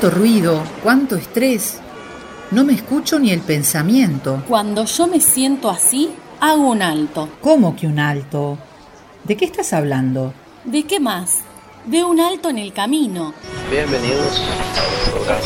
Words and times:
Cuánto 0.00 0.16
ruido, 0.16 0.62
cuánto 0.84 1.16
estrés. 1.16 1.80
No 2.52 2.64
me 2.64 2.72
escucho 2.72 3.18
ni 3.18 3.32
el 3.32 3.40
pensamiento. 3.40 4.44
Cuando 4.46 4.84
yo 4.84 5.08
me 5.08 5.18
siento 5.18 5.68
así, 5.68 6.10
hago 6.38 6.70
un 6.70 6.82
alto. 6.82 7.28
¿Cómo 7.40 7.74
que 7.74 7.88
un 7.88 7.98
alto? 7.98 8.58
¿De 9.24 9.36
qué 9.36 9.44
estás 9.44 9.72
hablando? 9.72 10.32
¿De 10.62 10.84
qué 10.84 11.00
más? 11.00 11.38
De 11.84 12.04
un 12.04 12.20
alto 12.20 12.48
en 12.48 12.58
el 12.58 12.72
camino. 12.72 13.34
Bienvenidos 13.72 14.40
a 14.76 15.10
programa. 15.10 15.40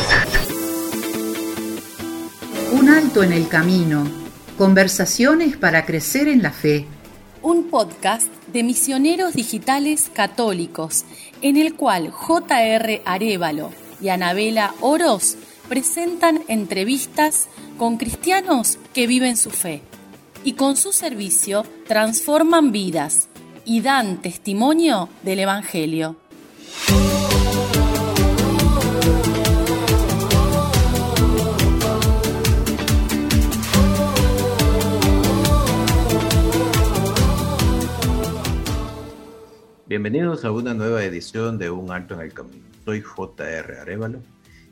Un 2.73 2.89
alto 2.89 3.23
en 3.23 3.33
el 3.33 3.47
camino. 3.47 4.07
Conversaciones 4.55 5.57
para 5.57 5.83
crecer 5.83 6.27
en 6.27 6.43
la 6.43 6.51
fe. 6.51 6.85
Un 7.41 7.71
podcast 7.71 8.27
de 8.53 8.61
misioneros 8.61 9.33
digitales 9.33 10.11
católicos 10.13 11.05
en 11.41 11.57
el 11.57 11.73
cual 11.73 12.11
J.R. 12.11 13.01
Arevalo 13.03 13.71
y 14.03 14.09
Anabela 14.09 14.75
Oros 14.81 15.37
presentan 15.69 16.41
entrevistas 16.49 17.47
con 17.77 17.97
cristianos 17.97 18.77
que 18.93 19.07
viven 19.07 19.37
su 19.37 19.49
fe 19.49 19.81
y 20.43 20.53
con 20.53 20.75
su 20.75 20.91
servicio 20.91 21.63
transforman 21.87 22.73
vidas 22.73 23.29
y 23.63 23.79
dan 23.79 24.21
testimonio 24.21 25.07
del 25.23 25.39
Evangelio. 25.39 26.17
Bienvenidos 39.85 40.43
a 40.43 40.51
una 40.51 40.73
nueva 40.73 41.03
edición 41.05 41.57
de 41.57 41.69
Un 41.69 41.91
Alto 41.91 42.15
en 42.15 42.21
el 42.21 42.33
Camino. 42.33 42.72
Soy 42.85 43.01
J.R. 43.01 43.79
Arevalo 43.79 44.21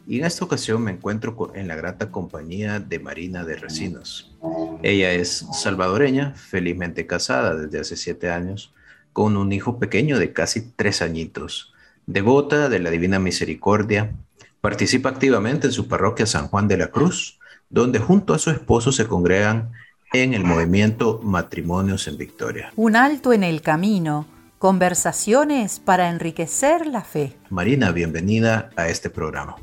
y 0.07 0.19
en 0.19 0.25
esta 0.25 0.45
ocasión 0.45 0.83
me 0.83 0.91
encuentro 0.91 1.51
en 1.55 1.67
la 1.67 1.75
grata 1.75 2.11
compañía 2.11 2.79
de 2.79 2.99
Marina 2.99 3.45
de 3.45 3.55
Recinos. 3.55 4.35
Ella 4.81 5.11
es 5.11 5.45
salvadoreña, 5.53 6.33
felizmente 6.35 7.05
casada 7.05 7.55
desde 7.55 7.79
hace 7.79 7.95
siete 7.95 8.29
años, 8.29 8.73
con 9.13 9.37
un 9.37 9.51
hijo 9.51 9.77
pequeño 9.77 10.17
de 10.17 10.33
casi 10.33 10.61
tres 10.75 11.01
añitos, 11.01 11.73
devota 12.07 12.67
de 12.67 12.79
la 12.79 12.89
Divina 12.89 13.19
Misericordia, 13.19 14.11
participa 14.59 15.09
activamente 15.09 15.67
en 15.67 15.73
su 15.73 15.87
parroquia 15.87 16.25
San 16.25 16.47
Juan 16.47 16.67
de 16.67 16.77
la 16.77 16.87
Cruz, 16.87 17.39
donde 17.69 17.99
junto 17.99 18.33
a 18.33 18.39
su 18.39 18.49
esposo 18.49 18.91
se 18.91 19.07
congregan 19.07 19.71
en 20.13 20.33
el 20.33 20.43
movimiento 20.43 21.19
Matrimonios 21.23 22.07
en 22.07 22.17
Victoria. 22.17 22.73
Un 22.75 22.95
alto 22.95 23.33
en 23.33 23.43
el 23.43 23.61
camino. 23.61 24.25
Conversaciones 24.61 25.79
para 25.79 26.11
enriquecer 26.11 26.85
la 26.85 27.01
fe. 27.01 27.35
Marina, 27.49 27.91
bienvenida 27.91 28.69
a 28.75 28.89
este 28.89 29.09
programa. 29.09 29.55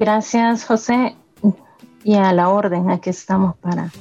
Gracias, 0.00 0.64
José, 0.64 1.16
y 2.02 2.14
a 2.14 2.32
la 2.32 2.48
orden, 2.48 2.90
aquí 2.90 3.10
estamos 3.10 3.56
para 3.58 3.92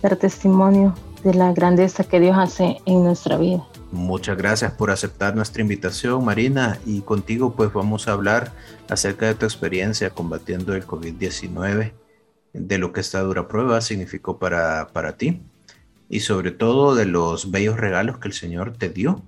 dar 0.00 0.16
testimonio 0.16 0.94
de 1.22 1.34
la 1.34 1.52
grandeza 1.52 2.04
que 2.04 2.18
Dios 2.18 2.34
hace 2.38 2.78
en 2.86 3.04
nuestra 3.04 3.36
vida. 3.36 3.68
Muchas 3.92 4.38
gracias 4.38 4.72
por 4.72 4.90
aceptar 4.90 5.36
nuestra 5.36 5.60
invitación, 5.60 6.24
Marina, 6.24 6.78
y 6.86 7.02
contigo 7.02 7.52
pues 7.54 7.70
vamos 7.70 8.08
a 8.08 8.12
hablar 8.12 8.52
acerca 8.88 9.26
de 9.26 9.34
tu 9.34 9.44
experiencia 9.44 10.08
combatiendo 10.08 10.74
el 10.74 10.86
COVID-19, 10.86 11.92
de 12.54 12.78
lo 12.78 12.94
que 12.94 13.00
esta 13.00 13.20
dura 13.20 13.48
prueba 13.48 13.82
significó 13.82 14.38
para, 14.38 14.86
para 14.94 15.18
ti 15.18 15.42
y 16.08 16.20
sobre 16.20 16.52
todo 16.52 16.94
de 16.94 17.04
los 17.04 17.50
bellos 17.50 17.76
regalos 17.76 18.16
que 18.16 18.28
el 18.28 18.34
Señor 18.34 18.78
te 18.78 18.88
dio 18.88 19.22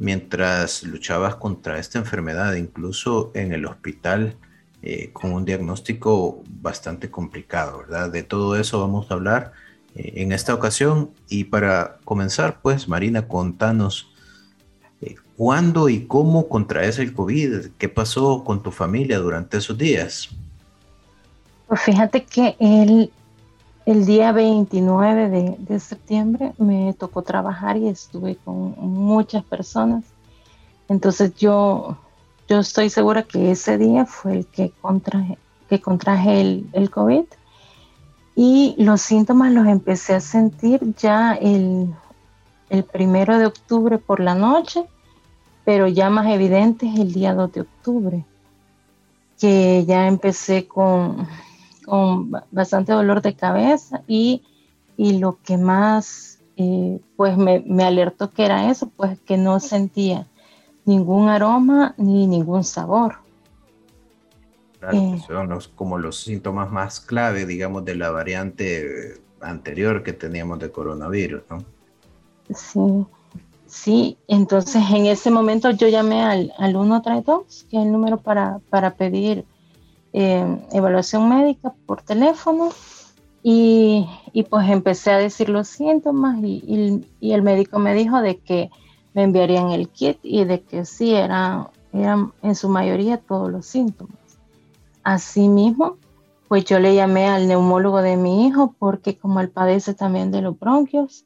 mientras 0.00 0.82
luchabas 0.82 1.36
contra 1.36 1.78
esta 1.78 1.98
enfermedad, 1.98 2.54
incluso 2.54 3.30
en 3.34 3.52
el 3.52 3.66
hospital 3.66 4.34
eh, 4.82 5.10
con 5.12 5.32
un 5.32 5.44
diagnóstico 5.44 6.42
bastante 6.48 7.10
complicado, 7.10 7.80
¿verdad? 7.80 8.10
De 8.10 8.22
todo 8.22 8.56
eso 8.56 8.80
vamos 8.80 9.10
a 9.10 9.14
hablar 9.14 9.52
eh, 9.94 10.14
en 10.16 10.32
esta 10.32 10.54
ocasión 10.54 11.10
y 11.28 11.44
para 11.44 11.98
comenzar, 12.06 12.62
pues 12.62 12.88
Marina, 12.88 13.28
contanos 13.28 14.10
eh, 15.02 15.16
cuándo 15.36 15.90
y 15.90 16.06
cómo 16.06 16.48
contraes 16.48 16.98
el 16.98 17.12
COVID, 17.12 17.72
qué 17.76 17.90
pasó 17.90 18.42
con 18.42 18.62
tu 18.62 18.70
familia 18.70 19.18
durante 19.18 19.58
esos 19.58 19.76
días. 19.76 20.30
Pues 21.68 21.82
fíjate 21.82 22.24
que 22.24 22.56
el, 22.58 23.12
el 23.86 24.06
día 24.06 24.32
29 24.32 25.56
de, 25.58 25.80
septiembre 25.80 26.52
me 26.58 26.94
tocó 26.94 27.22
trabajar 27.22 27.76
y 27.76 27.88
estuve 27.88 28.36
con 28.36 28.74
muchas 28.78 29.44
personas. 29.44 30.04
Entonces 30.88 31.34
yo 31.36 31.96
yo 32.48 32.58
estoy 32.58 32.90
segura 32.90 33.22
que 33.22 33.52
ese 33.52 33.78
día 33.78 34.06
fue 34.06 34.32
el 34.32 34.46
que 34.46 34.72
contraje, 34.80 35.38
que 35.68 35.80
contraje 35.80 36.40
el, 36.40 36.68
el 36.72 36.90
COVID 36.90 37.24
y 38.34 38.74
los 38.76 39.00
síntomas 39.00 39.52
los 39.52 39.68
empecé 39.68 40.14
a 40.14 40.20
sentir 40.20 40.80
ya 40.96 41.34
el, 41.34 41.94
el 42.70 42.84
primero 42.84 43.38
de 43.38 43.46
octubre 43.46 43.98
por 43.98 44.18
la 44.18 44.34
noche, 44.34 44.84
pero 45.64 45.86
ya 45.86 46.10
más 46.10 46.26
evidentes 46.26 46.98
el 46.98 47.12
día 47.12 47.34
2 47.34 47.52
de 47.52 47.60
octubre, 47.60 48.24
que 49.38 49.84
ya 49.86 50.08
empecé 50.08 50.66
con, 50.66 51.28
con 51.84 52.30
bastante 52.50 52.92
dolor 52.92 53.22
de 53.22 53.34
cabeza 53.34 54.02
y, 54.06 54.42
y 54.96 55.18
lo 55.18 55.38
que 55.42 55.56
más 55.56 56.40
eh, 56.56 57.00
pues 57.16 57.36
me, 57.36 57.60
me 57.66 57.84
alertó 57.84 58.30
que 58.30 58.44
era 58.44 58.70
eso, 58.70 58.90
pues 58.96 59.18
que 59.20 59.36
no 59.36 59.60
sentía 59.60 60.26
ningún 60.84 61.28
aroma 61.28 61.94
ni 61.96 62.26
ningún 62.26 62.64
sabor. 62.64 63.16
Claro, 64.78 64.96
eh, 64.96 65.22
son 65.26 65.48
los, 65.48 65.68
como 65.68 65.98
los 65.98 66.20
síntomas 66.20 66.70
más 66.70 67.00
clave, 67.00 67.46
digamos, 67.46 67.84
de 67.84 67.94
la 67.94 68.10
variante 68.10 69.14
anterior 69.40 70.02
que 70.02 70.12
teníamos 70.12 70.58
de 70.58 70.70
coronavirus, 70.70 71.42
¿no? 71.48 71.64
Sí, 72.54 73.06
sí, 73.66 74.18
entonces 74.26 74.82
en 74.90 75.06
ese 75.06 75.30
momento 75.30 75.70
yo 75.70 75.88
llamé 75.88 76.22
al, 76.22 76.52
al 76.58 76.72
132, 76.72 77.66
que 77.70 77.76
es 77.78 77.82
el 77.84 77.92
número 77.92 78.18
para, 78.18 78.60
para 78.70 78.94
pedir 78.94 79.44
eh, 80.12 80.58
evaluación 80.72 81.28
médica 81.28 81.74
por 81.86 82.02
teléfono, 82.02 82.70
y, 83.42 84.06
y, 84.32 84.42
pues 84.42 84.68
empecé 84.68 85.12
a 85.12 85.18
decir 85.18 85.48
los 85.48 85.66
síntomas 85.66 86.38
y, 86.42 86.62
y, 86.66 87.06
y 87.20 87.32
el 87.32 87.40
médico 87.40 87.78
me 87.78 87.94
dijo 87.94 88.20
de 88.20 88.36
que 88.36 88.70
me 89.14 89.22
enviarían 89.22 89.70
el 89.70 89.88
kit 89.88 90.18
y 90.22 90.44
de 90.44 90.60
que 90.60 90.84
sí 90.84 91.14
eran, 91.14 91.68
eran 91.92 92.32
en 92.42 92.54
su 92.54 92.68
mayoría 92.68 93.18
todos 93.18 93.50
los 93.50 93.66
síntomas. 93.66 94.16
Asimismo, 95.02 95.96
pues 96.48 96.64
yo 96.64 96.78
le 96.78 96.94
llamé 96.94 97.28
al 97.28 97.48
neumólogo 97.48 98.02
de 98.02 98.16
mi 98.16 98.46
hijo 98.46 98.74
porque 98.78 99.16
como 99.16 99.40
él 99.40 99.50
padece 99.50 99.94
también 99.94 100.30
de 100.30 100.42
los 100.42 100.58
bronquios 100.58 101.24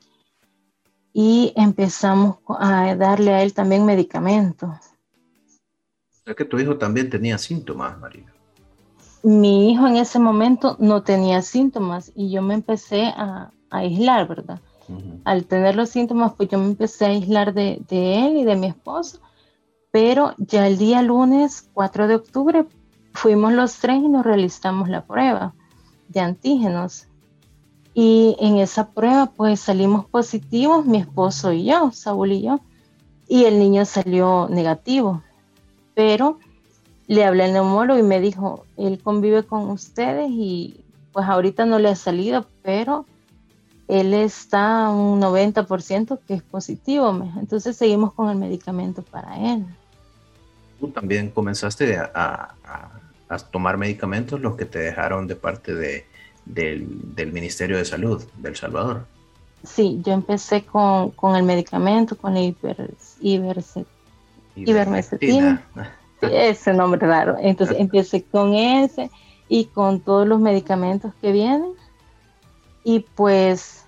y 1.13 1.53
empezamos 1.57 2.37
a 2.49 2.95
darle 2.95 3.33
a 3.33 3.43
él 3.43 3.55
también 3.55 3.85
medicamentos. 3.85 4.71
O 4.71 6.25
sea 6.25 6.35
que 6.35 6.45
tu 6.45 6.59
hijo 6.59 6.77
también 6.77 7.11
tenía 7.11 7.39
síntomas, 7.39 7.99
Marina. 7.99 8.34
Mi 9.25 9.73
hijo 9.73 9.87
en 9.87 9.97
ese 9.97 10.19
momento 10.19 10.77
no 10.79 11.03
tenía 11.03 11.41
síntomas 11.41 12.13
y 12.15 12.31
yo 12.31 12.43
me 12.43 12.53
empecé 12.53 13.07
a, 13.07 13.51
a 13.71 13.79
aislar, 13.79 14.29
¿verdad? 14.29 14.61
Al 15.25 15.47
tener 15.47 15.77
los 15.77 15.89
síntomas, 15.89 16.35
pues 16.35 16.51
yo 16.51 16.59
me 16.59 16.67
empecé 16.67 17.07
a 17.07 17.09
aislar 17.09 17.55
de, 17.55 17.83
de, 17.89 18.27
él 18.27 18.37
y 18.37 18.45
de 18.45 18.55
mi 18.55 18.67
esposo, 18.67 19.21
pero 19.91 20.35
ya 20.37 20.67
el 20.67 20.77
día 20.77 21.01
lunes 21.01 21.71
4 21.73 22.07
de 22.07 22.17
octubre 22.17 22.67
fuimos 23.15 23.55
los 23.55 23.79
tres 23.79 23.97
y 24.03 24.09
nos 24.09 24.27
realizamos 24.27 24.91
la 24.91 25.07
prueba 25.07 25.55
de 26.09 26.21
antígenos. 26.21 27.07
Y 27.95 28.37
en 28.41 28.59
esa 28.59 28.91
prueba 28.91 29.33
pues 29.35 29.61
salimos 29.61 30.05
positivos, 30.05 30.85
mi 30.85 30.99
esposo 30.99 31.51
y 31.51 31.65
yo, 31.65 31.93
Saúl 31.93 32.33
y 32.33 32.43
yo, 32.43 32.61
y 33.27 33.45
el 33.45 33.59
niño 33.59 33.87
salió 33.87 34.49
negativo. 34.51 35.23
Pero 35.95 36.39
le 37.07 37.25
hablé 37.25 37.45
al 37.45 37.53
neumólogo 37.53 37.99
y 37.99 38.03
me 38.03 38.21
dijo, 38.21 38.65
él 38.77 39.01
convive 39.03 39.43
con 39.43 39.71
ustedes 39.71 40.31
y 40.31 40.81
pues 41.13 41.27
ahorita 41.27 41.67
no 41.67 41.79
le 41.79 41.91
ha 41.91 41.97
salido, 41.97 42.47
pero 42.63 43.07
él 43.89 44.15
está 44.15 44.89
un 44.91 45.21
90% 45.21 46.19
que 46.27 46.35
es 46.35 46.43
positivo. 46.43 47.31
Entonces 47.39 47.77
seguimos 47.77 48.13
con 48.13 48.31
el 48.31 48.37
medicamento 48.37 49.03
para 49.03 49.39
él. 49.39 49.65
Tú 50.81 50.89
también 50.89 51.31
comenzaste 51.31 51.99
a, 51.99 52.11
a, 52.15 52.55
a 53.29 53.39
tomar 53.39 53.77
medicamentos 53.77 54.41
los 54.41 54.57
que 54.57 54.65
te 54.65 54.79
dejaron 54.79 55.27
de 55.27 55.37
parte 55.37 55.75
de, 55.75 56.07
del, 56.45 56.87
del, 57.15 57.33
Ministerio 57.33 57.77
de 57.77 57.85
Salud 57.85 58.25
del 58.39 58.57
Salvador. 58.57 59.07
Sí, 59.63 60.01
yo 60.05 60.13
empecé 60.13 60.65
con, 60.65 61.11
con 61.11 61.37
el 61.37 61.43
medicamento, 61.43 62.17
con 62.17 62.35
la 62.35 62.41
hiper, 62.41 62.95
ivermectina. 63.21 65.63
Ese 66.33 66.73
nombre 66.73 67.07
raro. 67.07 67.37
Entonces 67.41 67.77
empecé 67.79 68.23
con 68.23 68.55
ese 68.55 69.11
y 69.49 69.67
con 69.67 70.01
todos 70.01 70.27
los 70.27 70.41
medicamentos 70.41 71.13
que 71.21 71.33
vienen 71.33 71.73
y 72.85 73.01
pues, 73.01 73.87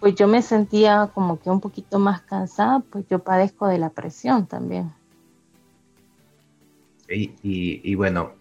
pues 0.00 0.14
yo 0.14 0.26
me 0.26 0.40
sentía 0.40 1.10
como 1.14 1.38
que 1.38 1.50
un 1.50 1.60
poquito 1.60 1.98
más 1.98 2.22
cansada, 2.22 2.80
pues 2.80 3.04
yo 3.08 3.18
padezco 3.18 3.66
de 3.66 3.78
la 3.78 3.90
presión 3.90 4.46
también. 4.46 4.92
Y, 7.08 7.32
y, 7.42 7.80
y 7.84 7.94
bueno, 7.94 8.32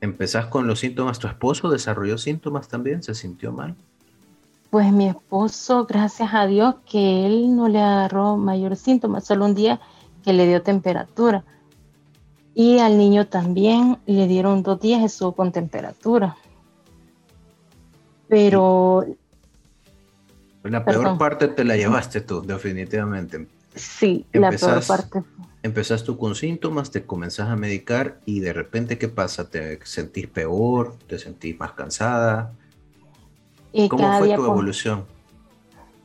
empezás 0.00 0.46
con 0.46 0.68
los 0.68 0.78
síntomas. 0.78 1.18
¿Tu 1.18 1.26
esposo 1.26 1.68
desarrolló 1.68 2.18
síntomas 2.18 2.68
también? 2.68 3.02
¿Se 3.02 3.14
sintió 3.14 3.52
mal? 3.52 3.74
Pues 4.70 4.92
mi 4.92 5.08
esposo, 5.08 5.86
gracias 5.86 6.30
a 6.32 6.46
Dios, 6.46 6.76
que 6.88 7.26
él 7.26 7.54
no 7.54 7.68
le 7.68 7.80
agarró 7.80 8.36
mayores 8.36 8.78
síntomas, 8.78 9.24
solo 9.24 9.44
un 9.44 9.54
día 9.54 9.80
que 10.24 10.32
le 10.32 10.46
dio 10.46 10.62
temperatura. 10.62 11.44
Y 12.54 12.78
al 12.78 12.98
niño 12.98 13.26
también 13.26 13.98
le 14.06 14.26
dieron 14.26 14.62
dos 14.62 14.80
días, 14.80 15.02
estuvo 15.02 15.32
con 15.32 15.52
temperatura. 15.52 16.36
Pero... 18.28 19.06
La 20.62 20.84
peor 20.84 21.18
parte 21.18 21.48
te 21.48 21.64
la 21.64 21.76
llevaste 21.76 22.20
tú, 22.20 22.42
definitivamente. 22.42 23.48
Sí, 23.74 24.26
la 24.32 24.50
peor 24.50 24.84
parte. 24.86 25.22
Empezás 25.62 26.04
tú 26.04 26.18
con 26.18 26.34
síntomas, 26.34 26.90
te 26.90 27.04
comenzás 27.04 27.48
a 27.48 27.56
medicar 27.56 28.20
y 28.26 28.40
de 28.40 28.52
repente, 28.52 28.98
¿qué 28.98 29.08
pasa? 29.08 29.48
¿Te 29.48 29.84
sentís 29.84 30.26
peor? 30.28 30.96
¿Te 31.06 31.18
sentís 31.18 31.58
más 31.58 31.72
cansada? 31.72 32.52
¿Cómo 33.88 34.18
fue 34.18 34.28
tu 34.28 34.36
pues, 34.36 34.48
evolución? 34.48 35.04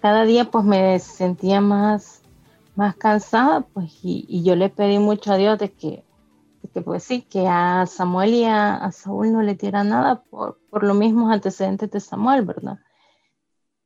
cada 0.01 0.23
día 0.23 0.45
pues 0.45 0.63
me 0.63 0.99
sentía 0.99 1.61
más, 1.61 2.21
más 2.75 2.95
cansada, 2.95 3.61
pues 3.73 3.91
y, 4.03 4.43
yo 4.43 4.55
le 4.55 4.69
pedí 4.69 4.99
mucho 4.99 5.33
a 5.33 5.37
Dios 5.37 5.59
de 5.59 5.71
que, 5.71 6.03
pues 6.81 7.03
sí, 7.03 7.21
que 7.21 7.47
a 7.47 7.85
Samuel 7.85 8.33
y 8.33 8.45
a, 8.45 8.91
Saúl 8.91 9.31
no 9.31 9.41
le 9.41 9.55
diera 9.55 9.83
nada 9.83 10.23
por, 10.23 10.59
por 10.69 10.83
los 10.83 10.95
mismos 10.95 11.31
antecedentes 11.31 11.91
de 11.91 11.99
Samuel, 11.99 12.43
¿verdad? 12.45 12.79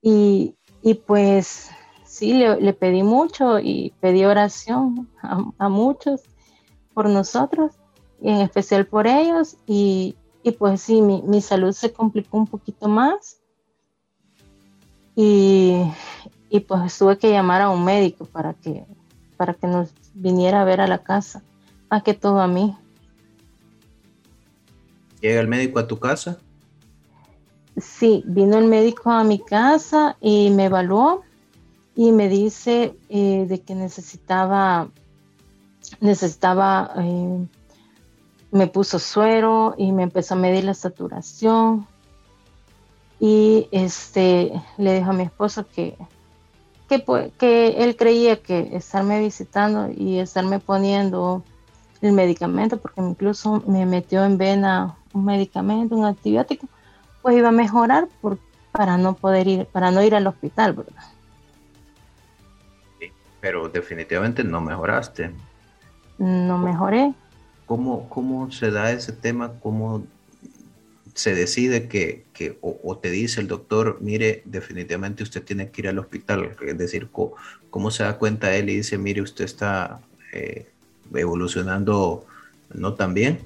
Y, 0.01 0.55
pues 1.05 1.69
sí, 2.05 2.33
le, 2.33 2.73
pedí 2.73 3.03
mucho 3.03 3.59
y 3.59 3.93
pedí 3.99 4.25
oración 4.25 5.09
a, 5.21 5.69
muchos 5.69 6.21
por 6.93 7.07
nosotros, 7.07 7.73
y 8.21 8.29
en 8.29 8.41
especial 8.41 8.85
por 8.87 9.07
ellos, 9.07 9.57
y, 9.67 10.15
pues 10.57 10.81
sí, 10.81 11.01
mi, 11.01 11.21
mi 11.21 11.41
salud 11.41 11.71
se 11.71 11.93
complicó 11.93 12.37
un 12.37 12.47
poquito 12.47 12.87
más 12.87 13.41
y, 15.15 15.83
pues 16.67 16.97
tuve 16.97 17.17
que 17.17 17.31
llamar 17.31 17.61
a 17.61 17.69
un 17.69 17.83
médico 17.83 18.25
para 18.25 18.53
que, 18.53 18.85
para 19.37 19.53
que 19.53 19.67
nos 19.67 19.93
viniera 20.13 20.61
a 20.61 20.65
ver 20.65 20.81
a 20.81 20.87
la 20.87 21.03
casa, 21.03 21.43
más 21.89 22.03
que 22.03 22.13
todo 22.13 22.39
a 22.39 22.47
mí. 22.47 22.75
¿Llega 25.21 25.39
el 25.39 25.47
médico 25.47 25.79
a 25.79 25.87
tu 25.87 25.99
casa? 25.99 26.39
Sí, 27.77 28.23
vino 28.25 28.57
el 28.57 28.65
médico 28.65 29.11
a 29.11 29.23
mi 29.23 29.39
casa 29.39 30.17
y 30.19 30.49
me 30.49 30.65
evaluó 30.65 31.21
y 31.95 32.11
me 32.11 32.27
dice 32.27 32.95
eh, 33.09 33.45
de 33.47 33.61
que 33.61 33.75
necesitaba, 33.75 34.89
necesitaba, 35.99 36.91
eh, 36.97 37.47
me 38.51 38.67
puso 38.67 38.99
suero 38.99 39.75
y 39.77 39.91
me 39.91 40.03
empezó 40.03 40.33
a 40.33 40.37
medir 40.37 40.63
la 40.63 40.73
saturación 40.73 41.87
y 43.19 43.67
este 43.71 44.51
le 44.77 44.95
dijo 44.95 45.11
a 45.11 45.13
mi 45.13 45.23
esposo 45.23 45.67
que, 45.67 45.95
que, 46.89 47.05
que 47.37 47.67
él 47.83 47.95
creía 47.95 48.41
que 48.41 48.75
estarme 48.75 49.19
visitando 49.19 49.89
y 49.95 50.17
estarme 50.17 50.59
poniendo 50.59 51.43
el 52.01 52.13
medicamento, 52.13 52.77
porque 52.77 52.99
incluso 52.99 53.63
me 53.67 53.85
metió 53.85 54.25
en 54.25 54.37
vena 54.39 54.97
un 55.13 55.25
medicamento, 55.25 55.95
un 55.95 56.05
antibiótico, 56.05 56.67
pues 57.21 57.37
iba 57.37 57.49
a 57.49 57.51
mejorar 57.51 58.07
por, 58.21 58.37
para 58.71 58.97
no 58.97 59.13
poder 59.13 59.47
ir, 59.47 59.65
para 59.65 59.91
no 59.91 60.03
ir 60.03 60.15
al 60.15 60.27
hospital, 60.27 60.73
¿verdad? 60.73 61.03
pero 63.41 63.67
definitivamente 63.67 64.43
no 64.43 64.61
mejoraste. 64.61 65.31
No 66.19 66.59
mejoré. 66.59 67.13
¿Cómo, 67.65 68.07
cómo 68.07 68.51
se 68.51 68.69
da 68.69 68.91
ese 68.91 69.11
tema? 69.11 69.53
¿Cómo 69.59 70.05
se 71.15 71.35
decide 71.35 71.87
que, 71.87 72.23
que 72.33 72.57
o, 72.61 72.97
te 72.97 73.09
dice 73.09 73.41
el 73.41 73.47
doctor, 73.47 73.97
mire, 73.99 74.43
definitivamente 74.45 75.23
usted 75.23 75.43
tiene 75.43 75.69
que 75.69 75.81
ir 75.81 75.87
al 75.89 75.99
hospital, 75.99 76.55
es 76.65 76.77
decir, 76.77 77.09
¿cómo, 77.11 77.91
se 77.91 78.03
da 78.03 78.17
cuenta 78.17 78.55
él 78.55 78.69
y 78.69 78.77
dice, 78.77 78.97
mire, 78.97 79.21
usted 79.21 79.43
está 79.43 79.99
eh, 80.31 80.69
evolucionando 81.13 82.25
no 82.73 82.93
tan 82.93 83.13
bien? 83.13 83.39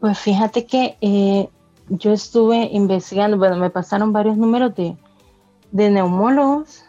Pues 0.00 0.18
fíjate 0.18 0.66
que 0.66 0.96
eh, 1.00 1.48
yo 1.88 2.12
estuve 2.12 2.68
investigando, 2.72 3.38
bueno, 3.38 3.56
me 3.56 3.70
pasaron 3.70 4.12
varios 4.12 4.36
números 4.36 4.74
de, 4.74 4.96
de 5.70 5.90
neumólogos, 5.90 6.84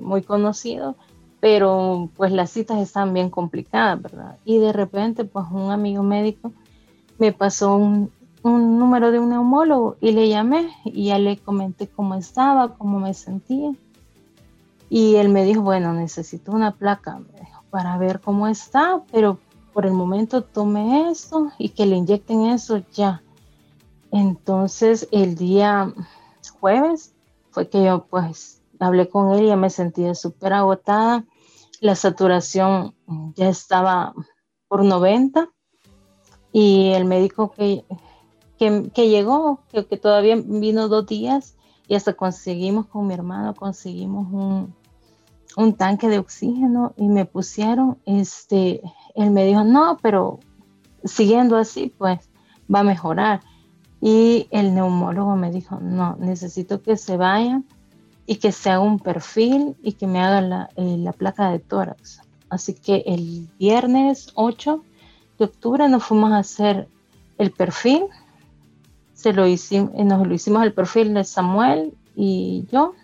muy 0.00 0.22
conocidos, 0.22 0.96
pero 1.40 2.08
pues 2.16 2.32
las 2.32 2.50
citas 2.50 2.78
están 2.80 3.12
bien 3.14 3.30
complicadas, 3.30 4.00
¿verdad? 4.00 4.36
Y 4.44 4.58
de 4.58 4.72
repente, 4.72 5.24
pues 5.24 5.46
un 5.50 5.70
amigo 5.70 6.02
médico 6.02 6.52
me 7.18 7.32
pasó 7.32 7.76
un, 7.76 8.10
un 8.42 8.78
número 8.78 9.12
de 9.12 9.18
un 9.18 9.30
neumólogo 9.30 9.96
y 10.00 10.12
le 10.12 10.28
llamé 10.28 10.68
y 10.84 11.06
ya 11.06 11.18
le 11.18 11.38
comenté 11.38 11.88
cómo 11.88 12.14
estaba, 12.14 12.74
cómo 12.74 12.98
me 12.98 13.14
sentía. 13.14 13.72
Y 14.88 15.16
él 15.16 15.28
me 15.30 15.44
dijo, 15.44 15.62
bueno, 15.62 15.92
necesito 15.92 16.52
una 16.52 16.72
placa 16.72 17.20
para 17.70 17.96
ver 17.96 18.20
cómo 18.20 18.46
está, 18.48 19.02
pero 19.10 19.38
por 19.72 19.86
el 19.86 19.92
momento 19.92 20.42
tome 20.42 21.10
esto 21.10 21.50
y 21.58 21.70
que 21.70 21.86
le 21.86 21.96
inyecten 21.96 22.46
eso 22.46 22.82
ya. 22.92 23.22
Entonces 24.10 25.08
el 25.10 25.34
día 25.34 25.92
jueves 26.60 27.14
fue 27.50 27.68
que 27.68 27.84
yo 27.84 28.06
pues 28.08 28.60
hablé 28.78 29.08
con 29.08 29.32
él 29.32 29.44
y 29.44 29.48
ya 29.48 29.56
me 29.56 29.70
sentía 29.70 30.14
súper 30.14 30.52
agotada. 30.52 31.24
La 31.80 31.96
saturación 31.96 32.94
ya 33.34 33.48
estaba 33.48 34.14
por 34.68 34.84
90 34.84 35.48
y 36.52 36.90
el 36.92 37.04
médico 37.04 37.52
que, 37.52 37.84
que, 38.58 39.08
llegó, 39.08 39.60
que, 39.72 39.96
todavía 39.96 40.36
vino 40.36 40.88
dos 40.88 41.06
días 41.06 41.56
y 41.88 41.94
hasta 41.94 42.12
conseguimos 42.12 42.86
con 42.86 43.06
mi 43.06 43.14
hermano, 43.14 43.54
conseguimos 43.54 44.28
un, 44.32 44.74
un 45.56 45.74
tanque 45.74 46.08
de 46.08 46.18
oxígeno 46.18 46.94
y 46.96 47.08
me 47.08 47.24
pusieron, 47.24 47.98
este, 48.06 48.80
él 49.14 49.30
me 49.30 49.44
dijo, 49.44 49.64
no, 49.64 49.98
pero 50.00 50.40
siguiendo 51.04 51.56
así, 51.56 51.92
pues 51.96 52.30
va 52.72 52.80
a 52.80 52.84
mejorar. 52.84 53.40
Y 54.00 54.48
el 54.50 54.74
neumólogo 54.74 55.36
me 55.36 55.50
dijo, 55.50 55.78
no, 55.80 56.16
necesito 56.18 56.82
que 56.82 56.96
se 56.96 57.16
vaya 57.16 57.62
y 58.26 58.36
que 58.36 58.52
se 58.52 58.70
haga 58.70 58.80
un 58.80 58.98
perfil 58.98 59.76
y 59.82 59.92
que 59.92 60.06
me 60.06 60.20
haga 60.20 60.40
la, 60.40 60.70
eh, 60.76 60.96
la 60.98 61.12
placa 61.12 61.50
de 61.50 61.58
tórax. 61.58 62.20
Así 62.48 62.74
que 62.74 63.04
el 63.06 63.48
viernes 63.58 64.32
8 64.34 64.82
de 65.38 65.44
octubre 65.44 65.88
nos 65.88 66.04
fuimos 66.04 66.32
a 66.32 66.38
hacer 66.38 66.88
el 67.38 67.50
perfil 67.50 68.04
se 69.22 69.32
lo 69.32 69.46
hicimos, 69.46 69.92
eh, 69.94 70.04
nos 70.04 70.26
lo 70.26 70.34
hicimos 70.34 70.64
el 70.64 70.72
perfil 70.72 71.14
de 71.14 71.22
Samuel 71.22 71.94
y 72.16 72.66
yo. 72.72 72.94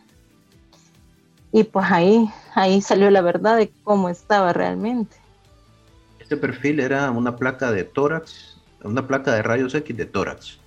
Y 1.53 1.65
pues 1.65 1.87
ahí, 1.91 2.29
ahí 2.55 2.81
salió 2.81 3.11
la 3.11 3.21
verdad 3.21 3.57
de 3.57 3.73
cómo 3.85 4.09
estaba 4.09 4.53
realmente. 4.53 5.17
Este 6.19 6.37
perfil 6.37 6.81
era 6.81 7.11
una 7.11 7.37
placa 7.37 7.73
de 7.73 7.85
tórax, 7.85 8.59
una 8.85 9.07
placa 9.07 9.33
de 9.33 9.43
rayos 9.43 9.75
X 9.75 9.97
de 9.97 10.07
tórax. 10.07 10.59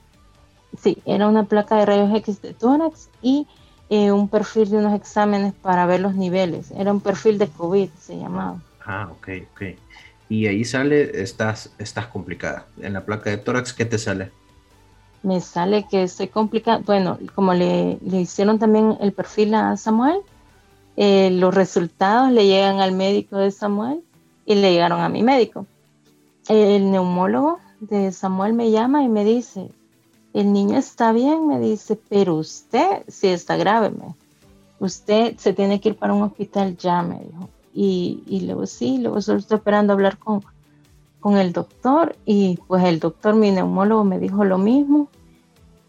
Sí, 0.81 0.97
era 1.05 1.27
una 1.27 1.43
placa 1.43 1.77
de 1.77 1.85
rayos 1.85 2.15
X 2.15 2.41
de 2.41 2.53
tórax 2.53 3.09
y 3.21 3.47
eh, 3.89 4.11
un 4.11 4.27
perfil 4.27 4.69
de 4.69 4.77
unos 4.77 4.95
exámenes 4.95 5.53
para 5.53 5.85
ver 5.85 5.99
los 5.99 6.15
niveles. 6.15 6.71
Era 6.71 6.91
un 6.91 7.01
perfil 7.01 7.37
de 7.37 7.47
COVID, 7.47 7.89
se 7.99 8.17
llamaba. 8.17 8.59
Ah, 8.83 9.09
ok, 9.11 9.27
ok. 9.53 9.61
Y 10.29 10.47
ahí 10.47 10.63
sale, 10.63 11.21
estás, 11.21 11.73
estás 11.77 12.07
complicada. 12.07 12.65
En 12.81 12.93
la 12.93 13.05
placa 13.05 13.29
de 13.29 13.37
tórax, 13.37 13.73
¿qué 13.73 13.85
te 13.85 13.97
sale? 13.97 14.31
me 15.23 15.39
sale 15.39 15.85
que 15.89 16.03
estoy 16.03 16.27
complicada. 16.27 16.79
Bueno, 16.79 17.19
como 17.35 17.53
le, 17.53 17.99
hicieron 18.11 18.59
también 18.59 18.97
el 19.01 19.13
perfil 19.13 19.53
a 19.53 19.77
Samuel, 19.77 20.21
eh, 21.03 21.31
los 21.31 21.51
resultados 21.51 22.31
le 22.31 22.45
llegan 22.45 22.79
al 22.79 22.91
médico 22.91 23.37
de 23.37 23.49
Samuel 23.49 24.03
y 24.45 24.53
le 24.53 24.71
llegaron 24.71 25.01
a 25.01 25.09
mi 25.09 25.23
médico. 25.23 25.65
El 26.47 26.91
neumólogo 26.91 27.57
de 27.79 28.11
Samuel 28.11 28.53
me 28.53 28.69
llama 28.69 29.01
y 29.01 29.09
me 29.09 29.25
dice, 29.25 29.71
el 30.35 30.53
niño 30.53 30.77
está 30.77 31.11
bien, 31.11 31.47
me 31.47 31.59
dice, 31.59 31.99
pero 32.07 32.35
usted 32.35 33.03
sí 33.07 33.29
está 33.29 33.57
grave, 33.57 33.89
me. 33.89 34.13
usted 34.79 35.35
se 35.39 35.53
tiene 35.53 35.81
que 35.81 35.89
ir 35.89 35.95
para 35.95 36.13
un 36.13 36.21
hospital 36.21 36.77
ya, 36.77 37.01
me 37.01 37.15
dijo. 37.15 37.49
Y, 37.73 38.21
y 38.27 38.41
luego 38.41 38.67
sí, 38.67 38.99
luego 38.99 39.21
solo 39.21 39.39
estoy 39.39 39.57
esperando 39.57 39.93
hablar 39.93 40.19
con, 40.19 40.43
con 41.19 41.35
el 41.35 41.51
doctor 41.51 42.15
y 42.27 42.59
pues 42.67 42.83
el 42.83 42.99
doctor, 42.99 43.33
mi 43.33 43.49
neumólogo, 43.49 44.03
me 44.03 44.19
dijo 44.19 44.45
lo 44.45 44.59
mismo 44.59 45.07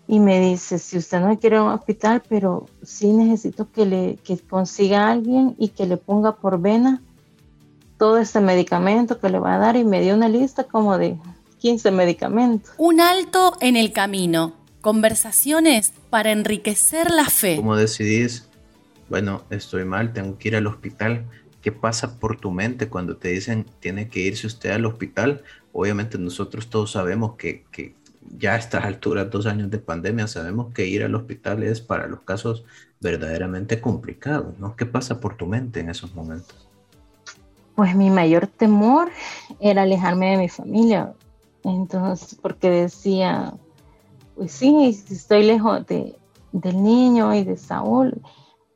y 0.09 0.21
me 0.21 0.40
dice, 0.40 0.78
si 0.78 0.99
usted 0.99 1.21
no 1.21 1.38
quiere 1.38 1.61
un 1.61 1.68
hospital, 1.68 2.23
pero 2.28 2.66
sí 2.82 3.09
necesito 3.12 3.71
que 3.71 3.87
le 3.87 4.18
que 4.25 4.38
consiga 4.38 5.06
a 5.06 5.12
alguien 5.12 5.54
y 5.59 5.68
que 5.68 5.87
le 5.87 5.97
ponga 5.97 6.37
por 6.37 6.61
vena 6.61 7.00
todo 7.99 8.18
este 8.18 8.40
medicamento 8.40 9.21
que 9.21 9.28
le 9.28 9.38
va 9.38 9.54
a 9.54 9.59
dar 9.59 9.76
y 9.76 9.85
me 9.85 10.00
dio 10.00 10.14
una 10.14 10.28
lista 10.28 10.64
como 10.64 10.99
de 10.99 11.16
15 11.59 11.90
medicamentos. 11.92 12.75
Un 12.78 13.00
alto 13.00 13.56
en 13.61 13.76
el 13.76 13.92
camino. 13.92 14.54
Conversaciones 14.80 15.92
para 16.11 16.32
enriquecer 16.32 17.12
la 17.12 17.26
fe. 17.26 17.56
¿Cómo 17.56 17.76
decidís? 17.76 18.49
Bueno, 19.09 19.44
estoy 19.50 19.85
mal, 19.85 20.12
tengo 20.12 20.37
que 20.37 20.49
ir 20.49 20.56
al 20.56 20.66
hospital. 20.66 21.25
¿Qué 21.61 21.71
pasa 21.71 22.18
por 22.18 22.40
tu 22.40 22.50
mente 22.50 22.88
cuando 22.88 23.16
te 23.16 23.28
dicen 23.28 23.66
tiene 23.78 24.09
que 24.09 24.18
irse 24.18 24.49
usted 24.49 24.71
al 24.71 24.85
hospital? 24.85 25.44
obviamente 25.73 26.18
nosotros 26.18 26.68
todos 26.68 26.92
sabemos 26.92 27.37
que, 27.37 27.64
que 27.73 27.94
ya 28.38 28.55
a 28.55 28.57
estas 28.57 28.85
alturas, 28.85 29.31
dos 29.31 29.47
años 29.47 29.71
de 29.71 29.79
pandemia, 29.79 30.26
sabemos 30.26 30.73
que 30.73 30.87
ir 30.87 31.05
al 31.05 31.14
hospital 31.14 31.62
es 31.62 31.81
para 31.81 32.07
los 32.07 32.21
casos 32.21 32.64
verdaderamente 33.00 33.81
complicados, 33.81 34.59
¿no? 34.59 34.76
¿Qué 34.76 34.87
pasa 34.87 35.21
por 35.21 35.37
tu 35.37 35.47
mente 35.47 35.81
en 35.81 35.91
esos 35.91 36.14
momentos? 36.14 36.69
Pues 37.75 37.95
mi 37.97 38.11
mayor 38.11 38.47
temor 38.47 39.11
era 39.61 39.83
alejarme 39.83 40.33
de 40.33 40.37
mi 40.37 40.49
familia. 40.49 41.14
Entonces, 41.64 42.38
porque 42.41 42.71
decía, 42.71 43.55
pues 44.37 44.52
sí, 44.52 45.00
estoy 45.11 45.45
lejos 45.45 45.87
de, 45.87 46.17
del 46.52 46.83
niño 46.83 47.35
y 47.35 47.45
de 47.45 47.57
Saúl, 47.57 48.21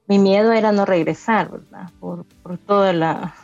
mi 0.09 0.19
miedo 0.19 0.53
era 0.53 0.73
no 0.73 0.85
regresar, 0.85 1.51
¿verdad? 1.51 1.91
Por, 2.01 2.25
por 2.43 2.59
toda 2.59 2.93
la, 2.93 3.35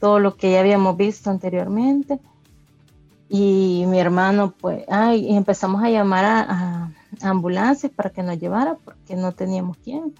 todo 0.00 0.18
lo 0.18 0.36
que 0.36 0.52
ya 0.52 0.60
habíamos 0.60 0.96
visto 0.96 1.30
anteriormente. 1.30 2.18
Y 3.34 3.86
mi 3.86 3.98
hermano, 3.98 4.52
pues, 4.60 4.84
ay, 4.90 5.24
y 5.24 5.34
empezamos 5.34 5.82
a 5.82 5.88
llamar 5.88 6.22
a, 6.26 6.92
ambulancias 7.22 7.90
para 7.90 8.10
que 8.10 8.22
nos 8.22 8.38
llevara 8.38 8.76
porque 8.84 9.16
no 9.16 9.32
teníamos 9.32 9.78
quién. 9.82 10.12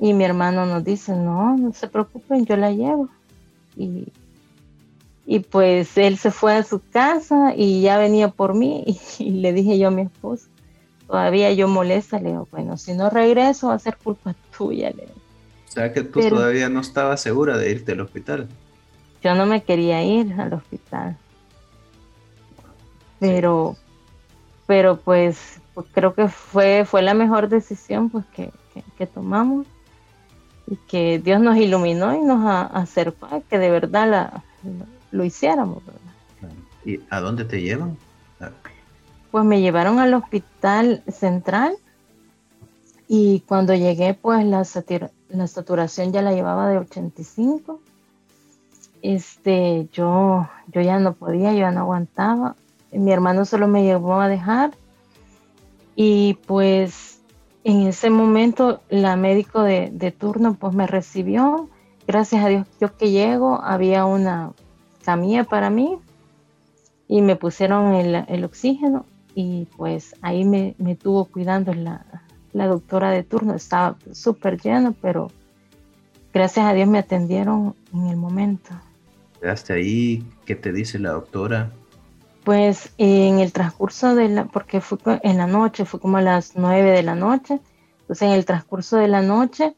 Y 0.00 0.14
mi 0.14 0.24
hermano 0.24 0.64
nos 0.64 0.82
dice, 0.82 1.14
no, 1.14 1.58
no 1.58 1.74
se 1.74 1.88
preocupen, 1.88 2.46
yo 2.46 2.56
la 2.56 2.72
llevo. 2.72 3.10
Y, 3.76 4.08
y 5.26 5.40
pues 5.40 5.98
él 5.98 6.16
se 6.16 6.30
fue 6.30 6.54
a 6.54 6.62
su 6.62 6.80
casa 6.80 7.52
y 7.54 7.82
ya 7.82 7.98
venía 7.98 8.28
por 8.28 8.54
mí 8.54 8.82
y, 9.18 9.30
le 9.32 9.52
dije 9.52 9.78
yo 9.78 9.88
a 9.88 9.90
mi 9.90 10.02
esposo, 10.02 10.46
todavía 11.06 11.52
yo 11.52 11.68
molesta, 11.68 12.18
le 12.18 12.30
digo, 12.30 12.48
bueno, 12.50 12.78
si 12.78 12.94
no 12.94 13.10
regreso 13.10 13.68
va 13.68 13.74
a 13.74 13.78
ser 13.78 13.98
culpa 13.98 14.34
tuya. 14.56 14.88
Le 14.88 15.04
O 15.04 15.70
sea 15.70 15.92
que 15.92 16.02
tú 16.02 16.26
todavía 16.26 16.70
no 16.70 16.80
estabas 16.80 17.20
segura 17.20 17.58
de 17.58 17.70
irte 17.70 17.92
al 17.92 18.00
hospital. 18.00 18.48
Yo 19.22 19.34
no 19.34 19.44
me 19.44 19.62
quería 19.62 20.02
ir 20.02 20.32
al 20.40 20.54
hospital 20.54 21.18
pero, 23.18 23.76
pero 24.66 24.96
pues, 24.98 25.60
pues, 25.74 25.86
creo 25.92 26.14
que 26.14 26.28
fue, 26.28 26.84
fue 26.84 27.02
la 27.02 27.14
mejor 27.14 27.48
decisión 27.48 28.10
pues 28.10 28.24
que, 28.26 28.52
tomamos 29.06 29.66
y 30.66 30.76
que 30.76 31.18
Dios 31.18 31.40
nos 31.40 31.56
iluminó 31.56 32.14
y 32.14 32.20
nos 32.20 32.44
acercó 32.72 33.26
a 33.26 33.40
que 33.40 33.58
de 33.58 33.70
verdad 33.70 34.10
la, 34.10 34.44
lo, 35.12 35.24
hiciéramos. 35.24 35.82
¿Y 36.84 37.00
a 37.08 37.20
dónde 37.20 37.44
te 37.44 37.62
llevan? 37.62 37.96
Pues 39.30 39.44
me 39.44 39.60
llevaron 39.60 39.98
al 39.98 40.14
hospital 40.14 41.02
central 41.08 41.76
y 43.08 43.40
cuando 43.40 43.74
llegué 43.74 44.14
pues 44.14 44.44
la, 44.44 44.66
la 45.28 45.46
saturación 45.46 46.12
ya 46.12 46.22
la 46.22 46.32
llevaba 46.32 46.68
de 46.68 46.78
85. 46.78 47.80
Este, 49.02 49.88
yo, 49.92 50.48
yo 50.68 50.80
ya 50.80 50.98
no 50.98 51.12
podía, 51.14 51.52
yo 51.52 51.60
ya 51.60 51.70
no 51.70 51.80
aguantaba 51.80 52.56
mi 52.92 53.12
hermano 53.12 53.44
solo 53.44 53.68
me 53.68 53.82
llevó 53.82 54.20
a 54.20 54.28
dejar 54.28 54.72
y 55.94 56.34
pues 56.46 57.20
en 57.64 57.86
ese 57.86 58.10
momento 58.10 58.80
la 58.90 59.16
médico 59.16 59.62
de, 59.62 60.14
turno 60.16 60.54
pues 60.54 60.74
me 60.74 60.86
recibió. 60.86 61.68
Gracias 62.06 62.44
a 62.44 62.48
Dios 62.48 62.66
yo 62.80 62.96
que 62.96 63.10
llego 63.10 63.60
había 63.62 64.04
una 64.04 64.52
camilla 65.04 65.44
para 65.44 65.70
mí 65.70 65.98
y 67.08 67.22
me 67.22 67.36
pusieron 67.36 67.94
el, 67.94 68.44
oxígeno 68.44 69.04
y 69.34 69.66
pues 69.76 70.14
ahí 70.22 70.44
me, 70.44 70.74
tuvo 70.94 71.24
cuidando 71.24 71.74
la, 71.74 72.04
la 72.52 72.66
doctora 72.66 73.10
de 73.10 73.22
turno. 73.22 73.54
Estaba 73.54 73.96
súper 74.12 74.60
lleno, 74.60 74.94
pero 75.00 75.30
gracias 76.32 76.66
a 76.66 76.72
Dios 76.72 76.88
me 76.88 76.98
atendieron 76.98 77.74
en 77.92 78.06
el 78.06 78.16
momento. 78.16 78.70
¿Quedaste 79.40 79.72
ahí? 79.72 80.24
¿Qué 80.44 80.54
te 80.54 80.72
dice 80.72 80.98
la 80.98 81.12
doctora? 81.12 81.72
Pues 82.46 82.92
en 82.96 83.40
el 83.40 83.52
transcurso 83.52 84.14
de 84.14 84.28
la, 84.28 84.44
porque 84.44 84.80
fue 84.80 84.98
en 85.24 85.36
la 85.36 85.48
noche, 85.48 85.84
fue 85.84 85.98
como 85.98 86.18
a 86.18 86.22
las 86.22 86.52
nueve 86.54 86.92
de 86.92 87.02
la 87.02 87.16
noche, 87.16 87.58
entonces 88.02 88.28
en 88.28 88.34
el 88.34 88.44
transcurso 88.44 88.98
de 88.98 89.08
la 89.08 89.20
noche 89.20 89.74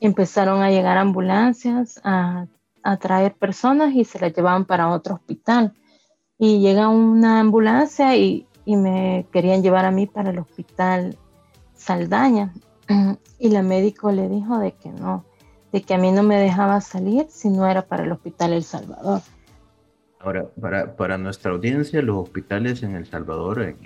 empezaron 0.00 0.62
a 0.62 0.70
llegar 0.72 0.98
ambulancias 0.98 2.00
a, 2.02 2.48
traer 2.98 3.34
personas 3.34 3.94
y 3.94 4.04
se 4.04 4.18
las 4.18 4.34
llevaban 4.34 4.64
para 4.64 4.88
otro 4.88 5.14
hospital. 5.14 5.74
Y 6.38 6.58
llega 6.58 6.88
una 6.88 7.38
ambulancia 7.38 8.16
y, 8.16 8.48
y 8.64 8.74
me 8.74 9.28
querían 9.32 9.62
llevar 9.62 9.84
a 9.84 9.92
mí 9.92 10.08
para 10.08 10.30
el 10.30 10.40
hospital 10.40 11.16
Saldaña. 11.74 12.52
Y 13.38 13.50
la 13.50 13.62
médico 13.62 14.10
le 14.10 14.28
dijo 14.28 14.58
de 14.58 14.72
que 14.72 14.90
no, 14.90 15.24
de 15.70 15.82
que 15.82 15.94
a 15.94 15.98
mí 15.98 16.10
no 16.10 16.24
me 16.24 16.36
dejaba 16.36 16.80
salir 16.80 17.26
si 17.28 17.48
no 17.48 17.64
era 17.68 17.82
para 17.82 18.02
el 18.02 18.10
hospital 18.10 18.54
El 18.54 18.64
Salvador. 18.64 19.20
Ahora, 20.22 20.46
para, 20.60 20.94
para, 20.96 21.18
nuestra 21.18 21.52
audiencia, 21.52 22.00
los 22.00 22.16
hospitales 22.16 22.82
en 22.82 22.94
El 22.94 23.06
Salvador, 23.06 23.62
en, 23.62 23.76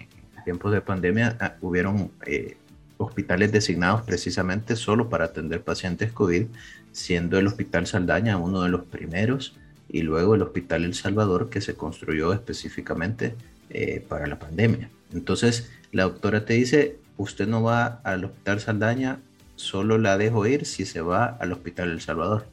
tiempos 0.44 0.70
de 0.72 0.80
pandemia, 0.80 1.36
ah, 1.40 1.54
hubieron 1.60 2.10
eh, 2.26 2.56
hospitales 2.98 3.52
designados 3.52 4.02
precisamente 4.02 4.76
solo 4.76 5.08
para 5.08 5.26
atender 5.26 5.62
pacientes 5.62 6.12
COVID, 6.12 6.46
siendo 6.92 7.38
el 7.38 7.46
Hospital 7.46 7.86
Saldaña 7.86 8.36
uno 8.36 8.62
de 8.62 8.68
los 8.68 8.84
primeros 8.84 9.56
y 9.88 10.02
luego 10.02 10.34
el 10.34 10.42
Hospital 10.42 10.84
El 10.84 10.94
Salvador 10.94 11.50
que 11.50 11.60
se 11.60 11.74
construyó 11.74 12.32
específicamente 12.32 13.34
eh, 13.70 14.04
para 14.08 14.26
la 14.26 14.38
pandemia. 14.38 14.90
Entonces, 15.12 15.70
la 15.92 16.04
doctora 16.04 16.44
te 16.44 16.54
dice, 16.54 16.98
usted 17.16 17.46
no 17.46 17.62
va 17.62 18.00
al 18.04 18.24
Hospital 18.24 18.60
Saldaña, 18.60 19.20
solo 19.56 19.98
la 19.98 20.18
dejo 20.18 20.46
ir 20.46 20.66
si 20.66 20.84
se 20.84 21.00
va 21.00 21.26
al 21.26 21.52
Hospital 21.52 21.90
El 21.90 22.00
Salvador. 22.00 22.46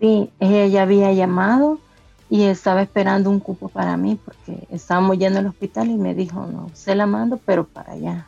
Sí, 0.00 0.30
ella 0.40 0.66
ya 0.66 0.82
había 0.82 1.12
llamado 1.12 1.78
y 2.32 2.44
estaba 2.44 2.80
esperando 2.80 3.28
un 3.28 3.40
cupo 3.40 3.68
para 3.68 3.94
mí 3.98 4.18
porque 4.24 4.66
estábamos 4.70 5.18
yendo 5.18 5.38
al 5.38 5.48
hospital 5.48 5.90
y 5.90 5.98
me 5.98 6.14
dijo, 6.14 6.46
no, 6.46 6.70
se 6.72 6.94
la 6.94 7.04
mando, 7.04 7.38
pero 7.44 7.66
para 7.66 7.92
allá. 7.92 8.26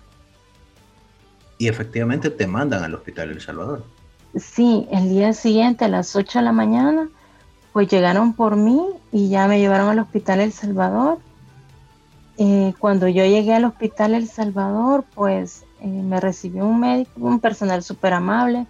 Y 1.57 1.69
efectivamente 1.69 2.29
te 2.29 2.47
mandan 2.47 2.85
al 2.85 2.95
hospital 2.95 3.31
El 3.31 3.41
Salvador. 3.41 3.83
Sí, 4.37 4.87
el 4.91 5.09
día 5.09 5.33
siguiente 5.33 5.87
a 5.87 5.89
las 5.89 6.15
8 6.15 6.41
de 6.41 6.45
la 6.45 6.53
mañana, 6.53 7.09
pues 7.73 7.89
llegaron 7.89 8.35
por 8.35 8.57
mí 8.57 8.79
y 9.11 9.31
ya 9.31 9.49
me 9.49 9.59
llevaron 9.59 9.89
al 9.89 10.01
hospital 10.01 10.41
El 10.41 10.53
Salvador. 10.53 11.17
Eh, 12.37 12.75
cuando 12.79 13.09
yo 13.09 13.25
llegué 13.25 13.55
al 13.55 13.65
hospital 13.65 14.13
El 14.13 14.29
Salvador, 14.29 15.07
pues 15.15 15.65
eh, 15.81 15.87
me 15.87 16.21
recibió 16.21 16.67
un 16.67 16.79
médico, 16.79 17.13
un 17.17 17.41
personal 17.41 17.83
súper 17.83 18.13
amable 18.13 18.67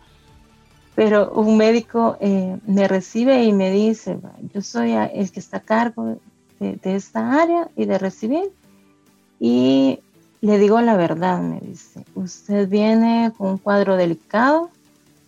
pero 0.95 1.33
un 1.33 1.57
médico 1.57 2.17
eh, 2.21 2.59
me 2.67 2.87
recibe 2.87 3.45
y 3.45 3.53
me 3.53 3.71
dice, 3.71 4.19
yo 4.53 4.63
soy 4.63 4.93
el 4.93 5.33
que 5.33 5.41
está 5.41 5.59
a 5.59 5.63
cargo 5.63 6.19
de, 6.61 6.79
esta 6.85 7.43
área 7.43 7.69
y 7.77 7.85
de 7.85 7.99
recibir. 7.99 8.53
Y 9.41 9.99
le 10.41 10.59
digo 10.59 10.81
la 10.81 10.97
verdad, 10.97 11.41
me 11.41 11.59
dice, 11.61 12.05
usted 12.15 12.69
viene 12.69 13.33
con 13.37 13.51
un 13.51 13.59
cuadro 13.59 13.97
delicado, 13.97 14.71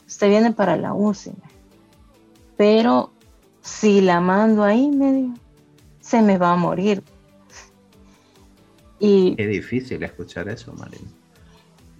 usted 0.07 0.29
viene 0.29 0.53
para 0.53 0.77
la 0.77 0.95
UCI, 0.95 1.33
pero 2.57 3.11
si 3.61 4.01
la 4.01 4.21
mando 4.21 4.63
ahí, 4.63 4.89
me 4.89 5.13
dijo, 5.13 5.35
se 6.01 6.23
me 6.23 6.39
va 6.39 6.53
a 6.53 6.57
morir. 6.57 7.03
Y, 9.01 9.35
Qué 9.35 9.47
difícil 9.49 10.03
escuchar 10.05 10.49
eso, 10.49 10.73
Marina. 10.75 11.09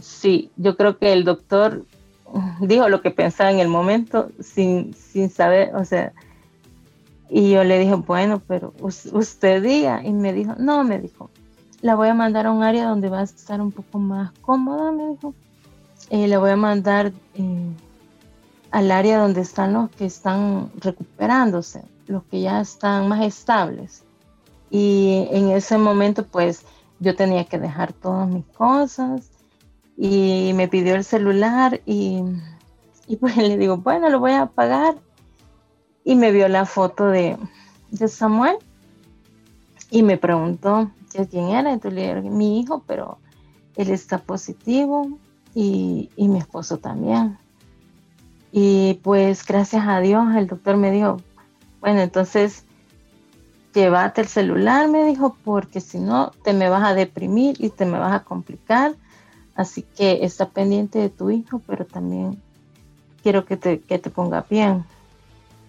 Sí, 0.01 0.51
yo 0.57 0.77
creo 0.77 0.99
que 0.99 1.13
el 1.13 1.25
doctor 1.25 1.85
dijo 2.61 2.89
lo 2.89 3.03
que 3.03 3.11
pensaba 3.11 3.51
en 3.51 3.61
el 3.61 3.69
momento 3.69 4.31
sin, 4.41 4.95
sin 4.95 5.31
saber, 5.31 5.75
o 5.75 5.85
sea, 5.85 6.13
y 7.29 7.51
yo 7.51 7.65
le 7.65 7.79
dije, 7.79 7.95
bueno, 7.95 8.41
pero 8.47 8.73
usted 8.81 9.63
diga, 9.63 10.03
y 10.05 10.13
me 10.13 10.33
dijo, 10.33 10.55
no, 10.59 10.85
me 10.85 11.01
dijo, 11.01 11.31
la 11.81 11.95
voy 11.97 12.09
a 12.09 12.15
mandar 12.15 12.47
a 12.47 12.53
un 12.53 12.63
área 12.63 12.89
donde 12.89 13.09
va 13.09 13.21
a 13.21 13.25
estar 13.25 13.61
un 13.61 13.73
poco 13.73 13.99
más 13.99 14.33
cómoda, 14.41 14.93
me 14.93 15.09
dijo, 15.09 15.35
y 16.11 16.27
le 16.27 16.37
voy 16.37 16.51
a 16.51 16.57
mandar 16.57 17.13
eh, 17.35 17.71
al 18.71 18.91
área 18.91 19.19
donde 19.19 19.41
están 19.41 19.73
los 19.73 19.91
que 19.91 20.07
están 20.07 20.71
recuperándose, 20.81 21.83
los 22.07 22.23
que 22.25 22.41
ya 22.41 22.61
están 22.61 23.09
más 23.09 23.25
estables. 23.25 24.05
Y 24.71 25.29
en 25.31 25.51
ese 25.51 25.79
momento, 25.79 26.25
pues, 26.25 26.65
yo 27.01 27.15
tenía 27.17 27.45
que 27.45 27.59
dejar 27.59 27.93
todas 27.93 28.29
mis 28.29 28.45
cosas, 28.47 29.29
y 29.97 30.53
me 30.55 30.69
pidió 30.69 30.95
el 30.95 31.05
celular 31.05 31.81
y, 31.87 32.23
pues 33.19 33.37
le 33.37 33.57
digo, 33.57 33.79
bueno, 33.79 34.11
lo 34.11 34.21
voy 34.21 34.33
a 34.33 34.47
pagar. 34.47 34.97
Y 36.05 36.15
me 36.15 36.31
vio 36.31 36.49
la 36.49 36.67
foto 36.67 37.07
de, 37.09 37.37
Samuel 38.09 38.57
y 39.91 40.03
me 40.03 40.19
preguntó 40.19 40.91
quién 41.31 41.49
era. 41.49 41.73
Entonces 41.73 41.95
le 41.95 42.15
dije, 42.15 42.31
mi 42.31 42.61
hijo, 42.61 42.85
pero 42.87 43.19
él 43.75 43.91
está 43.91 44.19
positivo 44.19 45.19
y, 45.55 46.11
y 46.17 46.29
mi 46.29 46.39
esposo 46.39 46.79
también. 46.79 47.39
Y 48.53 49.01
pues 49.03 49.45
gracias 49.45 49.87
a 49.87 50.01
Dios 50.01 50.25
el 50.37 50.47
doctor 50.47 50.77
me 50.77 50.93
dijo, 50.93 51.21
bueno, 51.81 52.01
entonces 52.01 52.65
llévate 53.75 54.21
el 54.21 54.29
celular, 54.29 54.89
me 54.89 55.05
dijo, 55.05 55.37
porque 55.45 55.81
si 55.81 55.99
no 55.99 56.31
te 56.45 56.53
me 56.53 56.69
vas 56.69 56.85
a 56.85 56.95
deprimir 56.95 57.57
y 57.59 57.71
te 57.71 57.85
me 57.85 57.99
vas 57.99 58.13
a 58.13 58.25
complicar 58.25 58.95
Así 59.57 59.83
que 59.83 60.25
está 60.25 60.51
pendiente 60.51 60.99
de 60.99 61.09
tu 61.09 61.31
hijo, 61.31 61.63
pero 61.67 61.85
también 61.85 62.41
quiero 63.23 63.45
que 63.45 63.57
te, 63.57 63.81
que 63.81 63.99
te 63.99 64.11
ponga 64.11 64.45
bien. 64.49 64.85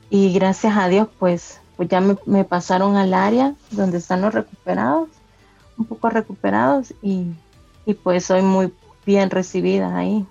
Y 0.09 0.33
gracias 0.33 0.77
a 0.77 0.87
Dios, 0.87 1.07
pues 1.17 1.59
pues 1.77 1.89
ya 1.89 2.01
me, 2.01 2.43
pasaron 2.43 2.95
al 2.97 3.13
área 3.13 3.53
donde 3.69 3.99
están 3.99 4.21
los 4.21 4.33
recuperados, 4.33 5.09
un 5.77 5.85
poco 5.85 6.09
recuperados 6.09 6.93
y, 7.03 7.27
y 7.85 7.93
pues 7.93 8.25
soy 8.25 8.41
muy 8.41 8.73
bien 9.05 9.29
recibida 9.29 9.95
ahí. 9.95 10.25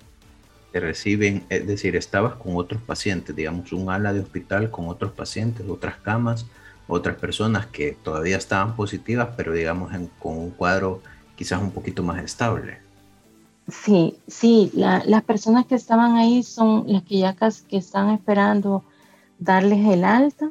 Te 0.72 0.80
reciben, 0.80 1.44
es 1.48 1.66
decir, 1.66 1.94
estabas 1.94 2.34
con 2.34 2.56
otros 2.56 2.82
pacientes, 2.82 3.34
digamos, 3.34 3.72
un 3.72 3.88
ala 3.88 4.12
de 4.12 4.20
hospital 4.20 4.70
con 4.72 4.88
otros 4.88 5.12
pacientes, 5.12 5.64
otras 5.68 5.96
camas, 5.98 6.46
otras 6.88 7.16
personas 7.16 7.66
que 7.66 7.96
todavía 8.02 8.36
estaban 8.36 8.74
positivas, 8.74 9.28
pero 9.36 9.52
digamos 9.52 9.92
con 10.18 10.36
un 10.36 10.50
cuadro 10.50 11.00
quizás 11.36 11.62
un 11.62 11.70
poquito 11.70 12.02
más 12.02 12.22
estable. 12.24 12.78
Sí, 13.68 14.16
sí, 14.28 14.70
las 14.74 15.24
personas 15.24 15.66
que 15.66 15.74
estaban 15.74 16.16
ahí 16.16 16.44
son 16.44 16.84
las 16.86 17.02
que 17.02 17.18
ya 17.18 17.34
casi 17.34 17.64
que 17.64 17.76
están 17.78 18.10
esperando 18.10 18.84
darles 19.40 19.84
el 19.88 20.04
alta 20.04 20.50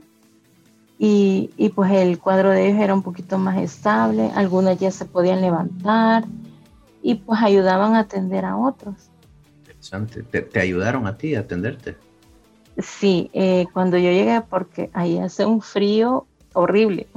y, 0.99 1.49
y, 1.55 1.69
pues 1.69 1.91
el 1.91 2.19
cuadro 2.19 2.51
de 2.51 2.67
ellos 2.67 2.81
era 2.81 2.93
un 2.93 3.03
poquito 3.03 3.37
más 3.37 3.57
estable, 3.57 4.31
algunas 4.35 4.79
ya 4.79 4.91
se 4.91 5.05
podían 5.05 5.41
levantar 5.41 6.25
y 7.01 7.15
pues 7.15 7.41
ayudaban 7.41 7.95
a 7.95 7.99
atender 7.99 8.45
a 8.45 8.57
otros. 8.57 8.95
Interesante, 9.59 10.23
¿te, 10.23 10.59
ayudaron 10.59 11.07
a 11.07 11.17
ti 11.17 11.35
a 11.35 11.41
atenderte? 11.41 11.95
Sí, 12.77 13.29
eh, 13.33 13.65
cuando 13.73 13.97
yo 13.97 14.11
llegué, 14.11 14.41
porque 14.41 14.89
ahí 14.93 15.19
hace 15.19 15.45
un 15.45 15.61
frío 15.61 16.25
horrible, 16.53 17.07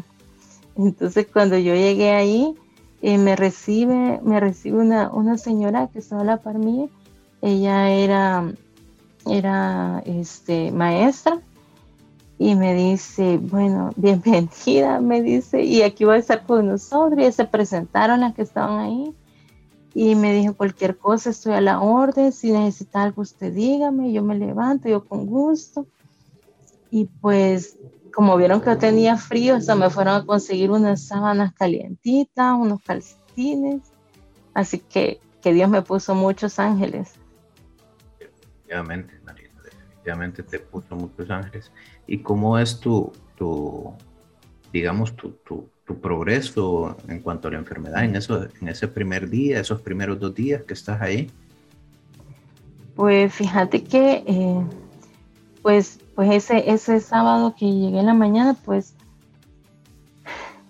entonces 0.77 1.27
cuando 1.33 1.59
yo 1.59 1.75
llegué 1.75 2.13
ahí, 2.13 2.55
eh, 3.03 3.19
me 3.19 3.37
recibe, 3.37 4.21
me 4.23 4.41
recibe 4.41 4.79
una, 4.79 5.11
una 5.11 5.39
señora 5.39 5.89
que 5.93 6.01
estaba 6.01 6.23
a 6.23 6.25
la 6.25 6.37
par 6.39 6.59
mía. 6.59 6.89
Ella 7.41 7.91
era, 7.91 8.53
era 9.27 10.03
este, 10.05 10.73
maestra 10.73 11.41
y 12.39 12.55
me 12.55 12.75
dice, 12.75 13.39
bueno, 13.39 13.91
bienvenida, 13.97 15.01
me 15.01 15.23
dice, 15.23 15.63
y 15.63 15.83
aquí 15.83 16.05
va 16.05 16.15
a 16.15 16.19
estar 16.19 16.45
con 16.45 16.67
nosotros. 16.67 17.27
Y 17.27 17.33
se 17.33 17.45
presentaron 17.45 18.21
las 18.21 18.35
que 18.35 18.43
estaban 18.43 18.81
ahí 18.81 19.15
y 19.95 20.15
me 20.15 20.33
dijo, 20.33 20.55
cualquier 20.55 20.97
cosa, 20.97 21.31
estoy 21.31 21.55
a 21.55 21.61
la 21.61 21.81
orden, 21.81 22.33
si 22.33 22.53
necesita 22.53 23.03
algo 23.03 23.23
usted 23.23 23.53
dígame, 23.53 24.13
yo 24.13 24.23
me 24.23 24.37
levanto, 24.37 24.89
yo 24.89 25.05
con 25.05 25.27
gusto. 25.27 25.87
Y 26.91 27.07
pues 27.21 27.77
como 28.15 28.37
vieron 28.37 28.61
que 28.61 28.71
yo 28.71 28.79
tenía 28.79 29.17
frío, 29.17 29.57
hasta 29.57 29.75
me 29.75 29.91
fueron 29.91 30.15
a 30.15 30.27
conseguir 30.27 30.71
unas 30.71 31.07
sábanas 31.07 31.53
calientitas, 31.55 32.55
unos 32.59 32.81
calcetines. 32.83 33.83
Así 34.55 34.79
que, 34.79 35.21
que 35.43 35.53
Dios 35.53 35.69
me 35.69 35.83
puso 35.83 36.15
muchos 36.15 36.59
ángeles. 36.59 37.15
Definitivamente, 38.19 39.15
Marina, 39.25 39.51
definitivamente 39.63 40.43
te 40.43 40.59
puso 40.59 40.97
muchos 40.97 41.31
ángeles. 41.31 41.71
¿Y 42.07 42.19
cómo 42.19 42.59
es 42.59 42.81
tu, 42.81 43.13
tu 43.37 43.95
digamos, 44.73 45.17
tu, 45.17 45.31
tu, 45.45 45.69
tu, 45.85 46.01
progreso 46.01 46.97
en 47.09 47.21
cuanto 47.21 47.49
a 47.49 47.53
la 47.53 47.59
enfermedad 47.59 48.05
en, 48.05 48.17
eso, 48.17 48.47
en 48.61 48.69
ese 48.69 48.89
primer 48.89 49.29
día, 49.29 49.61
esos 49.61 49.81
primeros 49.81 50.21
dos 50.21 50.35
días 50.35 50.63
que 50.63 50.75
estás 50.75 51.01
ahí? 51.01 51.31
Pues 52.95 53.33
fíjate 53.33 53.85
que, 53.85 54.25
eh, 54.27 54.67
pues 55.63 55.99
pues 56.19 56.33
ese, 56.33 56.69
ese 56.69 56.99
sábado 56.99 57.55
que 57.57 57.65
llegué 57.65 58.01
en 58.01 58.07
la 58.07 58.13
mañana, 58.13 58.57
pues 58.65 58.95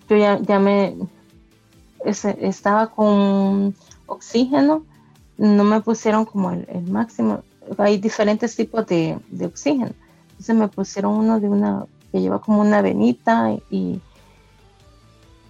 yo 0.07 0.19
ya, 0.19 0.39
ya 0.41 0.59
me 0.59 0.95
estaba 2.05 2.89
con 2.89 3.75
oxígeno, 4.05 4.85
no 5.39 5.65
me 5.65 5.81
pusieron 5.81 6.27
como 6.27 6.51
el, 6.51 6.83
máximo, 6.91 7.45
hay 7.79 7.97
diferentes 7.97 8.57
tipos 8.57 8.87
de, 8.89 9.19
oxígeno, 9.43 9.93
entonces 10.33 10.55
me 10.55 10.69
pusieron 10.69 11.15
uno 11.15 11.41
de 11.41 11.49
una 11.49 11.87
que 12.13 12.21
lleva 12.21 12.43
como 12.43 12.61
una 12.61 12.83
venita 12.83 13.51
y, 13.71 14.03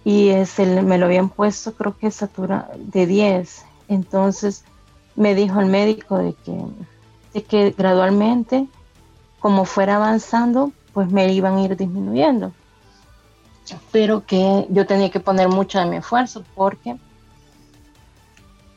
y 0.05 0.29
ese, 0.29 0.81
me 0.81 0.97
lo 0.97 1.07
habían 1.07 1.27
puesto 1.27 1.73
creo 1.73 1.97
que 1.97 2.09
satura 2.09 2.71
de 2.77 3.05
10, 3.05 3.65
entonces 3.89 4.63
me 5.17 5.35
dijo 5.35 5.59
el 5.59 5.65
médico 5.65 6.19
de 6.19 6.35
que, 6.35 6.57
de 7.33 7.43
que 7.43 7.75
gradualmente 7.77 8.69
como 9.39 9.65
fuera 9.65 9.95
avanzando, 9.95 10.71
pues 10.93 11.09
me 11.11 11.31
iban 11.33 11.57
a 11.57 11.61
ir 11.61 11.75
disminuyendo. 11.75 12.51
Pero 13.91 14.25
que 14.25 14.65
yo 14.69 14.85
tenía 14.85 15.11
que 15.11 15.19
poner 15.19 15.47
mucho 15.47 15.79
de 15.79 15.85
mi 15.85 15.97
esfuerzo 15.97 16.43
porque 16.55 16.97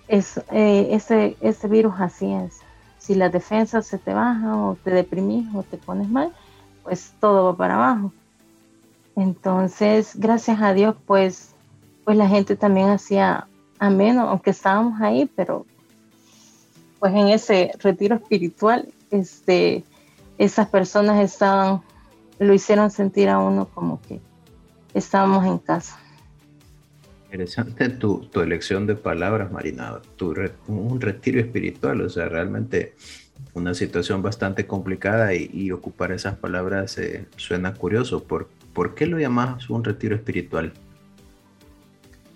es, 0.08 0.38
eh, 0.50 0.88
ese, 0.90 1.36
ese 1.40 1.68
virus 1.68 1.94
así 1.98 2.32
es. 2.32 2.60
Si 2.98 3.14
las 3.14 3.32
defensas 3.32 3.86
se 3.86 3.98
te 3.98 4.12
bajan 4.12 4.52
o 4.52 4.76
te 4.84 4.90
deprimís 4.90 5.46
o 5.54 5.62
te 5.62 5.78
pones 5.78 6.08
mal, 6.08 6.32
pues 6.82 7.12
todo 7.20 7.44
va 7.44 7.56
para 7.56 7.74
abajo. 7.74 8.12
Entonces, 9.16 10.12
gracias 10.14 10.60
a 10.60 10.74
Dios, 10.74 10.94
pues, 11.06 11.54
pues 12.04 12.16
la 12.16 12.28
gente 12.28 12.56
también 12.56 12.90
hacía 12.90 13.46
ameno, 13.78 14.28
aunque 14.28 14.50
estábamos 14.50 15.00
ahí, 15.00 15.30
pero 15.34 15.66
pues 16.98 17.12
en 17.14 17.28
ese 17.28 17.72
retiro 17.80 18.14
espiritual, 18.16 18.88
este, 19.10 19.84
esas 20.44 20.68
personas 20.68 21.22
estaban, 21.22 21.82
lo 22.38 22.52
hicieron 22.52 22.90
sentir 22.90 23.28
a 23.28 23.38
uno 23.38 23.68
como 23.68 24.00
que 24.02 24.20
estábamos 24.92 25.46
en 25.46 25.58
casa. 25.58 25.98
Interesante 27.26 27.88
tu, 27.88 28.26
tu 28.26 28.40
elección 28.40 28.86
de 28.86 28.96
palabras, 28.96 29.52
Marina, 29.52 30.00
tu 30.16 30.34
un 30.66 31.00
retiro 31.00 31.40
espiritual, 31.40 32.00
o 32.00 32.10
sea, 32.10 32.28
realmente 32.28 32.94
una 33.54 33.72
situación 33.72 34.20
bastante 34.20 34.66
complicada 34.66 35.32
y, 35.32 35.70
ocupar 35.70 36.10
esas 36.12 36.36
palabras 36.36 36.98
eh, 36.98 37.26
suena 37.36 37.74
curioso. 37.74 38.24
¿Por, 38.24 38.48
¿Por 38.72 38.94
qué 38.94 39.06
lo 39.06 39.18
llamas 39.18 39.70
un 39.70 39.84
retiro 39.84 40.16
espiritual? 40.16 40.72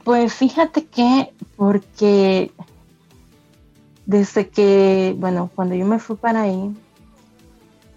Pues 0.05 0.33
fíjate 0.33 0.87
que 0.87 1.33
porque 1.57 2.53
desde 4.07 4.49
que, 4.49 5.15
bueno, 5.19 5.51
cuando 5.55 5.75
yo 5.75 5.85
me 5.85 5.99
fui 5.99 6.17
para 6.17 6.43
ahí, 6.43 6.73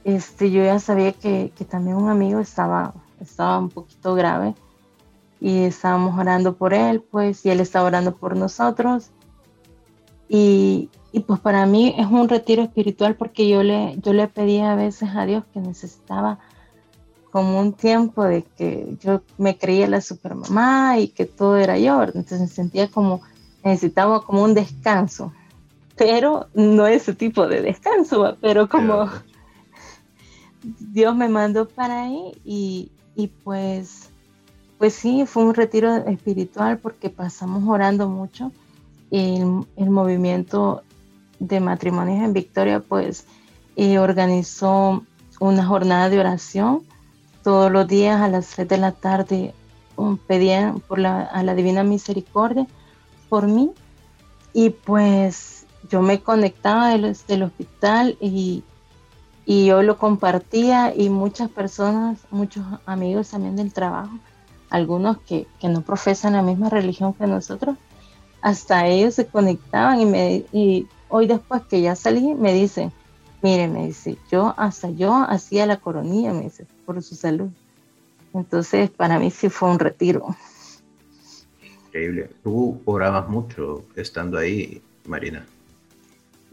este, 0.03 0.51
yo 0.51 0.63
ya 0.63 0.79
sabía 0.79 1.13
que, 1.13 1.51
también 1.69 1.97
un 1.97 2.09
amigo 2.09 2.39
estaba, 2.39 2.93
estaba 3.19 3.59
un 3.59 3.69
poquito 3.69 4.15
grave 4.15 4.55
y 5.39 5.63
estábamos 5.63 6.17
orando 6.17 6.55
por 6.55 6.73
él, 6.73 7.01
pues, 7.01 7.45
y 7.45 7.49
él 7.49 7.59
estaba 7.59 7.87
orando 7.87 8.15
por 8.15 8.35
nosotros. 8.35 9.11
Y, 10.27 10.89
pues 11.25 11.39
para 11.39 11.65
mí 11.65 11.95
es 11.97 12.05
un 12.05 12.29
retiro 12.29 12.61
espiritual 12.61 13.15
porque 13.15 13.49
yo 13.49 13.63
le, 13.63 13.97
yo 14.01 14.13
le 14.13 14.27
pedía 14.27 14.71
a 14.71 14.75
veces 14.75 15.09
a 15.15 15.25
Dios 15.25 15.43
que 15.53 15.59
necesitaba 15.59 16.39
como 17.31 17.59
un 17.59 17.73
tiempo 17.73 18.23
de 18.23 18.43
que 18.43 18.95
yo 19.01 19.21
me 19.37 19.57
creía 19.57 19.87
la 19.87 20.01
supermamá 20.01 20.99
y 20.99 21.09
que 21.09 21.25
todo 21.25 21.57
era 21.57 21.77
yo, 21.77 22.03
entonces 22.03 22.51
sentía 22.51 22.89
como 22.89 23.21
necesitaba 23.63 24.21
como 24.21 24.43
un 24.43 24.53
descanso, 24.53 25.33
pero 25.95 26.47
no 26.53 26.87
ese 26.87 27.13
tipo 27.13 27.47
de 27.47 27.61
descanso, 27.61 28.37
pero 28.41 28.69
como... 28.69 29.09
Dios 30.61 31.15
me 31.15 31.29
mandó 31.29 31.67
para 31.67 32.03
ahí 32.03 32.33
y, 32.43 32.91
pues, 33.43 34.09
pues 34.77 34.93
sí, 34.93 35.25
fue 35.25 35.43
un 35.43 35.53
retiro 35.53 35.95
espiritual 36.07 36.77
porque 36.77 37.09
pasamos 37.09 37.63
orando 37.67 38.09
mucho. 38.09 38.51
El, 39.11 39.65
el 39.75 39.89
movimiento 39.89 40.83
de 41.39 41.59
matrimonios 41.59 42.23
en 42.23 42.33
Victoria 42.33 42.79
pues 42.81 43.25
eh, 43.75 43.97
organizó 43.97 45.03
una 45.39 45.65
jornada 45.65 46.09
de 46.09 46.19
oración 46.19 46.83
todos 47.43 47.71
los 47.71 47.87
días 47.87 48.21
a 48.21 48.27
las 48.27 48.49
3 48.49 48.67
de 48.67 48.77
la 48.77 48.91
tarde 48.91 49.53
um, 49.95 50.17
pedían 50.17 50.81
por 50.81 50.99
la, 50.99 51.21
a 51.21 51.43
la 51.43 51.55
Divina 51.55 51.83
Misericordia 51.83 52.67
por 53.29 53.47
mí 53.47 53.71
y 54.53 54.71
pues 54.71 55.65
yo 55.89 56.01
me 56.01 56.19
conectaba 56.19 56.89
del, 56.89 57.15
del 57.27 57.43
hospital 57.43 58.17
y, 58.19 58.63
y 59.49 59.65
yo 59.65 59.81
lo 59.81 59.97
compartía 59.97 60.93
y 60.95 61.09
muchas 61.09 61.49
personas, 61.49 62.19
muchos 62.29 62.63
amigos 62.85 63.31
también 63.31 63.55
del 63.55 63.73
trabajo, 63.73 64.11
algunos 64.69 65.17
que, 65.21 65.47
no 65.63 65.81
profesan 65.81 66.33
la 66.33 66.43
misma 66.43 66.69
religión 66.69 67.15
que 67.15 67.25
nosotros, 67.25 67.75
hasta 68.43 68.85
ellos 68.85 69.15
se 69.15 69.25
conectaban 69.25 70.01
y, 70.01 70.05
me, 70.05 70.45
y 70.51 70.87
hoy 71.07 71.25
después 71.25 71.63
que 71.63 71.81
ya 71.81 71.95
salí 71.95 72.35
me 72.35 72.53
dicen, 72.53 72.91
mire, 73.41 73.67
me 73.67 73.87
dice, 73.87 74.19
yo 74.31 74.53
hasta 74.55 74.91
yo 74.91 75.15
hacía 75.15 75.65
la 75.65 75.77
coronilla, 75.77 76.31
me 76.31 76.43
dice, 76.43 76.67
por 76.85 77.01
su 77.01 77.15
salud. 77.15 77.49
Entonces 78.35 78.91
para 78.91 79.17
mí 79.17 79.31
sí 79.31 79.49
fue 79.49 79.71
un 79.71 79.79
retiro. 79.79 80.27
Increíble. 81.87 82.29
Tú 82.43 82.79
orabas 82.85 83.27
mucho 83.27 83.83
estando 83.95 84.37
ahí, 84.37 84.83
Marina. 85.07 85.43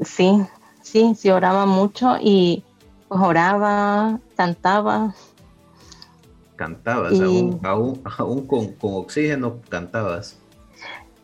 Sí, 0.03 0.41
sí, 0.81 1.15
sí 1.15 1.29
oraba 1.29 1.67
mucho 1.67 2.17
y 2.19 2.65
pues 3.09 3.21
oraba, 3.21 4.21
cantaba. 4.37 5.15
Cantabas, 6.57 7.21
aún, 7.21 7.59
con, 8.47 8.77
oxígeno 8.81 9.61
cantabas. 9.69 10.39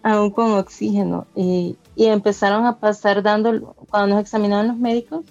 Aún 0.03 0.31
con 0.31 0.53
oxígeno. 0.53 1.27
Y, 1.35 1.79
empezaron 1.97 2.66
a 2.66 2.79
pasar 2.79 3.23
dando, 3.23 3.75
cuando 3.88 4.14
nos 4.14 4.23
examinaban 4.23 4.68
los 4.68 4.77
médicos, 4.77 5.25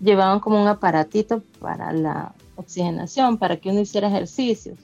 llevaban 0.00 0.40
como 0.40 0.60
un 0.60 0.68
aparatito 0.68 1.42
para 1.60 1.92
la, 1.92 2.34
oxigenación 2.56 3.38
para 3.38 3.56
que 3.56 3.70
uno 3.70 3.80
hiciera 3.80 4.08
ejercicios. 4.08 4.78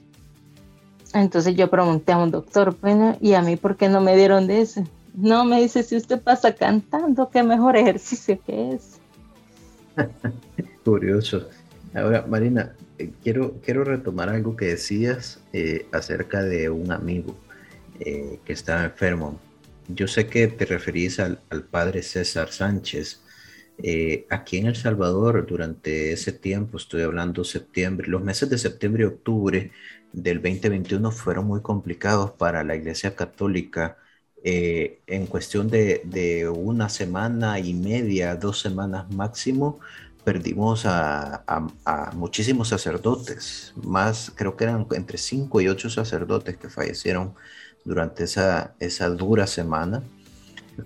Entonces 1.13 1.55
yo 1.55 1.69
pregunté 1.69 2.13
a 2.13 2.17
un 2.17 2.31
doctor, 2.31 2.75
bueno, 2.81 3.17
¿y 3.19 3.33
a 3.33 3.41
mí 3.41 3.55
por 3.55 3.75
qué 3.75 3.89
no 3.89 4.01
me 4.01 4.15
dieron 4.15 4.47
de 4.47 4.61
ese? 4.61 4.85
No, 5.13 5.43
me 5.43 5.61
dice, 5.61 5.83
si 5.83 5.97
usted 5.97 6.21
pasa 6.21 6.55
cantando, 6.55 7.29
qué 7.29 7.43
mejor 7.43 7.75
ejercicio 7.75 8.39
que 8.45 8.73
es. 8.73 8.99
Curioso. 10.83 11.47
Ahora, 11.93 12.25
Marina, 12.27 12.73
eh, 12.97 13.11
quiero, 13.23 13.59
quiero 13.63 13.83
retomar 13.83 14.29
algo 14.29 14.55
que 14.55 14.65
decías 14.65 15.39
eh, 15.53 15.85
acerca 15.91 16.43
de 16.43 16.69
un 16.69 16.91
amigo 16.91 17.37
eh, 17.99 18.39
que 18.45 18.53
estaba 18.53 18.85
enfermo. 18.85 19.39
Yo 19.87 20.07
sé 20.07 20.27
que 20.27 20.47
te 20.47 20.65
referís 20.65 21.19
al, 21.19 21.39
padre 21.69 22.01
César 22.01 22.51
Sánchez. 22.51 23.21
aquí 24.29 24.57
en 24.57 24.67
El 24.67 24.75
Salvador, 24.75 25.45
durante 25.47 26.13
ese 26.13 26.31
tiempo, 26.31 26.77
estoy 26.77 27.01
hablando 27.03 27.43
septiembre, 27.43 28.07
los 28.07 28.23
meses 28.23 28.49
de 28.49 28.57
septiembre 28.57 29.03
y 29.03 29.07
octubre 29.07 29.71
del 30.13 30.41
2021 30.41 31.11
fueron 31.11 31.45
muy 31.47 31.61
complicados 31.61 32.31
para 32.31 32.63
la 32.63 32.75
Iglesia 32.75 33.15
Católica. 33.15 33.97
en 34.43 35.27
cuestión 35.27 35.69
de, 35.69 36.01
de, 36.05 36.49
una 36.49 36.89
semana 36.89 37.59
y 37.59 37.73
media, 37.73 38.35
dos 38.35 38.59
semanas 38.59 39.09
máximo, 39.13 39.79
perdimos 40.23 40.83
a, 40.85 41.43
muchísimos 42.13 42.69
sacerdotes, 42.69 43.73
más 43.83 44.31
creo 44.35 44.55
que 44.55 44.65
eran 44.65 44.85
entre 44.91 45.17
5 45.17 45.61
y 45.61 45.67
8 45.67 45.89
sacerdotes 45.89 46.57
que 46.57 46.69
fallecieron 46.69 47.33
durante 47.83 48.23
esa, 48.23 48.73
esa 48.79 49.09
dura 49.09 49.47
semana. 49.47 50.03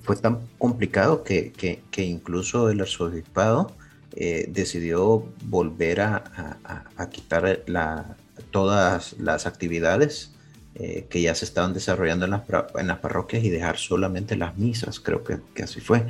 Fue 0.02 0.16
tan 0.16 0.40
complicado 0.58 1.24
que, 1.24 1.52
que, 1.52 2.04
incluso 2.04 2.70
el 2.70 2.82
arzobispado 2.82 3.72
eh, 4.16 4.46
decidió 4.50 5.26
volver 5.44 6.02
a, 6.02 6.58
a, 6.98 7.10
quitar 7.10 7.64
la, 7.68 8.16
todas 8.52 9.14
las 9.20 9.46
actividades 9.46 10.34
eh, 10.76 11.08
que 11.10 11.22
ya 11.22 11.36
se 11.36 11.46
estaban 11.46 11.74
desarrollando 11.74 12.26
en 12.26 12.32
las, 12.32 12.42
en 12.76 12.88
las, 12.88 13.00
parroquias 13.00 13.44
y 13.44 13.50
dejar 13.50 13.78
solamente 13.78 14.36
las 14.36 14.58
misas, 14.58 15.00
creo 15.00 15.24
que, 15.24 15.40
que 15.54 15.64
así 15.64 15.80
fue. 15.80 16.06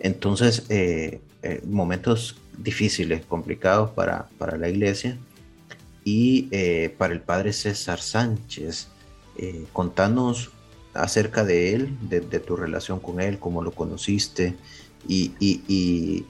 Entonces, 0.00 0.64
eh, 1.42 1.62
momentos 1.66 2.36
difíciles, 2.58 3.24
complicados 3.24 3.90
para, 3.90 4.28
para 4.36 4.58
la 4.58 4.68
iglesia. 4.68 5.16
Y 6.04 6.48
eh, 6.50 6.94
para 6.98 7.14
el 7.14 7.20
padre 7.20 7.52
César 7.52 8.00
Sánchez, 8.00 8.88
eh, 9.36 9.64
contanos 9.72 10.50
acerca 10.92 11.44
de 11.44 11.74
él, 11.74 11.96
de, 12.02 12.20
tu 12.20 12.56
relación 12.56 13.00
con 13.00 13.20
él, 13.20 13.38
cómo 13.38 13.62
lo 13.62 13.70
conociste 13.70 14.56
y, 15.06 15.32
y, 15.38 16.24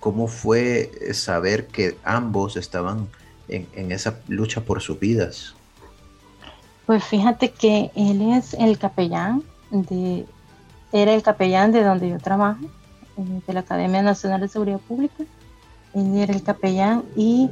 cómo 0.00 0.26
fue 0.26 0.90
saber 1.12 1.66
que 1.66 1.96
ambos 2.04 2.56
estaban 2.56 3.08
en, 3.48 3.66
en, 3.74 3.92
esa 3.92 4.20
lucha 4.28 4.62
por 4.62 4.80
sus 4.80 4.98
vidas. 4.98 5.54
Pues 6.86 7.04
fíjate 7.04 7.50
que 7.50 7.90
él 7.94 8.22
es 8.32 8.54
el 8.54 8.78
capellán 8.78 9.42
de, 9.70 10.24
era 10.92 11.12
el 11.12 11.22
capellán 11.22 11.72
de 11.72 11.82
donde 11.82 12.08
yo 12.08 12.18
trabajo, 12.18 12.60
eh, 12.64 12.75
de 13.16 13.52
la 13.52 13.60
Academia 13.60 14.02
Nacional 14.02 14.40
de 14.40 14.48
Seguridad 14.48 14.80
Pública 14.80 15.24
él 15.96 16.14
era 16.16 16.34
el 16.34 16.42
capellán 16.42 17.04
y 17.16 17.50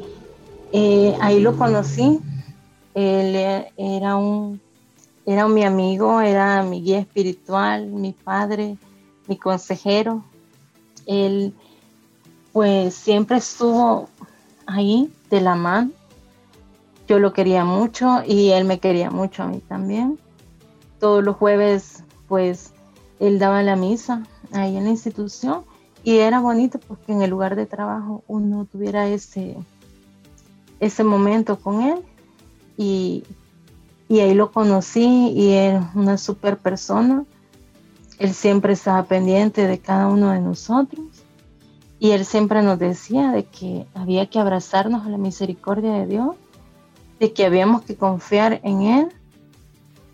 eh, 0.72 1.16
ahí 1.20 1.40
lo 1.40 1.56
conocí. 1.56 2.20
Él 2.94 3.34
e, 3.34 3.72
era 3.76 4.16
un, 4.16 4.60
era 5.24 5.48
mi 5.48 5.64
amigo, 5.64 6.20
era 6.20 6.62
mi 6.62 6.82
guía 6.82 6.98
espiritual, 6.98 7.86
mi 7.86 8.12
padre, 8.12 8.76
mi 9.26 9.38
consejero. 9.38 10.22
Él 11.06 11.54
pues 12.52 12.94
siempre 12.94 13.38
estuvo 13.38 14.08
ahí 14.66 15.10
de 15.30 15.40
la 15.40 15.54
mano. 15.54 15.90
Yo 17.08 17.18
lo 17.18 17.32
quería 17.32 17.64
mucho 17.64 18.22
y 18.26 18.50
él 18.50 18.64
me 18.64 18.78
quería 18.78 19.10
mucho 19.10 19.42
a 19.42 19.46
mí 19.46 19.60
también. 19.66 20.18
Todos 21.00 21.24
los 21.24 21.36
jueves 21.36 22.04
pues 22.28 22.72
él 23.20 23.38
daba 23.38 23.62
la 23.62 23.76
misa 23.76 24.22
ahí 24.54 24.76
en 24.76 24.84
la 24.84 24.90
institución 24.90 25.64
y 26.04 26.18
era 26.18 26.40
bonito 26.40 26.78
porque 26.86 27.12
en 27.12 27.22
el 27.22 27.30
lugar 27.30 27.56
de 27.56 27.66
trabajo 27.66 28.22
uno 28.28 28.66
tuviera 28.70 29.08
ese, 29.08 29.56
ese 30.78 31.02
momento 31.02 31.58
con 31.58 31.82
él 31.82 32.04
y, 32.76 33.24
ahí 34.10 34.34
lo 34.34 34.52
conocí 34.52 35.32
y 35.34 35.52
era 35.52 35.90
una 35.94 36.18
super 36.18 36.56
persona. 36.56 37.24
Él 38.18 38.32
siempre 38.32 38.74
estaba 38.74 39.02
pendiente 39.04 39.66
de 39.66 39.78
cada 39.80 40.06
uno 40.06 40.30
de 40.30 40.40
nosotros 40.40 41.04
y 41.98 42.10
él 42.10 42.24
siempre 42.24 42.62
nos 42.62 42.78
decía 42.78 43.32
de 43.32 43.44
que 43.44 43.86
había 43.94 44.26
que 44.26 44.38
abrazarnos 44.38 45.04
a 45.04 45.08
la 45.08 45.18
misericordia 45.18 45.94
de 45.94 46.06
Dios, 46.06 46.36
de 47.18 47.32
que 47.32 47.44
habíamos 47.44 47.82
que 47.82 47.96
confiar 47.96 48.60
en 48.62 48.82
Él 48.82 49.08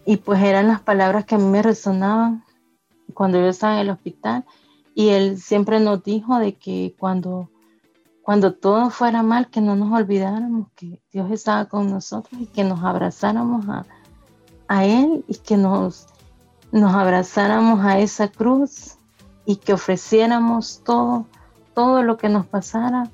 y 0.06 0.16
pues 0.16 0.42
eran 0.42 0.68
las 0.68 0.80
palabras 0.80 1.24
que 1.24 1.34
a 1.34 1.38
mí 1.38 1.44
me 1.44 1.62
resonaban 1.62 2.42
cuando 3.10 3.38
yo 3.38 3.46
estaba 3.46 3.74
en 3.74 3.80
el 3.80 3.90
hospital 3.90 4.44
y 4.94 5.08
él 5.08 5.38
siempre 5.38 5.80
nos 5.80 6.02
dijo 6.02 6.38
de 6.38 6.54
que 6.56 6.94
cuando, 6.98 7.48
cuando 8.22 8.54
todo 8.54 8.90
fuera 8.90 9.22
mal, 9.22 9.48
que 9.48 9.60
no 9.60 9.76
nos 9.76 9.92
olvidáramos 9.92 10.68
que 10.74 11.00
Dios 11.12 11.30
estaba 11.30 11.66
con 11.66 11.90
nosotros 11.90 12.40
y 12.40 12.46
que 12.46 12.64
nos 12.64 12.82
abrazáramos 12.82 13.66
a, 13.68 14.84
Él 14.84 15.24
y 15.26 15.36
que 15.36 15.56
nos, 15.56 16.06
nos 16.70 16.94
abrazáramos 16.94 17.84
a 17.84 17.98
esa 17.98 18.28
cruz 18.28 18.96
y 19.46 19.56
que 19.56 19.72
ofreciéramos 19.72 20.82
todo, 20.84 21.26
todo 21.74 22.02
lo 22.02 22.16
que 22.16 22.28
nos 22.28 22.46
pasara 22.46 23.10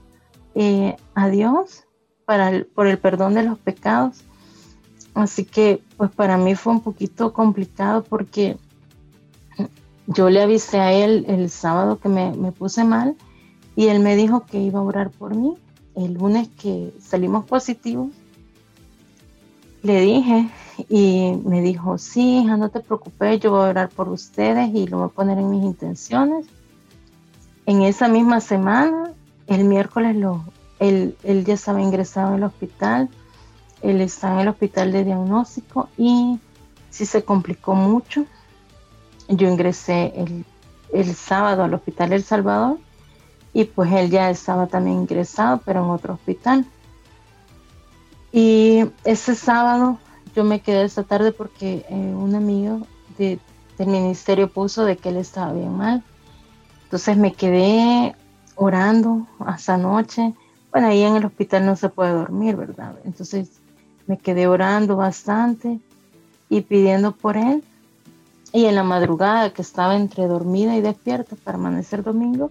eh, 0.54 0.96
a 1.14 1.28
Dios 1.28 1.84
para 2.24 2.64
por 2.74 2.88
el 2.88 2.98
perdón 2.98 3.34
de 3.34 3.44
los 3.44 3.58
pecados. 3.58 4.22
Así 5.14 5.44
que 5.44 5.82
pues 5.96 6.10
para 6.10 6.36
mí 6.36 6.54
fue 6.54 6.74
un 6.74 6.80
poquito 6.80 7.32
complicado 7.32 8.02
porque 8.04 8.58
yo 10.06 10.30
le 10.30 10.40
avisé 10.40 10.78
a 10.78 10.92
él 10.92 11.24
el 11.28 11.50
sábado 11.50 11.98
que 11.98 12.08
me, 12.08 12.52
puse 12.52 12.84
mal 12.84 13.16
y 13.74 13.88
él 13.88 14.00
me 14.00 14.16
dijo 14.16 14.46
que 14.46 14.60
iba 14.60 14.78
a 14.78 14.82
orar 14.82 15.10
por 15.10 15.34
mí. 15.34 15.54
El 15.94 16.14
lunes 16.14 16.48
que 16.60 16.92
salimos 17.00 17.44
positivos, 17.46 18.08
le 19.82 20.00
dije 20.00 20.48
y 20.88 21.32
me 21.44 21.62
dijo, 21.62 21.96
sí, 21.96 22.40
hija, 22.40 22.56
no 22.56 22.68
te 22.68 22.80
preocupes, 22.80 23.40
yo 23.40 23.50
voy 23.50 23.60
a 23.60 23.70
orar 23.70 23.88
por 23.88 24.08
ustedes 24.08 24.74
y 24.74 24.86
lo 24.86 24.98
voy 24.98 25.06
a 25.06 25.10
poner 25.10 25.38
en 25.38 25.50
mis 25.50 25.64
intenciones. 25.64 26.46
En 27.64 27.82
esa 27.82 28.08
misma 28.08 28.40
semana, 28.40 29.12
el 29.46 29.64
miércoles, 29.64 30.16
lo, 30.16 30.44
él, 30.78 31.16
él 31.22 31.44
ya 31.44 31.54
estaba 31.54 31.80
ingresado 31.80 32.30
en 32.30 32.34
el 32.36 32.44
hospital, 32.44 33.08
él 33.82 34.00
estaba 34.00 34.34
en 34.34 34.40
el 34.40 34.48
hospital 34.48 34.92
de 34.92 35.04
diagnóstico 35.04 35.88
y 35.96 36.38
sí 36.90 37.06
se 37.06 37.24
complicó 37.24 37.74
mucho 37.74 38.26
yo 39.28 39.48
ingresé 39.48 40.12
el, 40.92 41.14
sábado 41.14 41.64
al 41.64 41.74
Hospital 41.74 42.12
El 42.12 42.22
Salvador 42.22 42.78
y 43.52 43.64
pues 43.64 43.92
él 43.92 44.10
ya 44.10 44.30
estaba 44.30 44.66
también 44.66 44.98
ingresado, 44.98 45.60
pero 45.64 45.84
en 45.84 45.90
otro 45.90 46.14
hospital. 46.14 46.64
Y 48.32 48.84
ese 49.04 49.34
sábado 49.34 49.98
yo 50.34 50.44
me 50.44 50.60
quedé 50.60 50.84
esta 50.84 51.02
tarde 51.02 51.32
porque 51.32 51.84
eh, 51.88 51.94
un 51.94 52.34
amigo 52.34 52.86
del 53.18 53.40
ministerio 53.78 54.48
puso 54.48 54.84
de 54.84 54.96
que 54.96 55.08
él 55.08 55.16
estaba 55.16 55.52
bien 55.52 55.76
mal. 55.76 56.02
Entonces 56.84 57.16
me 57.16 57.32
quedé 57.32 58.14
orando 58.54 59.26
hasta 59.40 59.76
noche. 59.76 60.34
Bueno, 60.70 60.88
ahí 60.88 61.02
en 61.02 61.16
el 61.16 61.24
hospital 61.24 61.64
no 61.64 61.76
se 61.76 61.88
puede 61.88 62.12
dormir, 62.12 62.56
¿verdad? 62.56 62.94
Entonces 63.04 63.48
me 64.06 64.18
quedé 64.18 64.46
orando 64.46 64.96
bastante 64.96 65.80
y 66.48 66.60
pidiendo 66.60 67.12
por 67.12 67.36
él. 67.36 67.64
Y 68.52 68.64
en 68.64 68.74
la 68.74 68.84
madrugada 68.84 69.52
que 69.52 69.62
estaba 69.62 69.96
entre 69.96 70.26
dormida 70.26 70.76
y 70.76 70.80
despierta 70.80 71.36
para 71.36 71.58
amanecer 71.58 72.02
domingo, 72.02 72.50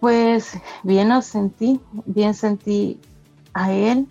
pues 0.00 0.58
bien 0.82 1.08
lo 1.08 1.22
sentí, 1.22 1.80
bien 2.04 2.34
sentí 2.34 3.00
a 3.54 3.72
él 3.72 4.06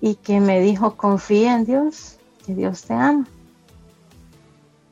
y 0.00 0.14
que 0.14 0.40
me 0.40 0.60
dijo, 0.60 0.96
confía 0.96 1.54
en 1.54 1.66
Dios, 1.66 2.16
que 2.46 2.54
Dios 2.54 2.82
te 2.82 2.94
ama. 2.94 3.26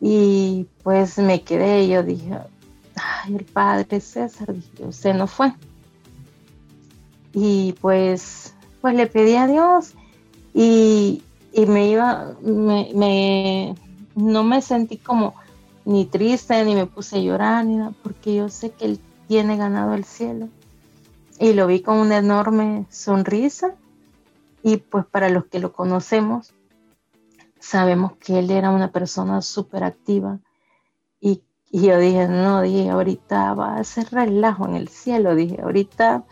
Y 0.01 0.67
pues 0.83 1.19
me 1.19 1.43
quedé, 1.43 1.89
yo 1.89 2.03
dije, 2.03 2.39
ay, 2.97 3.37
el 3.37 3.45
padre 3.45 4.01
César, 4.01 4.55
dije, 4.55 4.85
usted 4.85 5.15
no 5.15 5.27
fue. 5.27 5.53
Y 7.33 7.75
pues, 7.81 8.55
pues 8.81 8.95
le 8.95 9.07
pedí 9.07 9.37
a 9.37 9.47
Dios 9.47 9.95
y, 10.53 11.23
me 11.67 11.89
iba, 11.89 12.35
me 12.43 13.75
no 14.15 14.45
me 14.45 14.63
sentí 14.63 14.97
como 14.97 15.35
ni 15.85 16.05
triste, 16.05 16.65
ni 16.65 16.75
me 16.75 16.87
puse 16.87 17.17
a 17.17 17.21
llorar, 17.21 17.65
ni 17.65 17.77
nada, 17.77 17.93
porque 18.03 18.35
yo 18.35 18.49
sé 18.49 18.71
que 18.71 18.85
Él 18.85 19.01
tiene 19.29 19.57
ganado 19.57 19.95
el 19.95 20.05
cielo. 20.05 20.49
Y 21.39 21.55
lo 21.55 21.67
vi 21.67 21.81
con 21.81 21.99
una 21.99 22.19
enorme 22.19 22.87
sonrisa. 22.91 23.75
Y 24.63 24.77
pues 24.77 25.07
para 25.07 25.31
los 25.31 25.47
que 25.47 25.59
lo 25.59 25.73
conocemos, 25.73 26.53
sabemos 27.59 28.13
que 28.17 28.39
Él 28.39 28.51
era 28.51 28.71
una 28.71 28.93
persona 28.93 29.41
súper 29.41 29.85
activa. 29.85 30.39
Y, 31.21 31.43
yo 31.73 31.99
dije, 31.99 32.27
no, 32.27 32.63
dije, 32.63 32.91
ahorita 32.91 33.55
va 33.55 33.77
a 33.77 33.85
ser 33.85 34.11
relajo 34.11 34.67
en 34.67 34.75
el 34.75 34.89
cielo. 34.89 35.35
Dije, 35.35 35.61
ahorita 35.63 36.25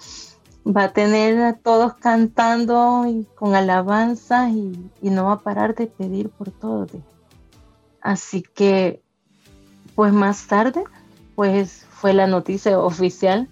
va 0.66 0.84
a 0.84 0.92
tener 0.92 1.40
a 1.42 1.54
todos 1.54 1.94
cantando 1.94 3.06
y 3.06 3.24
con 3.34 3.54
alabanza 3.54 4.50
y, 4.50 4.90
no 5.00 5.26
va 5.26 5.32
a 5.34 5.40
parar 5.40 5.74
de 5.74 5.86
pedir 5.86 6.28
por 6.28 6.50
todo. 6.50 6.86
Así 8.08 8.42
que, 8.42 9.02
pues 9.94 10.14
más 10.14 10.46
tarde, 10.46 10.82
pues 11.34 11.84
fue 11.90 12.14
la 12.14 12.26
noticia 12.26 12.78
oficial 12.78 13.48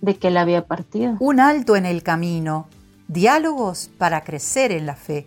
de 0.00 0.14
que 0.14 0.28
él 0.28 0.36
había 0.36 0.64
partido. 0.64 1.16
Un 1.18 1.40
alto 1.40 1.74
en 1.74 1.86
el 1.86 2.04
camino, 2.04 2.68
diálogos 3.08 3.90
para 3.98 4.22
crecer 4.22 4.70
en 4.70 4.86
la 4.86 4.94
fe. 4.94 5.26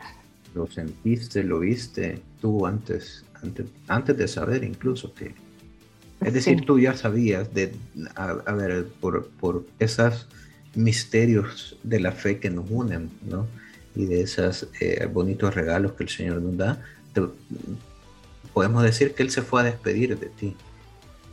Lo 0.56 0.66
sentiste, 0.66 1.44
lo 1.44 1.60
viste 1.60 2.22
tú 2.40 2.66
antes, 2.66 3.26
antes, 3.44 3.66
antes 3.90 4.18
de 4.18 4.30
saber 4.30 4.64
incluso 4.64 5.14
que... 5.14 5.36
Es 6.22 6.34
decir, 6.34 6.64
tú 6.66 6.80
ya 6.80 6.96
sabías 6.96 7.54
de, 7.54 7.76
a, 8.16 8.54
ver, 8.54 8.88
por, 9.02 9.28
por 9.42 9.66
esas 9.80 10.26
misterios 10.74 11.78
de 11.84 12.00
la 12.00 12.14
fe 12.14 12.40
que 12.40 12.50
nos 12.50 12.72
unen, 12.72 13.10
¿no? 13.30 13.46
Y 13.94 14.06
de 14.06 14.22
esos 14.22 14.70
eh, 14.80 15.06
bonitos 15.12 15.54
regalos 15.54 15.92
que 15.94 16.04
el 16.04 16.10
Señor 16.10 16.42
nos 16.42 16.56
da, 16.56 16.82
podemos 18.54 18.84
decir 18.84 19.14
que 19.14 19.24
Él 19.24 19.32
se 19.32 19.42
fue 19.42 19.62
a 19.62 19.64
despedir 19.66 20.18
de 20.18 20.28
ti. 20.28 20.56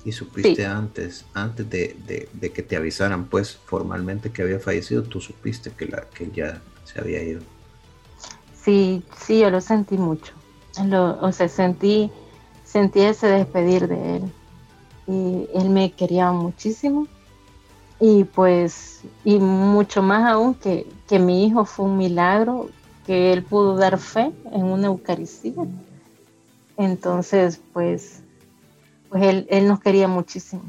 Y 0.05 0.13
supiste 0.13 0.65
antes, 0.65 1.25
antes 1.35 1.69
de, 1.69 2.29
que 2.55 2.63
te 2.63 2.77
avisaran, 2.77 3.25
pues, 3.25 3.57
formalmente 3.65 4.31
que 4.31 4.43
había 4.43 4.61
fallecido, 4.61 5.03
tú 5.03 5.21
supiste 5.21 5.73
que, 5.73 5.87
la, 5.87 6.03
que 6.15 6.31
ya 6.31 6.63
se 6.85 7.01
había 7.01 7.23
ido. 7.23 7.41
Sí, 8.63 9.03
sí, 9.19 9.41
yo 9.41 9.51
lo 9.51 9.61
sentí 9.61 9.99
mucho. 9.99 10.33
o 11.21 11.33
sea, 11.33 11.49
sentí, 11.49 12.11
sentí 12.65 13.01
ese 13.01 13.27
despedir 13.27 13.89
de 13.89 14.17
Él. 14.17 14.33
Y 15.09 15.49
Él 15.59 15.71
me 15.71 15.91
quería 15.91 16.31
muchísimo 16.31 17.09
y 17.99 18.25
pues, 18.25 19.03
y 19.25 19.39
mucho 19.39 20.03
más 20.03 20.31
aún 20.31 20.55
que, 20.55 20.87
que 21.09 21.19
mi 21.19 21.47
hijo 21.47 21.65
fue 21.65 21.87
un 21.87 21.97
milagro, 21.97 22.69
que 23.07 23.33
él 23.33 23.43
pudo 23.43 23.77
dar 23.77 23.99
fe 23.99 24.33
en 24.53 24.65
una 24.65 24.89
Eucaristía. 24.89 25.55
Entonces, 26.77 27.61
pues, 27.73 28.23
pues 29.09 29.23
él, 29.23 29.47
él 29.51 29.67
nos 29.67 29.81
quería 29.81 30.09
muchísimo. 30.09 30.63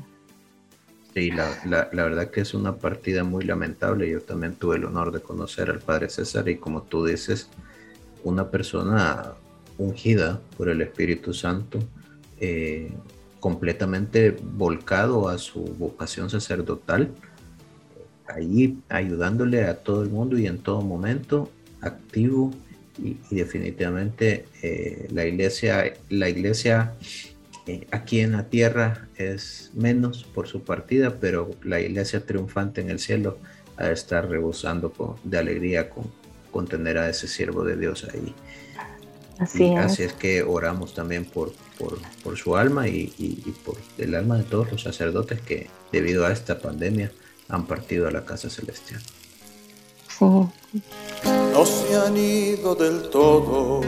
Sí, 1.13 1.31
la, 1.31 1.49
la, 1.65 2.03
verdad 2.03 2.29
que 2.29 2.41
es 2.41 2.53
una 2.53 2.75
partida 2.75 3.23
muy 3.23 3.43
lamentable. 3.43 4.09
Yo 4.09 4.21
también 4.21 4.55
tuve 4.55 4.75
el 4.75 4.85
honor 4.85 5.11
de 5.11 5.19
conocer 5.19 5.69
al 5.69 5.79
Padre 5.79 6.09
César 6.09 6.47
y 6.47 6.57
como 6.57 6.83
tú 6.83 7.05
dices, 7.05 7.49
una 8.23 8.49
persona 8.51 9.33
ungida 9.79 10.39
por 10.55 10.69
el 10.69 10.81
Espíritu 10.81 11.33
Santo, 11.33 11.79
eh, 12.39 12.91
completamente 13.39 14.31
volcado 14.31 15.29
a 15.29 15.37
su 15.37 15.61
vocación 15.61 16.29
sacerdotal, 16.29 17.09
ahí 18.27 18.77
ayudándole 18.89 19.63
a 19.65 19.77
todo 19.77 20.03
el 20.03 20.09
mundo 20.09 20.37
y 20.37 20.47
en 20.47 20.59
todo 20.59 20.81
momento, 20.81 21.49
activo 21.81 22.51
y, 22.97 23.17
definitivamente 23.29 24.45
eh, 24.61 25.07
la 25.11 25.25
iglesia, 25.25 25.93
la 26.09 26.29
iglesia 26.29 26.93
eh, 27.65 27.87
aquí 27.91 28.21
en 28.21 28.31
la 28.33 28.49
tierra 28.49 29.07
es 29.17 29.71
menos 29.73 30.23
por 30.23 30.47
su 30.47 30.63
partida, 30.63 31.17
pero 31.19 31.51
la 31.63 31.79
iglesia 31.79 32.25
triunfante 32.25 32.81
en 32.81 32.89
el 32.89 32.99
cielo 32.99 33.39
ha 33.75 33.87
de 33.87 33.93
estar 33.93 34.27
rebosando 34.29 35.17
de 35.23 35.37
alegría 35.37 35.89
con, 35.89 36.11
con 36.51 36.67
tener 36.67 36.97
a 36.97 37.09
ese 37.09 37.27
siervo 37.27 37.63
de 37.63 37.77
Dios 37.77 38.07
ahí. 38.13 38.33
Así, 39.39 39.65
es. 39.65 39.77
así 39.77 40.03
es 40.03 40.13
que 40.13 40.41
oramos 40.41 40.95
también 40.95 41.25
por, 41.25 41.53
por, 41.77 42.37
su 42.37 42.57
alma 42.57 42.87
y, 42.87 43.53
por 43.63 43.77
el 43.97 44.15
alma 44.15 44.37
de 44.37 44.43
todos 44.43 44.71
los 44.71 44.81
sacerdotes 44.81 45.41
que 45.41 45.69
debido 45.91 46.25
a 46.25 46.31
esta 46.31 46.59
pandemia 46.59 47.11
han 47.49 47.67
partido 47.67 48.07
a 48.07 48.11
la 48.11 48.25
casa 48.25 48.49
celestial. 48.49 49.01
No 50.19 51.65
se 51.65 51.95
han 51.95 52.17
ido 52.17 52.73
del 52.73 53.09
todo, 53.09 53.81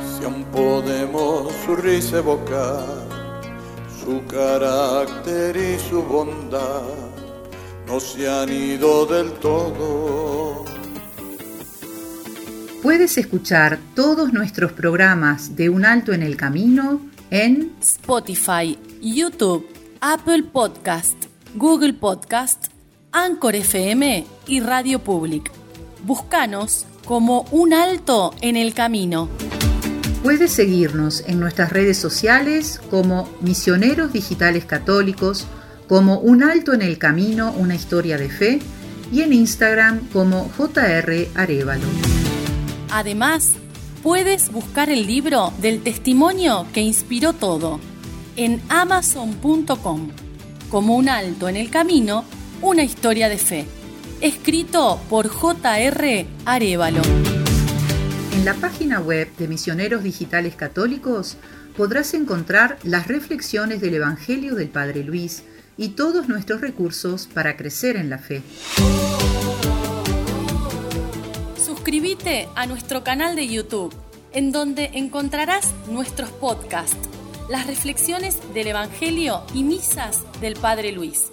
si 0.00 0.24
aún 0.24 0.44
podemos 0.44 1.52
su 1.64 1.74
risa 1.74 2.18
evocar, 2.18 2.86
su 4.04 4.24
carácter 4.26 5.56
y 5.56 5.78
su 5.78 6.02
bondad, 6.02 6.82
no 7.86 7.98
se 7.98 8.28
han 8.28 8.52
ido 8.52 9.06
del 9.06 9.32
todo. 9.32 10.64
Puedes 12.82 13.18
escuchar 13.18 13.78
todos 13.94 14.32
nuestros 14.32 14.72
programas 14.72 15.56
de 15.56 15.68
Un 15.68 15.84
Alto 15.84 16.12
en 16.12 16.22
el 16.22 16.36
Camino 16.36 17.00
en 17.30 17.72
Spotify, 17.80 18.78
YouTube, 19.00 19.66
Apple 20.00 20.42
Podcast, 20.42 21.16
Google 21.54 21.94
Podcast, 21.94 22.71
Anchor 23.14 23.54
FM 23.54 24.24
y 24.46 24.60
Radio 24.60 24.98
Public. 24.98 25.52
Búscanos 26.02 26.86
como 27.04 27.42
Un 27.50 27.74
Alto 27.74 28.34
en 28.40 28.56
el 28.56 28.72
Camino. 28.72 29.28
Puedes 30.22 30.52
seguirnos 30.52 31.22
en 31.26 31.38
nuestras 31.38 31.70
redes 31.72 31.98
sociales 31.98 32.80
como 32.90 33.28
Misioneros 33.42 34.14
Digitales 34.14 34.64
Católicos, 34.64 35.46
como 35.88 36.20
Un 36.20 36.42
Alto 36.42 36.72
en 36.72 36.80
el 36.80 36.96
Camino, 36.96 37.52
una 37.52 37.74
historia 37.74 38.16
de 38.16 38.30
fe, 38.30 38.60
y 39.12 39.20
en 39.20 39.34
Instagram 39.34 40.08
como 40.08 40.50
JR 40.56 41.28
Arevalo. 41.34 41.86
Además, 42.90 43.52
puedes 44.02 44.50
buscar 44.50 44.88
el 44.88 45.06
libro 45.06 45.52
del 45.60 45.82
testimonio 45.82 46.66
que 46.72 46.80
inspiró 46.80 47.34
todo 47.34 47.78
en 48.36 48.62
amazon.com, 48.70 50.08
como 50.70 50.96
un 50.96 51.10
alto 51.10 51.50
en 51.50 51.56
el 51.56 51.68
camino, 51.68 52.24
una 52.62 52.84
historia 52.84 53.28
de 53.28 53.38
fe, 53.38 53.66
escrito 54.20 55.00
por 55.10 55.26
J.R. 55.26 56.26
Arevalo. 56.44 57.02
En 58.32 58.44
la 58.44 58.54
página 58.54 59.00
web 59.00 59.28
de 59.36 59.48
Misioneros 59.48 60.04
Digitales 60.04 60.54
Católicos 60.54 61.36
podrás 61.76 62.14
encontrar 62.14 62.78
las 62.84 63.08
reflexiones 63.08 63.80
del 63.80 63.94
Evangelio 63.94 64.54
del 64.54 64.68
Padre 64.68 65.02
Luis 65.02 65.42
y 65.76 65.90
todos 65.90 66.28
nuestros 66.28 66.60
recursos 66.60 67.26
para 67.26 67.56
crecer 67.56 67.96
en 67.96 68.10
la 68.10 68.18
fe. 68.18 68.42
Suscríbete 71.56 72.48
a 72.54 72.66
nuestro 72.66 73.02
canal 73.02 73.34
de 73.34 73.48
YouTube, 73.48 73.92
en 74.32 74.52
donde 74.52 74.90
encontrarás 74.94 75.74
nuestros 75.88 76.30
podcasts, 76.30 76.96
las 77.50 77.66
reflexiones 77.66 78.38
del 78.54 78.68
Evangelio 78.68 79.42
y 79.52 79.64
misas 79.64 80.20
del 80.40 80.54
Padre 80.54 80.92
Luis, 80.92 81.32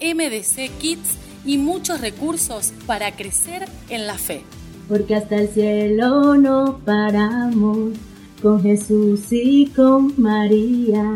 MDC 0.00 0.78
Kids 0.78 1.10
y 1.44 1.58
muchos 1.58 2.00
recursos 2.00 2.72
para 2.86 3.14
crecer 3.16 3.68
en 3.88 4.06
la 4.06 4.18
fe. 4.18 4.42
Porque 4.88 5.14
hasta 5.14 5.36
el 5.36 5.48
cielo 5.48 6.34
no 6.34 6.80
paramos 6.84 7.94
con 8.42 8.62
Jesús 8.62 9.20
y 9.30 9.66
con 9.66 10.14
María 10.20 11.14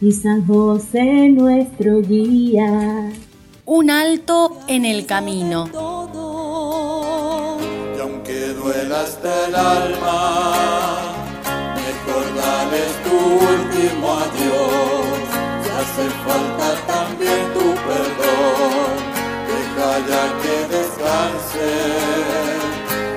y 0.00 0.12
San 0.12 0.46
José 0.46 1.28
nuestro 1.28 2.00
guía. 2.00 3.12
Un 3.66 3.90
alto 3.90 4.58
en 4.68 4.84
el 4.84 5.06
camino 5.06 5.68
duela 8.62 9.00
hasta 9.02 9.46
el 9.46 9.54
alma, 9.54 11.12
mejor 11.74 12.24
dale 12.36 12.82
tu 13.04 13.16
último 13.52 14.06
adiós, 14.24 15.09
hace 15.80 16.06
falta 16.26 16.68
también 16.86 17.42
tu 17.54 17.66
perdón, 17.88 18.92
deja 19.50 19.90
ya 20.10 20.24
que 20.42 20.56
descanse, 20.76 21.70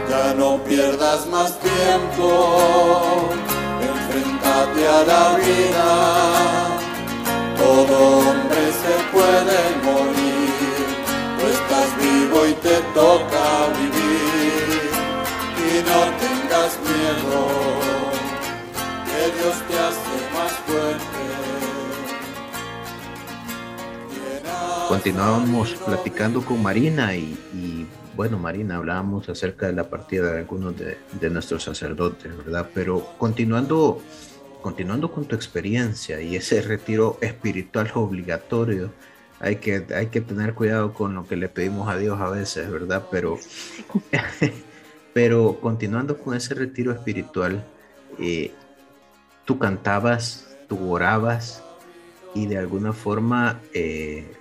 ya 0.10 0.34
no 0.36 0.58
pierdas 0.64 1.28
más 1.28 1.52
tiempo, 1.60 3.30
enfrentate 3.92 4.82
a 4.88 5.00
la 5.12 5.26
vida, 5.46 5.90
todo 7.58 7.94
hombre 8.20 8.64
se 8.84 8.96
puede 9.14 9.60
morir, 9.88 10.86
tú 11.38 11.44
estás 11.58 11.90
vivo 11.98 12.38
y 12.48 12.54
te 12.54 12.76
toca 12.94 13.46
vivir. 13.78 14.04
No 15.86 16.02
tengas 16.24 16.72
miedo, 16.88 17.40
que 19.06 19.22
Dios 19.38 19.58
te 19.68 19.76
hace 19.80 20.16
más 20.34 20.52
fuerte. 20.66 21.13
Continuamos 24.94 25.74
platicando 25.86 26.46
con 26.46 26.62
Marina 26.62 27.16
y, 27.16 27.88
bueno, 28.16 28.38
Marina, 28.38 28.76
hablábamos 28.76 29.28
acerca 29.28 29.66
de 29.66 29.74
la 29.74 29.90
partida 29.90 30.32
de 30.32 30.38
algunos 30.38 30.78
de, 30.78 31.00
de 31.20 31.30
nuestros 31.32 31.64
sacerdotes, 31.64 32.38
¿verdad? 32.38 32.70
Pero 32.76 33.04
continuando, 33.18 34.00
continuando 34.62 35.12
con 35.12 35.26
tu 35.26 35.36
experiencia 35.36 36.22
y 36.22 36.36
ese 36.36 36.62
retiro 36.62 37.18
espiritual 37.22 37.90
obligatorio, 37.96 38.92
hay 39.40 39.56
que, 39.56 39.84
hay 39.96 40.08
que 40.08 40.22
tener 40.22 40.54
cuidado 40.54 40.94
con 40.94 41.16
lo 41.16 41.26
que 41.28 41.38
le 41.38 41.50
pedimos 41.50 41.90
a 41.90 41.98
Dios 41.98 42.22
a 42.22 42.30
veces, 42.30 42.70
¿verdad? 42.70 43.08
Pero 43.10 43.40
Pero 45.14 45.60
continuando 45.60 46.20
con 46.20 46.36
ese 46.36 46.54
retiro 46.54 46.92
espiritual, 46.92 47.66
eh, 48.20 48.52
tú 49.44 49.58
cantabas, 49.58 50.56
tú 50.70 50.92
orabas 50.92 51.64
y 52.36 52.46
de 52.46 52.60
alguna 52.60 52.94
forma 52.94 53.60
eh, 53.74 54.32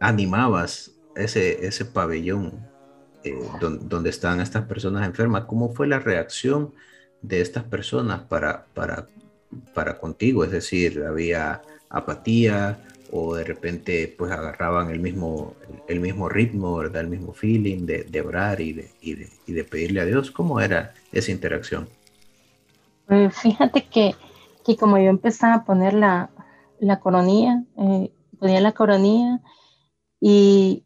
animabas 0.00 0.92
ese, 1.16 1.66
ese 1.66 1.84
pabellón 1.84 2.66
eh, 3.24 3.36
donde, 3.60 4.10
están 4.10 4.40
estas 4.40 4.64
personas 4.64 5.06
enfermas, 5.06 5.44
¿cómo 5.46 5.74
fue 5.74 5.86
la 5.88 5.98
reacción 5.98 6.72
de 7.22 7.40
estas 7.40 7.64
personas 7.64 8.22
para, 8.22 8.66
para, 8.74 9.08
para 9.74 9.98
contigo? 9.98 10.44
Es 10.44 10.52
decir, 10.52 11.04
¿había 11.04 11.62
apatía 11.90 12.78
o 13.10 13.34
de 13.34 13.42
repente 13.42 14.14
pues 14.16 14.30
agarraban 14.30 14.90
el 14.90 15.00
mismo, 15.00 15.54
el 15.88 16.00
mismo 16.00 16.28
ritmo, 16.28 16.76
¿verdad? 16.76 17.02
El 17.02 17.08
mismo 17.08 17.32
feeling 17.32 17.86
de, 17.86 18.04
de 18.04 18.20
orar 18.20 18.60
y 18.60 18.72
de, 18.74 18.90
y, 19.00 19.14
de, 19.14 19.28
y 19.46 19.52
de 19.52 19.64
pedirle 19.64 20.00
a 20.00 20.04
Dios? 20.04 20.30
¿Cómo 20.30 20.60
era 20.60 20.94
esa 21.10 21.32
interacción? 21.32 21.88
Pues 23.06 23.34
fíjate 23.36 23.86
que, 23.86 24.14
que 24.64 24.76
como 24.76 24.98
yo 24.98 25.08
empezaba 25.10 25.54
a 25.54 25.64
poner 25.64 25.94
la, 25.94 26.30
la 26.78 27.00
coronilla, 27.00 27.64
eh, 27.78 28.12
ponía 28.38 28.60
la 28.60 28.72
coronilla 28.72 29.40
y, 30.20 30.84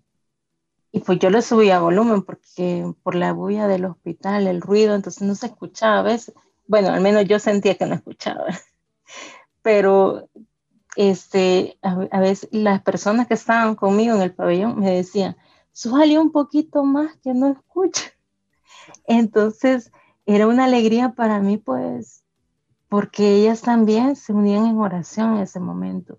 y 0.90 1.00
pues 1.00 1.18
yo 1.18 1.30
le 1.30 1.42
subía 1.42 1.80
volumen 1.80 2.22
porque 2.22 2.92
por 3.02 3.14
la 3.14 3.32
bulla 3.32 3.66
del 3.66 3.86
hospital, 3.86 4.46
el 4.46 4.60
ruido, 4.60 4.94
entonces 4.94 5.22
no 5.22 5.34
se 5.34 5.46
escuchaba 5.46 6.00
a 6.00 6.02
veces. 6.02 6.34
Bueno, 6.66 6.88
al 6.88 7.00
menos 7.00 7.24
yo 7.24 7.38
sentía 7.38 7.76
que 7.76 7.86
no 7.86 7.94
escuchaba. 7.94 8.46
Pero 9.62 10.28
este, 10.96 11.78
a, 11.82 12.20
veces 12.20 12.48
las 12.52 12.82
personas 12.82 13.26
que 13.26 13.34
estaban 13.34 13.74
conmigo 13.74 14.14
en 14.14 14.22
el 14.22 14.34
pabellón 14.34 14.78
me 14.78 14.90
decían, 14.90 15.36
súbale 15.72 16.18
un 16.18 16.30
poquito 16.30 16.84
más 16.84 17.16
que 17.22 17.32
no 17.34 17.48
escucha. 17.48 18.12
Entonces 19.06 19.90
era 20.26 20.46
una 20.46 20.64
alegría 20.64 21.10
para 21.10 21.40
mí, 21.40 21.56
pues, 21.56 22.24
porque 22.88 23.36
ellas 23.36 23.62
también 23.62 24.16
se 24.16 24.32
unían 24.32 24.66
en 24.66 24.78
oración 24.78 25.36
en 25.36 25.42
ese 25.42 25.60
momento. 25.60 26.18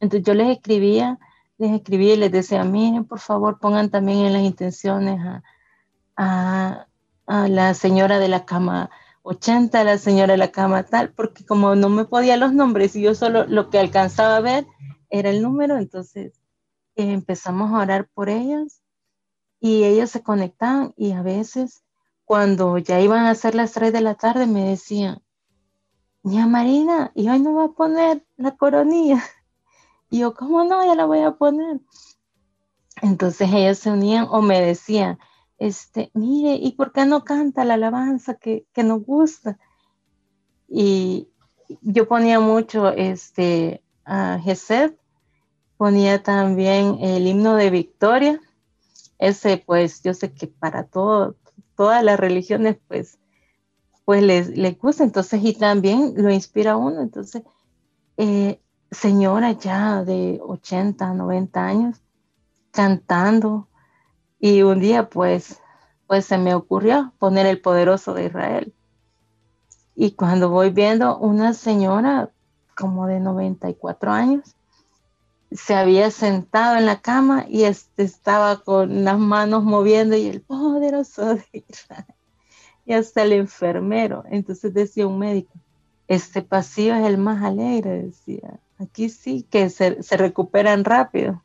Entonces 0.00 0.26
yo 0.26 0.34
les 0.34 0.56
escribía, 0.56 1.18
les 1.60 1.72
escribía 1.72 2.14
y 2.14 2.16
les 2.16 2.32
decía, 2.32 2.64
miren, 2.64 3.04
por 3.04 3.20
favor, 3.20 3.58
pongan 3.60 3.90
también 3.90 4.20
en 4.20 4.32
las 4.32 4.42
intenciones 4.42 5.20
a, 6.16 6.86
a 7.26 7.48
la 7.48 7.74
señora 7.74 8.18
de 8.18 8.28
la 8.28 8.46
cama 8.46 8.90
80, 9.22 9.84
la 9.84 9.98
señora 9.98 10.32
de 10.32 10.38
la 10.38 10.50
cama 10.50 10.84
tal, 10.84 11.12
porque 11.12 11.44
como 11.44 11.74
no 11.76 11.90
me 11.90 12.06
podía 12.06 12.38
los 12.38 12.54
nombres 12.54 12.96
y 12.96 13.02
yo 13.02 13.14
solo 13.14 13.46
lo 13.46 13.68
que 13.68 13.78
alcanzaba 13.78 14.36
a 14.36 14.40
ver 14.40 14.66
era 15.10 15.28
el 15.30 15.42
número, 15.42 15.76
entonces 15.76 16.32
eh, 16.96 17.12
empezamos 17.12 17.72
a 17.72 17.78
orar 17.78 18.08
por 18.14 18.30
ellas 18.30 18.82
y 19.60 19.84
ellos 19.84 20.10
se 20.10 20.22
conectaban 20.22 20.94
y 20.96 21.12
a 21.12 21.22
veces 21.22 21.84
cuando 22.24 22.78
ya 22.78 23.00
iban 23.00 23.26
a 23.26 23.34
ser 23.34 23.54
las 23.54 23.72
3 23.72 23.92
de 23.92 24.00
la 24.00 24.14
tarde 24.14 24.46
me 24.46 24.64
decían, 24.64 25.22
Ña 26.22 26.46
Marina, 26.46 27.12
y 27.14 27.28
hoy 27.28 27.40
no 27.40 27.54
va 27.54 27.64
a 27.64 27.72
poner 27.72 28.24
la 28.36 28.56
coronilla. 28.56 29.22
Yo, 30.10 30.34
¿cómo 30.34 30.64
no? 30.64 30.84
Ya 30.84 30.94
la 30.94 31.06
voy 31.06 31.20
a 31.20 31.32
poner. 31.32 31.80
Entonces 33.02 33.48
ellos 33.52 33.78
se 33.78 33.90
unían 33.90 34.26
o 34.28 34.42
me 34.42 34.60
decían, 34.60 35.18
este, 35.58 36.10
mire, 36.14 36.54
¿y 36.54 36.72
por 36.72 36.92
qué 36.92 37.06
no 37.06 37.24
canta 37.24 37.64
la 37.64 37.74
alabanza 37.74 38.34
que, 38.34 38.66
nos 38.76 39.04
gusta? 39.04 39.58
Y 40.68 41.28
yo 41.82 42.08
ponía 42.08 42.40
mucho 42.40 42.88
este, 42.90 43.84
a 44.04 44.38
Gesed, 44.42 44.94
ponía 45.76 46.22
también 46.22 46.98
el 47.00 47.26
himno 47.26 47.54
de 47.54 47.70
Victoria. 47.70 48.40
Ese, 49.18 49.58
pues, 49.58 50.02
yo 50.02 50.14
sé 50.14 50.32
que 50.32 50.46
para 50.46 50.84
todo, 50.84 51.36
todas 51.76 52.02
las 52.02 52.18
religiones, 52.18 52.78
pues, 52.88 53.18
pues 54.04 54.22
les, 54.22 54.78
gusta. 54.78 55.04
Entonces, 55.04 55.40
y 55.44 55.52
también 55.54 56.14
lo 56.16 56.30
inspira 56.30 56.76
uno. 56.76 57.00
Entonces, 57.00 57.42
eh, 58.16 58.60
señora 58.90 59.52
ya 59.52 60.04
de 60.04 60.40
80, 60.42 61.14
90 61.14 61.64
años, 61.64 62.02
cantando 62.70 63.68
y 64.38 64.62
un 64.62 64.80
día 64.80 65.08
pues, 65.08 65.60
pues 66.06 66.24
se 66.24 66.38
me 66.38 66.54
ocurrió 66.54 67.12
poner 67.18 67.46
el 67.46 67.60
poderoso 67.60 68.14
de 68.14 68.26
Israel. 68.26 68.74
Y 69.94 70.12
cuando 70.12 70.48
voy 70.48 70.70
viendo 70.70 71.18
una 71.18 71.52
señora 71.52 72.30
como 72.74 73.06
de 73.06 73.20
94 73.20 74.10
años, 74.10 74.56
se 75.52 75.74
había 75.74 76.10
sentado 76.10 76.76
en 76.76 76.86
la 76.86 77.00
cama 77.00 77.44
y 77.48 77.64
estaba 77.64 78.62
con 78.62 79.04
las 79.04 79.18
manos 79.18 79.64
moviendo 79.64 80.16
y 80.16 80.26
el 80.26 80.40
poderoso 80.40 81.34
de 81.34 81.64
Israel. 81.68 82.06
Y 82.86 82.94
hasta 82.94 83.22
el 83.22 83.32
enfermero. 83.32 84.24
Entonces 84.30 84.72
decía 84.72 85.06
un 85.06 85.18
médico, 85.18 85.52
este 86.08 86.42
pasillo 86.42 86.94
es 86.94 87.04
el 87.04 87.18
más 87.18 87.42
alegre, 87.44 88.04
decía. 88.04 88.58
Aquí 88.80 89.08
sí 89.08 89.46
que 89.50 89.70
se, 89.70 90.02
se 90.02 90.16
recuperan 90.16 90.84
rápido. 90.84 91.42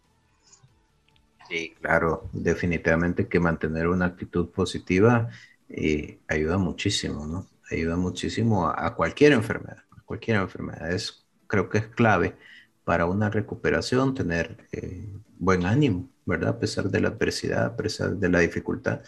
Sí, 1.50 1.76
claro, 1.80 2.28
definitivamente 2.34 3.28
que 3.28 3.40
mantener 3.40 3.88
una 3.88 4.06
actitud 4.06 4.50
positiva 4.50 5.30
eh, 5.70 6.20
ayuda 6.28 6.58
muchísimo, 6.58 7.28
¿no? 7.28 7.48
Ayuda 7.72 7.98
muchísimo 7.98 8.68
a, 8.68 8.96
cualquier 8.96 9.34
enfermedad, 9.34 9.84
a 9.92 10.02
cualquier 10.02 10.38
enfermedad. 10.38 10.92
Es, 10.92 11.26
creo 11.48 11.70
que 11.70 11.80
es 11.80 11.88
clave 11.88 12.36
para 12.84 13.06
una 13.06 13.30
recuperación 13.30 14.14
tener 14.14 14.68
eh, 14.72 15.08
buen 15.38 15.66
ánimo, 15.66 16.10
¿verdad? 16.26 16.50
A 16.50 16.60
pesar 16.60 16.90
de 16.90 17.02
la 17.02 17.10
adversidad, 17.10 17.66
a 17.66 17.76
pesar 17.76 18.16
de 18.16 18.30
la 18.30 18.40
dificultad. 18.40 19.02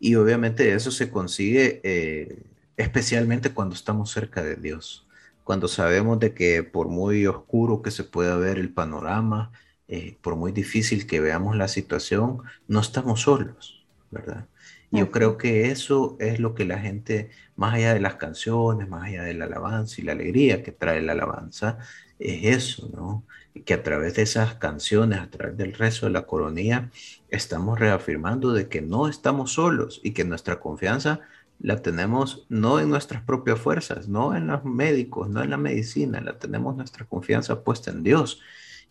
Y 0.00 0.14
obviamente 0.14 0.74
eso 0.74 0.90
se 0.90 1.10
consigue 1.10 1.80
eh, 1.82 2.42
especialmente 2.76 3.52
cuando 3.52 3.74
estamos 3.74 4.10
cerca 4.10 4.42
de 4.42 4.56
Dios, 4.56 5.07
cuando 5.48 5.66
sabemos 5.66 6.20
de 6.20 6.34
que 6.34 6.62
por 6.62 6.88
muy 6.88 7.26
oscuro 7.26 7.80
que 7.80 7.90
se 7.90 8.04
pueda 8.04 8.36
ver 8.36 8.58
el 8.58 8.70
panorama, 8.70 9.50
eh, 9.88 10.18
por 10.20 10.36
muy 10.36 10.52
difícil 10.52 11.06
que 11.06 11.20
veamos 11.20 11.56
la 11.56 11.68
situación, 11.68 12.42
no 12.66 12.80
estamos 12.80 13.22
solos, 13.22 13.82
¿verdad? 14.10 14.46
Yo 14.90 15.10
creo 15.10 15.38
que 15.38 15.70
eso 15.70 16.18
es 16.20 16.38
lo 16.38 16.54
que 16.54 16.66
la 16.66 16.78
gente, 16.78 17.30
más 17.56 17.72
allá 17.72 17.94
de 17.94 18.00
las 18.00 18.16
canciones, 18.16 18.90
más 18.90 19.04
allá 19.04 19.22
de 19.22 19.32
la 19.32 19.46
alabanza 19.46 20.02
y 20.02 20.04
la 20.04 20.12
alegría 20.12 20.62
que 20.62 20.70
trae 20.70 21.00
la 21.00 21.12
alabanza, 21.12 21.78
es 22.18 22.54
eso, 22.54 22.90
¿no? 22.94 23.24
Que 23.64 23.72
a 23.72 23.82
través 23.82 24.16
de 24.16 24.22
esas 24.24 24.56
canciones, 24.56 25.18
a 25.18 25.30
través 25.30 25.56
del 25.56 25.72
rezo 25.72 26.04
de 26.04 26.12
la 26.12 26.26
coronía, 26.26 26.90
estamos 27.30 27.80
reafirmando 27.80 28.52
de 28.52 28.68
que 28.68 28.82
no 28.82 29.08
estamos 29.08 29.52
solos 29.54 30.02
y 30.04 30.12
que 30.12 30.24
nuestra 30.24 30.60
confianza 30.60 31.20
la 31.60 31.82
tenemos 31.82 32.46
no 32.48 32.80
en 32.80 32.88
nuestras 32.88 33.22
propias 33.22 33.58
fuerzas, 33.58 34.08
no 34.08 34.36
en 34.36 34.46
los 34.46 34.64
médicos, 34.64 35.28
no 35.28 35.42
en 35.42 35.50
la 35.50 35.56
medicina, 35.56 36.20
la 36.20 36.38
tenemos 36.38 36.76
nuestra 36.76 37.06
confianza 37.06 37.62
puesta 37.62 37.90
en 37.90 38.02
Dios 38.02 38.40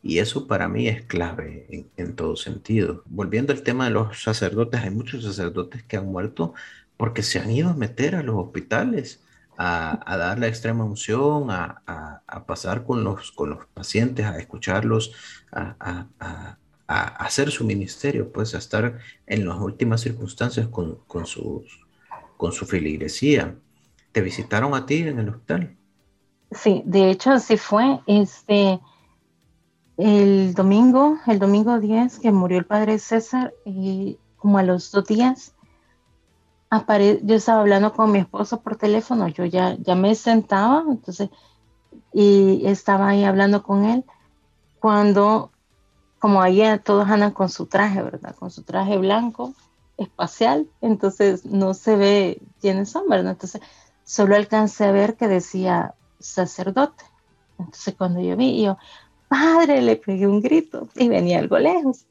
y 0.01 0.19
eso 0.19 0.47
para 0.47 0.67
mí 0.67 0.87
es 0.87 1.05
clave 1.05 1.89
en, 1.97 2.15
todo 2.15 2.35
sentido. 2.35 3.03
Volviendo 3.05 3.53
al 3.53 3.63
tema 3.63 3.85
de 3.85 3.91
los 3.91 4.21
sacerdotes, 4.21 4.81
hay 4.81 4.89
muchos 4.89 5.23
sacerdotes 5.23 5.83
que 5.83 5.97
han 5.97 6.07
muerto 6.07 6.53
porque 6.97 7.23
se 7.23 7.39
han 7.39 7.51
ido 7.51 7.69
a 7.69 7.73
meter 7.73 8.15
a 8.15 8.23
los 8.23 8.35
hospitales 8.35 9.23
a, 9.57 10.17
dar 10.17 10.39
la 10.39 10.47
extrema 10.47 10.83
unción, 10.85 11.49
a, 11.49 12.23
pasar 12.45 12.85
con 12.85 13.03
los, 13.03 13.31
con 13.31 13.49
los 13.51 13.65
pacientes, 13.73 14.25
a 14.25 14.37
escucharlos, 14.37 15.13
a, 15.51 16.57
hacer 16.87 17.51
su 17.51 17.65
ministerio, 17.65 18.31
pues 18.31 18.55
a 18.55 18.59
estar 18.59 18.99
en 19.25 19.47
las 19.47 19.57
últimas 19.59 20.01
circunstancias 20.01 20.67
con, 20.67 20.99
con, 21.07 21.25
sus, 21.25 21.86
con 22.37 22.51
su 22.51 22.65
filigresía. 22.65 23.55
¿Te 24.11 24.21
visitaron 24.21 24.73
a 24.73 24.85
ti 24.85 24.99
en 24.99 25.19
el 25.19 25.29
hospital? 25.29 25.75
Sí, 26.51 26.81
de 26.85 27.09
hecho 27.09 27.31
así 27.31 27.57
fue. 27.57 27.99
Este, 28.07 28.79
el 29.97 30.53
domingo, 30.53 31.17
el 31.27 31.39
domingo 31.39 31.79
10 31.79 32.19
que 32.19 32.31
murió 32.31 32.59
el 32.59 32.65
padre 32.65 32.99
César, 32.99 33.53
y 33.65 34.17
como 34.37 34.59
a 34.59 34.63
los 34.63 34.91
dos 34.91 35.05
días, 35.05 35.53
yo 37.23 37.35
estaba 37.35 37.61
hablando 37.61 37.93
con 37.93 38.11
mi 38.11 38.19
esposo 38.19 38.61
por 38.61 38.75
teléfono, 38.75 39.27
yo 39.27 39.45
ya, 39.45 39.75
ya 39.79 39.95
me 39.95 40.15
sentaba, 40.15 40.83
entonces, 40.87 41.29
y 42.13 42.65
estaba 42.65 43.09
ahí 43.09 43.23
hablando 43.23 43.63
con 43.63 43.85
él, 43.85 44.05
cuando, 44.79 45.51
como 46.19 46.41
ahí 46.41 46.61
todos 46.83 47.09
andan 47.09 47.31
con 47.31 47.49
su 47.49 47.65
traje, 47.65 48.01
¿verdad? 48.01 48.35
Con 48.35 48.51
su 48.51 48.63
traje 48.63 48.97
blanco, 48.97 49.53
espacial, 49.97 50.69
entonces 50.81 51.45
no 51.45 51.73
se 51.73 51.95
ve 51.95 52.41
quiénes 52.61 52.89
son, 52.89 53.07
¿verdad? 53.09 53.31
Entonces, 53.33 53.61
solo 54.03 54.35
alcancé 54.35 54.85
a 54.85 54.91
ver 54.91 55.15
que 55.15 55.27
decía 55.27 55.95
sacerdote. 56.19 57.03
Entonces, 57.59 57.95
cuando 57.97 58.21
yo 58.21 58.35
vi, 58.37 58.63
yo, 58.63 58.77
padre, 59.27 59.81
le 59.81 59.95
pegué 59.95 60.27
un 60.27 60.41
grito 60.41 60.87
y 60.95 61.09
venía 61.09 61.39
algo 61.39 61.57
lejos. 61.57 62.05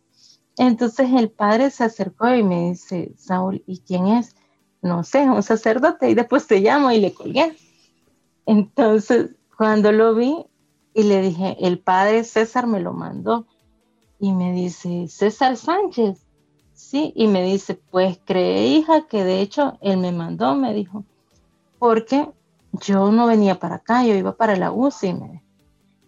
Entonces 0.59 1.11
el 1.13 1.31
padre 1.31 1.71
se 1.71 1.85
acercó 1.85 2.35
y 2.35 2.43
me 2.43 2.71
dice, 2.71 3.13
Saúl, 3.19 3.63
¿y 3.67 3.81
quién 3.81 4.07
es? 4.07 4.35
No 4.81 5.05
sé, 5.05 5.29
un 5.29 5.43
sacerdote. 5.43 6.11
Y 6.11 6.15
después 6.15 6.47
te 6.47 6.61
llamo 6.61 6.91
y 6.91 7.01
le 7.01 7.13
colgué. 7.13 7.57
Entonces, 8.47 9.31
cuando 9.57 9.93
lo 9.93 10.15
vi 10.15 10.47
y 10.95 11.03
le 11.03 11.21
dije, 11.21 11.57
el 11.61 11.79
padre 11.79 12.25
César 12.25 12.67
me 12.67 12.81
lo 12.81 12.93
mandó. 12.93 13.47
Y 14.19 14.33
me 14.33 14.53
dice, 14.53 15.09
César 15.09 15.57
Sánchez. 15.59 16.26
Sí, 16.77 17.13
y 17.17 17.27
me 17.27 17.43
dice, 17.43 17.75
pues 17.75 18.21
cree, 18.25 18.67
hija, 18.67 19.07
que 19.09 19.25
de 19.25 19.41
hecho 19.41 19.79
él 19.81 19.97
me 19.97 20.13
mandó, 20.13 20.55
me 20.55 20.75
dijo, 20.75 21.05
porque 21.79 22.31
yo 22.73 23.11
no 23.11 23.27
venía 23.27 23.59
para 23.59 23.77
acá, 23.77 24.05
yo 24.05 24.15
iba 24.15 24.37
para 24.37 24.57
la 24.57 24.71
UCI, 24.71 25.41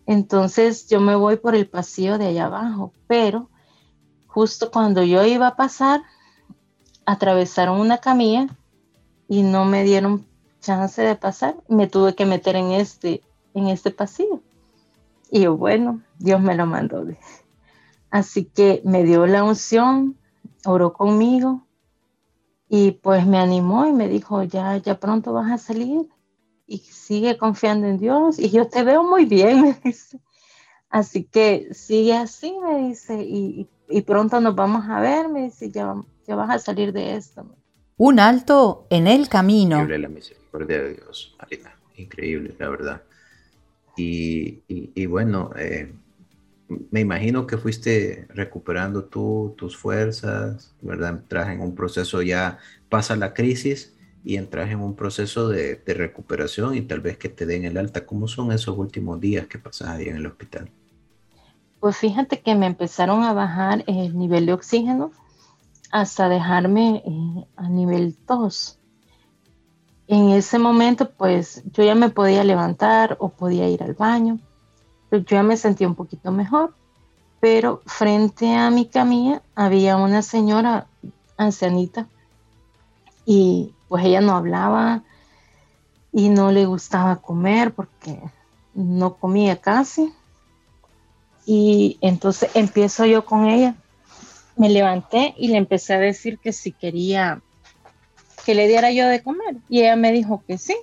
entonces 0.06 0.86
yo 0.86 1.00
me 1.00 1.14
voy 1.14 1.36
por 1.36 1.54
el 1.54 1.68
pasillo 1.68 2.18
de 2.18 2.26
allá 2.26 2.44
abajo, 2.44 2.92
pero 3.06 3.48
justo 4.26 4.70
cuando 4.70 5.02
yo 5.02 5.24
iba 5.24 5.48
a 5.48 5.56
pasar, 5.56 6.02
atravesaron 7.06 7.80
una 7.80 7.98
camilla 7.98 8.46
y 9.26 9.42
no 9.42 9.64
me 9.64 9.84
dieron 9.84 10.26
chance 10.60 11.00
de 11.00 11.16
pasar. 11.16 11.56
Me 11.68 11.86
tuve 11.86 12.14
que 12.14 12.26
meter 12.26 12.56
en 12.56 12.72
este, 12.72 13.22
en 13.54 13.68
este 13.68 13.90
pasillo. 13.90 14.42
Y 15.30 15.46
bueno, 15.46 16.02
Dios 16.18 16.40
me 16.40 16.54
lo 16.54 16.66
mandó. 16.66 17.06
Así 18.10 18.44
que 18.44 18.82
me 18.84 19.04
dio 19.04 19.26
la 19.26 19.44
unción, 19.44 20.16
oró 20.64 20.92
conmigo 20.92 21.66
y 22.68 22.92
pues 22.92 23.26
me 23.26 23.38
animó 23.38 23.86
y 23.86 23.92
me 23.92 24.08
dijo, 24.08 24.42
ya, 24.42 24.76
ya 24.76 25.00
pronto 25.00 25.32
vas 25.32 25.50
a 25.50 25.58
salir 25.58 26.08
y 26.66 26.78
sigue 26.78 27.38
confiando 27.38 27.86
en 27.86 27.98
Dios 27.98 28.38
y 28.38 28.50
yo 28.50 28.68
te 28.68 28.82
veo 28.82 29.02
muy 29.02 29.24
bien, 29.24 29.62
me 29.62 29.80
dice. 29.82 30.20
Así 30.90 31.24
que 31.24 31.68
sigue 31.72 32.14
así, 32.14 32.54
me 32.60 32.88
dice, 32.88 33.22
y, 33.22 33.68
pronto 34.06 34.40
nos 34.40 34.54
vamos 34.54 34.84
a 34.88 35.00
ver, 35.00 35.28
me 35.28 35.44
dice, 35.44 35.70
ya, 35.70 35.94
ya 36.26 36.34
vas 36.34 36.50
a 36.50 36.58
salir 36.58 36.92
de 36.92 37.16
esto. 37.16 37.46
Un 37.98 38.20
alto 38.20 38.86
en 38.90 39.06
el 39.06 39.28
camino. 39.28 39.80
Increíble 39.80 39.98
la 39.98 40.08
misericordia 40.08 40.82
de 40.82 40.94
Dios, 40.94 41.36
Marina, 41.38 41.74
increíble, 41.96 42.54
la 42.58 42.68
verdad. 42.68 43.02
Y, 43.96 44.62
y, 44.68 45.06
bueno, 45.06 45.50
eh, 45.56 45.92
me 46.68 47.00
imagino 47.00 47.46
que 47.46 47.56
fuiste 47.56 48.26
recuperando 48.28 49.04
tú 49.04 49.54
tus 49.56 49.76
fuerzas, 49.76 50.74
¿verdad? 50.82 51.10
Entras 51.10 51.48
en 51.48 51.60
un 51.60 51.74
proceso 51.74 52.22
ya, 52.22 52.58
pasa 52.88 53.16
la 53.16 53.32
crisis 53.32 53.94
y 54.24 54.36
entras 54.36 54.70
en 54.70 54.80
un 54.80 54.94
proceso 54.94 55.48
de, 55.48 55.80
recuperación 55.86 56.74
y 56.74 56.82
tal 56.82 57.00
vez 57.00 57.16
que 57.16 57.28
te 57.28 57.46
den 57.46 57.64
el 57.64 57.78
alta. 57.78 58.04
¿Cómo 58.04 58.28
son 58.28 58.52
esos 58.52 58.76
últimos 58.76 59.20
días 59.20 59.46
que 59.46 59.58
pasas 59.58 59.88
ahí 59.88 60.08
en 60.08 60.16
el 60.16 60.26
hospital? 60.26 60.70
Pues 61.80 61.96
fíjate 61.96 62.40
que 62.40 62.54
me 62.54 62.66
empezaron 62.66 63.22
a 63.22 63.32
bajar 63.32 63.84
el 63.86 64.18
nivel 64.18 64.46
de 64.46 64.52
oxígeno 64.52 65.12
hasta 65.90 66.28
dejarme 66.28 67.02
eh, 67.06 67.46
a 67.56 67.68
nivel 67.68 68.16
2. 68.26 68.78
En 70.08 70.30
ese 70.30 70.58
momento, 70.58 71.10
pues 71.10 71.62
yo 71.72 71.84
ya 71.84 71.94
me 71.94 72.10
podía 72.10 72.42
levantar 72.44 73.16
o 73.20 73.30
podía 73.30 73.68
ir 73.68 73.82
al 73.82 73.94
baño 73.94 74.38
yo 75.10 75.18
ya 75.18 75.42
me 75.42 75.56
sentía 75.56 75.88
un 75.88 75.94
poquito 75.94 76.32
mejor, 76.32 76.74
pero 77.40 77.82
frente 77.86 78.54
a 78.54 78.70
mi 78.70 78.86
camilla 78.86 79.42
había 79.54 79.96
una 79.96 80.22
señora 80.22 80.86
ancianita 81.36 82.08
y 83.24 83.74
pues 83.88 84.04
ella 84.04 84.20
no 84.20 84.36
hablaba 84.36 85.02
y 86.12 86.30
no 86.30 86.50
le 86.50 86.66
gustaba 86.66 87.16
comer 87.16 87.72
porque 87.72 88.20
no 88.74 89.14
comía 89.14 89.60
casi. 89.60 90.12
Y 91.46 91.98
entonces 92.00 92.50
empiezo 92.54 93.06
yo 93.06 93.24
con 93.24 93.46
ella. 93.46 93.74
Me 94.56 94.68
levanté 94.68 95.34
y 95.38 95.48
le 95.48 95.58
empecé 95.58 95.94
a 95.94 95.98
decir 95.98 96.38
que 96.38 96.52
si 96.52 96.72
quería 96.72 97.40
que 98.44 98.54
le 98.54 98.66
diera 98.66 98.90
yo 98.90 99.06
de 99.06 99.22
comer. 99.22 99.56
Y 99.68 99.80
ella 99.80 99.96
me 99.96 100.12
dijo 100.12 100.42
que 100.46 100.58
sí. 100.58 100.76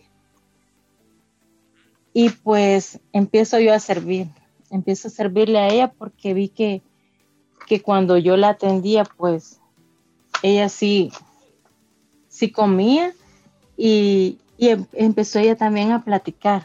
Y 2.18 2.30
pues 2.30 3.02
empiezo 3.12 3.60
yo 3.60 3.74
a 3.74 3.80
servir, 3.80 4.28
empiezo 4.72 5.10
a 5.10 5.12
servirle 5.12 5.60
a 5.60 5.68
ella 5.68 5.92
porque 5.92 6.34
vi 6.34 6.48
que, 6.48 6.82
que 7.68 7.82
cuando 7.82 8.18
yo 8.18 8.38
la 8.38 8.52
atendía, 8.52 9.04
pues 9.04 9.60
ella 10.42 10.70
sí, 10.70 11.12
sí 12.30 12.54
comía 12.54 13.14
y, 13.76 14.38
em, 14.58 14.86
empezó 14.94 15.40
ella 15.40 15.58
también 15.58 15.92
a 15.92 16.06
platicar. 16.06 16.64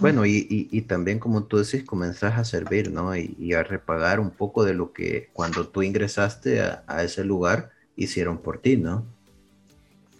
Bueno, 0.00 0.24
y, 0.24 0.80
también 0.88 1.18
como 1.18 1.44
tú 1.44 1.58
decís, 1.58 1.84
comenzás 1.84 2.38
a 2.38 2.44
servir, 2.44 2.90
¿no? 2.90 3.14
Y, 3.14 3.52
a 3.52 3.62
repagar 3.62 4.20
un 4.20 4.30
poco 4.30 4.64
de 4.64 4.72
lo 4.72 4.94
que 4.94 5.28
cuando 5.34 5.68
tú 5.68 5.82
ingresaste 5.82 6.62
a, 6.62 6.82
a, 6.86 7.02
ese 7.02 7.24
lugar 7.24 7.72
hicieron 7.94 8.38
por 8.38 8.62
ti, 8.62 8.78
¿no? 8.78 9.04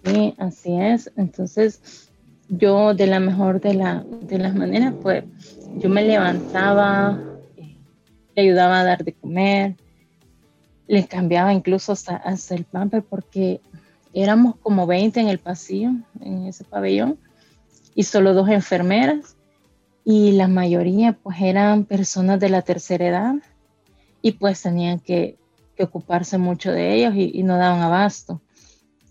Sí, 0.05 0.35
así 0.37 0.79
es. 0.79 1.11
Entonces, 1.17 2.08
yo 2.49 2.95
de 2.95 3.07
la 3.07 3.21
mejor 3.21 3.61
de, 3.61 3.75
la, 3.75 4.05
de 4.23 4.39
las 4.39 4.55
maneras, 4.55 4.95
pues 5.03 5.25
yo 5.77 5.89
me 5.89 6.03
levantaba, 6.03 7.19
le 8.35 8.43
ayudaba 8.43 8.81
a 8.81 8.85
dar 8.85 9.05
de 9.05 9.13
comer, 9.13 9.77
le 10.87 11.07
cambiaba 11.07 11.53
incluso 11.53 11.93
hasta, 11.93 12.23
el 12.55 12.65
pamper 12.65 13.03
porque 13.03 13.61
éramos 14.15 14.57
como 14.57 14.87
20 14.87 15.21
en 15.21 15.29
el 15.29 15.39
pasillo, 15.39 15.91
en 16.21 16.47
ese 16.47 16.65
pabellón, 16.65 17.19
y 17.95 18.05
solo 18.05 18.33
dos 18.33 18.49
enfermeras, 18.49 19.37
y 20.05 20.33
la 20.33 20.49
mayoría 20.49 21.13
pues 21.13 21.37
eran 21.43 21.85
personas 21.85 22.41
de 22.41 22.49
la 22.49 22.63
tercera 22.63 23.07
edad, 23.07 23.35
y 24.23 24.33
pues 24.33 24.63
tenían 24.63 25.01
que, 25.01 25.37
ocuparse 25.81 26.39
mucho 26.39 26.73
de 26.73 26.93
ellos 26.93 27.15
y, 27.15 27.31
y 27.33 27.45
no 27.45 27.57
daban 27.57 27.81
abasto. 27.83 28.43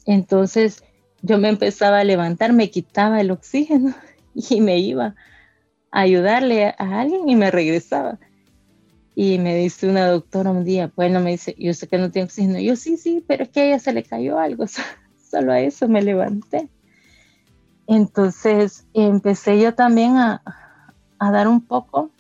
Entonces, 0.06 0.84
yo 1.28 1.38
me 1.38 1.50
empezaba 1.50 2.00
a 2.00 2.04
levantar, 2.04 2.54
me 2.54 2.70
quitaba 2.70 3.20
el 3.20 3.32
oxígeno 3.32 3.94
y 4.34 4.62
me 4.62 4.80
iba 4.80 5.16
a 5.92 6.02
ayudarle 6.02 6.66
a 6.66 7.02
alguien 7.02 7.28
y 7.28 7.36
me 7.36 7.52
regresaba. 7.52 8.20
Y 9.14 9.40
me 9.40 9.56
dice 9.56 9.90
una 9.90 10.08
doctora 10.08 10.52
un 10.52 10.64
día, 10.64 10.92
bueno, 10.96 11.20
me 11.20 11.32
dice, 11.32 11.56
yo 11.58 11.74
sé 11.74 11.88
que 11.88 11.98
no 11.98 12.12
tiene 12.12 12.28
oxígeno. 12.28 12.60
Yo 12.60 12.76
sí, 12.76 12.98
sí, 12.98 13.24
pero 13.28 13.44
es 13.44 13.50
que 13.50 13.62
a 13.62 13.66
ella 13.66 13.80
se 13.80 13.94
le 13.94 14.04
cayó 14.04 14.40
algo, 14.40 14.66
solo 15.30 15.52
a 15.52 15.60
eso 15.60 15.88
me 15.88 16.02
levanté. 16.02 16.70
Entonces 17.88 18.86
empecé 18.94 19.60
yo 19.60 19.74
también 19.74 20.18
a, 20.18 20.42
dar 21.20 21.48
un 21.48 21.62
poco 21.62 22.12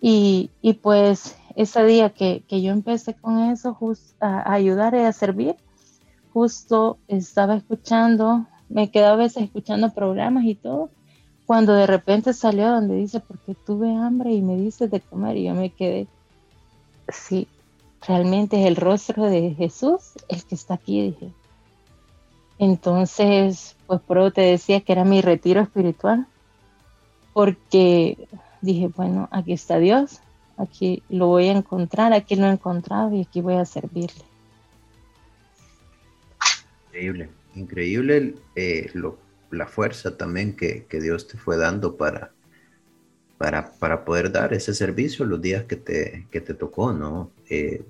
y, 0.00 0.50
pues 0.82 1.36
ese 1.56 1.84
día 1.84 2.10
que, 2.10 2.44
yo 2.48 2.70
empecé 2.70 3.14
con 3.14 3.38
eso, 3.50 3.76
a, 4.20 4.50
a 4.50 4.52
ayudar 4.52 4.94
y 4.94 4.98
a 4.98 5.12
servir, 5.12 5.56
justo 6.34 6.98
estaba 7.06 7.54
escuchando, 7.54 8.46
me 8.68 8.90
quedaba 8.90 9.14
a 9.14 9.18
veces 9.18 9.44
escuchando 9.44 9.94
programas 9.94 10.44
y 10.44 10.56
todo, 10.56 10.90
cuando 11.46 11.74
de 11.74 11.86
repente 11.86 12.32
salió 12.32 12.68
donde 12.68 12.96
dice, 12.96 13.20
porque 13.20 13.54
tuve 13.54 13.94
hambre 13.94 14.32
y 14.32 14.42
me 14.42 14.56
dice 14.56 14.88
de 14.88 15.00
comer, 15.00 15.36
y 15.36 15.44
yo 15.44 15.54
me 15.54 15.70
quedé, 15.70 16.08
sí, 17.08 17.46
realmente 18.06 18.60
es 18.60 18.66
el 18.66 18.74
rostro 18.76 19.24
de 19.24 19.54
Jesús 19.54 20.14
el 20.28 20.44
que 20.44 20.56
está 20.56 20.74
aquí, 20.74 21.02
dije. 21.02 21.32
Entonces, 22.58 23.76
pues 23.86 24.00
por 24.00 24.32
te 24.32 24.40
decía 24.40 24.80
que 24.80 24.92
era 24.92 25.04
mi 25.04 25.20
retiro 25.20 25.60
espiritual, 25.60 26.26
porque 27.32 28.26
dije, 28.60 28.88
bueno, 28.88 29.28
aquí 29.30 29.52
está 29.52 29.78
Dios, 29.78 30.18
aquí 30.56 31.04
lo 31.08 31.28
voy 31.28 31.48
a 31.48 31.52
encontrar, 31.52 32.12
aquí 32.12 32.34
lo 32.34 32.46
he 32.46 32.50
encontrado 32.50 33.14
y 33.14 33.20
aquí 33.20 33.40
voy 33.40 33.54
a 33.54 33.64
servirle. 33.64 34.33
Increíble, 36.94 37.28
increíble 37.56 38.34
eh, 38.54 38.92
la 39.50 39.66
fuerza 39.66 40.16
también 40.16 40.54
que, 40.54 40.86
Dios 40.88 41.26
te 41.26 41.36
fue 41.36 41.56
dando 41.56 41.96
para, 41.96 42.30
para, 43.36 43.72
para, 43.72 44.04
poder 44.04 44.30
dar 44.30 44.54
ese 44.54 44.74
servicio 44.74 45.24
los 45.24 45.42
días 45.42 45.64
que 45.64 45.74
te, 45.74 46.28
que 46.30 46.40
te 46.40 46.54
tocó, 46.54 46.92
¿no? 46.92 47.32
Eh, 47.50 47.82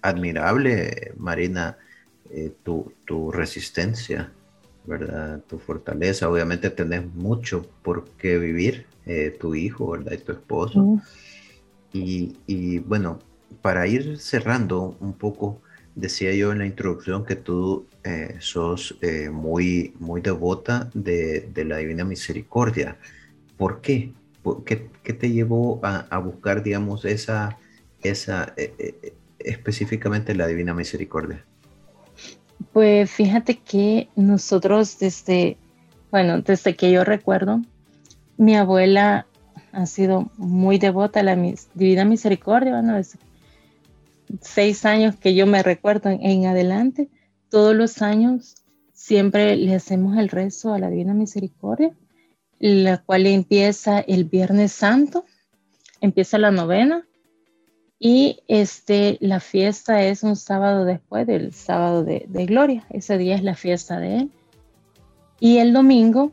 admirable, 0.00 1.12
Marina, 1.18 1.78
eh, 2.32 2.52
tu, 2.64 2.92
tu, 3.04 3.30
resistencia, 3.30 4.32
¿verdad? 4.86 5.40
Tu 5.46 5.60
fortaleza. 5.60 6.28
Obviamente 6.28 6.70
tenés 6.70 7.06
mucho 7.14 7.64
por 7.84 8.08
qué 8.18 8.38
vivir, 8.38 8.86
tu 9.38 9.54
hijo, 9.54 9.92
¿verdad? 9.92 10.14
Y 10.14 10.18
tu 10.18 10.32
esposo. 10.32 11.00
Y, 11.92 12.38
y 12.48 12.80
bueno, 12.80 13.20
para 13.60 13.86
ir 13.86 14.18
cerrando 14.18 14.96
un 14.98 15.12
poco, 15.12 15.60
decía 15.94 16.34
yo 16.34 16.52
en 16.52 16.58
la 16.58 16.66
introducción 16.66 17.24
que 17.24 17.36
tú 17.36 17.86
eh, 18.04 18.36
sos 18.38 18.96
eh, 19.00 19.30
muy, 19.30 19.94
muy 19.98 20.20
devota 20.20 20.90
de, 20.94 21.50
la 21.66 21.76
Divina 21.78 22.04
Misericordia. 22.04 22.96
¿Por 23.56 23.80
qué? 23.80 24.12
qué, 24.64 25.12
te 25.12 25.30
llevó 25.30 25.80
a, 25.82 26.18
buscar, 26.18 26.62
digamos, 26.62 27.04
esa, 27.04 27.58
esa 28.02 28.54
eh, 28.56 29.14
específicamente 29.38 30.34
la 30.34 30.46
Divina 30.46 30.74
Misericordia? 30.74 31.44
Pues 32.72 33.10
fíjate 33.10 33.58
que 33.58 34.08
nosotros 34.16 34.98
desde, 34.98 35.56
bueno, 36.10 36.40
desde 36.42 36.74
que 36.74 36.90
yo 36.90 37.04
recuerdo, 37.04 37.60
mi 38.36 38.56
abuela 38.56 39.26
ha 39.72 39.86
sido 39.86 40.30
muy 40.36 40.78
devota 40.78 41.20
a 41.20 41.22
la 41.22 41.36
Divina 41.74 42.04
Misericordia, 42.04 42.72
bueno, 42.72 43.00
seis 44.40 44.84
años 44.84 45.16
que 45.16 45.34
yo 45.34 45.46
me 45.46 45.62
recuerdo 45.62 46.10
en 46.10 46.46
adelante 46.46 47.08
todos 47.48 47.74
los 47.74 48.00
años 48.00 48.54
siempre 48.94 49.56
le 49.56 49.74
hacemos 49.74 50.16
el 50.16 50.28
rezo 50.28 50.72
a 50.72 50.78
la 50.78 50.88
Divina 50.88 51.12
Misericordia, 51.12 51.94
la 52.58 52.98
cual 52.98 53.26
empieza 53.26 54.00
el 54.00 54.24
Viernes 54.24 54.72
Santo, 54.72 55.24
empieza 56.00 56.38
la 56.38 56.50
novena 56.50 57.04
y 57.98 58.40
este, 58.48 59.18
la 59.20 59.38
fiesta 59.40 60.02
es 60.02 60.22
un 60.22 60.36
sábado 60.36 60.84
después 60.84 61.26
del 61.26 61.52
sábado 61.52 62.04
de, 62.04 62.26
Gloria, 62.46 62.86
ese 62.90 63.18
día 63.18 63.34
es 63.34 63.42
la 63.42 63.54
fiesta 63.54 64.00
de 64.00 64.18
él. 64.18 64.30
Y 65.40 65.58
el 65.58 65.72
domingo, 65.72 66.32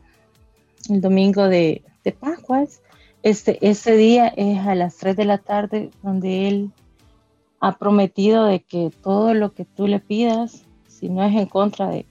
el 0.88 1.00
domingo 1.00 1.48
de, 1.48 1.82
de 2.02 2.12
Pascuas, 2.12 2.82
este, 3.22 3.58
ese 3.68 3.96
día 3.96 4.28
es 4.28 4.58
a 4.60 4.74
las 4.74 4.96
3 4.96 5.16
de 5.16 5.24
la 5.24 5.38
tarde 5.38 5.90
donde 6.02 6.48
él 6.48 6.72
ha 7.60 7.76
prometido 7.76 8.46
de 8.46 8.60
que 8.60 8.90
todo 9.02 9.34
lo 9.34 9.52
que 9.52 9.64
tú 9.66 9.86
le 9.86 10.00
pidas, 10.00 10.62
si 10.88 11.08
no 11.08 11.22
es 11.22 11.34
en 11.34 11.46
contra 11.46 11.88
de, 11.90 12.06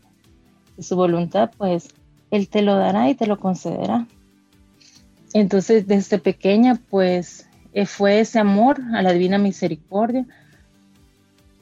su 0.80 0.95
voluntad, 0.95 1.52
pues 1.58 1.89
Él 2.32 2.47
te 2.47 2.62
lo 2.62 2.76
dará 2.76 3.10
y 3.10 3.16
te 3.16 3.28
lo 3.28 3.38
concederá. 3.38 4.08
Entonces, 5.34 5.88
desde 5.88 6.20
pequeña, 6.20 6.80
pues 6.89 7.50
eh, 7.74 7.86
fue 7.86 8.22
ese 8.22 8.39
amor 8.39 8.80
a 8.93 9.02
la 9.02 9.12
divina 9.12 9.38
misericordia. 9.38 10.26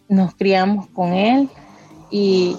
Nos 0.07 0.35
criamos 0.35 0.85
con 0.87 1.13
Él 1.13 1.49
y, 2.11 2.57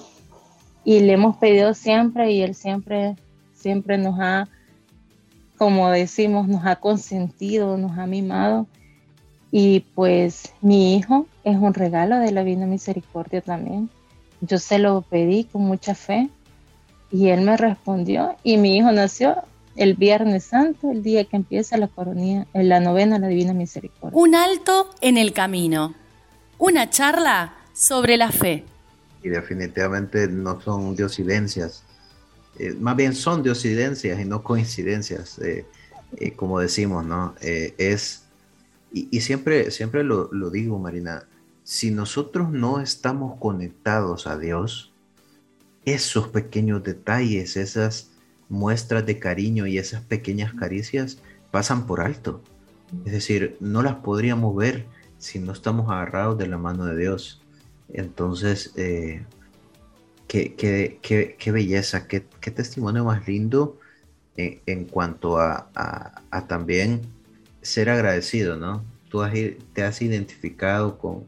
y 0.84 1.00
le 1.00 1.12
hemos 1.12 1.36
pedido 1.36 1.74
siempre 1.74 2.32
y 2.32 2.42
Él 2.42 2.56
siempre, 2.56 3.14
siempre 3.54 3.96
nos 3.96 4.18
ha, 4.18 4.48
como 5.56 5.88
decimos, 5.90 6.48
nos 6.48 6.66
ha 6.66 6.76
consentido, 6.76 7.76
nos 7.76 7.96
ha 7.98 8.06
mimado 8.06 8.66
y 9.50 9.80
pues 9.94 10.52
mi 10.60 10.96
hijo 10.96 11.26
es 11.44 11.56
un 11.56 11.74
regalo 11.74 12.18
de 12.18 12.32
la 12.32 12.44
Divina 12.44 12.66
Misericordia 12.66 13.40
también. 13.40 13.88
Yo 14.40 14.58
se 14.58 14.78
lo 14.78 15.02
pedí 15.02 15.44
con 15.44 15.62
mucha 15.62 15.94
fe 15.94 16.28
y 17.10 17.28
él 17.28 17.40
me 17.40 17.56
respondió 17.56 18.36
y 18.42 18.58
mi 18.58 18.76
hijo 18.76 18.92
nació 18.92 19.36
el 19.76 19.94
Viernes 19.94 20.44
Santo, 20.44 20.90
el 20.90 21.02
día 21.02 21.24
que 21.24 21.36
empieza 21.36 21.76
la 21.76 21.88
coronía, 21.88 22.46
en 22.52 22.68
la 22.68 22.80
novena 22.80 23.18
la 23.18 23.28
Divina 23.28 23.54
Misericordia. 23.54 24.18
Un 24.18 24.34
alto 24.34 24.90
en 25.00 25.16
el 25.16 25.32
camino. 25.32 25.94
Una 26.58 26.90
charla 26.90 27.54
sobre 27.72 28.16
la 28.16 28.32
fe. 28.32 28.64
Y 29.22 29.28
definitivamente 29.28 30.26
no 30.26 30.60
son 30.60 30.96
diosidencias, 30.96 31.84
eh, 32.58 32.74
más 32.78 32.96
bien 32.96 33.14
son 33.14 33.42
diosidencias 33.42 34.18
y 34.20 34.24
no 34.24 34.42
coincidencias, 34.42 35.38
eh, 35.38 35.64
eh, 36.16 36.32
como 36.32 36.58
decimos, 36.58 37.04
¿no? 37.04 37.34
es 37.40 38.24
y, 38.92 39.20
siempre, 39.20 39.70
siempre 39.70 40.02
lo, 40.02 40.28
digo, 40.50 40.78
Marina, 40.78 41.24
si 41.62 41.90
nosotros 41.90 42.50
no 42.50 42.80
estamos 42.80 43.38
conectados 43.38 44.26
a 44.26 44.38
Dios, 44.38 44.92
esos 45.84 46.28
pequeños 46.28 46.82
detalles, 46.82 47.56
esas 47.56 48.10
muestras 48.48 49.04
de 49.04 49.18
cariño 49.18 49.66
y 49.66 49.76
esas 49.78 50.02
pequeñas 50.02 50.54
caricias 50.54 51.18
pasan 51.50 51.86
por 51.86 52.00
alto. 52.00 52.42
Es 53.04 53.12
decir, 53.12 53.58
no 53.60 53.82
las 53.82 53.96
podríamos 53.96 54.56
ver 54.56 54.86
si 55.18 55.38
no 55.38 55.52
estamos 55.52 55.90
agarrados 55.90 56.38
de 56.38 56.46
la 56.46 56.56
mano 56.56 56.86
de 56.86 56.96
Dios. 56.96 57.42
Entonces, 57.92 58.72
eh, 58.76 59.24
qué, 60.26 60.54
qué, 60.56 61.52
belleza, 61.52 62.08
qué, 62.08 62.20
testimonio 62.20 63.04
más 63.04 63.28
lindo 63.28 63.78
en, 64.36 64.86
cuanto 64.86 65.38
a, 65.38 65.68
a 65.74 66.46
también 66.46 67.02
ser 67.62 67.90
agradecido, 67.90 68.56
¿no? 68.56 68.84
Tú 69.08 69.22
te 69.72 69.82
has 69.82 70.02
identificado 70.02 70.98
con, 70.98 71.26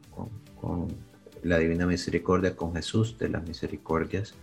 la 1.43 1.59
Divina 1.59 1.87
Misericordia, 1.87 2.55
con 2.55 2.75
Jesús 2.75 3.17
de 3.19 3.31
las 3.31 3.47
Misericordias, 3.47 4.35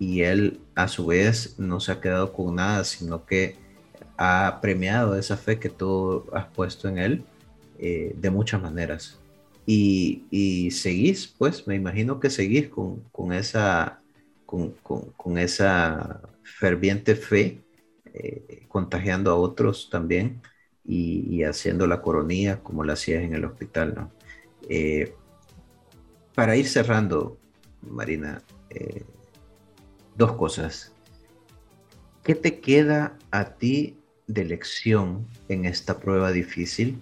y 0.00 0.22
Él 0.22 0.60
a 0.74 0.88
su 0.88 1.06
vez 1.06 1.58
no 1.58 1.78
se 1.78 1.92
ha 1.92 2.00
quedado 2.00 2.32
con 2.32 2.56
nada, 2.56 2.82
sino 2.84 3.24
que 3.24 3.56
ha 4.16 4.58
premiado 4.60 5.16
esa 5.16 5.36
fe 5.36 5.60
que 5.60 5.68
tú 5.68 6.24
has 6.32 6.46
puesto 6.46 6.88
en 6.88 6.98
Él 6.98 7.24
eh, 7.78 8.14
de 8.16 8.30
muchas 8.30 8.60
maneras. 8.60 9.20
Y, 9.66 10.70
seguís, 10.72 11.28
pues 11.38 11.66
me 11.66 11.76
imagino 11.76 12.18
que 12.20 12.30
seguís 12.30 12.68
con, 12.68 13.32
esa, 13.32 14.02
con, 14.44 15.38
esa 15.38 16.20
ferviente 16.42 17.14
fe, 17.14 17.62
eh, 18.12 18.66
contagiando 18.68 19.30
a 19.30 19.36
otros 19.36 19.88
también 19.88 20.42
y, 20.86 21.42
haciendo 21.44 21.86
la 21.86 22.02
coronía 22.02 22.60
como 22.62 22.84
la 22.84 22.92
hacías 22.92 23.22
en 23.22 23.34
el 23.34 23.44
hospital, 23.44 23.94
¿no? 23.94 24.10
Eh, 24.68 25.14
para 26.34 26.56
ir 26.56 26.68
cerrando, 26.68 27.38
Marina, 27.82 28.42
eh, 28.70 29.04
dos 30.16 30.32
cosas. 30.32 30.92
¿Qué 32.22 32.34
te 32.34 32.60
queda 32.60 33.16
a 33.30 33.54
ti 33.56 33.96
de 34.26 34.44
lección 34.44 35.26
en 35.48 35.64
esta 35.64 35.98
prueba 35.98 36.32
difícil? 36.32 36.98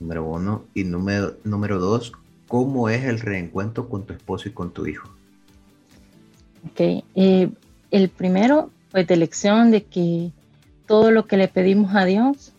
Número 0.00 0.24
uno. 0.24 0.66
Y 0.74 0.84
número, 0.84 1.36
número 1.44 1.78
dos, 1.78 2.12
¿cómo 2.48 2.88
es 2.88 3.04
el 3.04 3.20
reencuentro 3.20 3.88
con 3.88 4.04
tu 4.04 4.12
esposo 4.12 4.48
y 4.48 4.52
con 4.52 4.72
tu 4.72 4.86
hijo? 4.86 5.08
Ok. 6.70 7.04
Eh, 7.14 7.50
el 7.90 8.08
primero, 8.08 8.70
pues 8.90 9.06
de 9.06 9.16
lección 9.16 9.70
de 9.70 9.84
que 9.84 10.32
todo 10.86 11.10
lo 11.10 11.26
que 11.26 11.36
le 11.36 11.48
pedimos 11.48 11.94
a 11.94 12.04
Dios, 12.04 12.52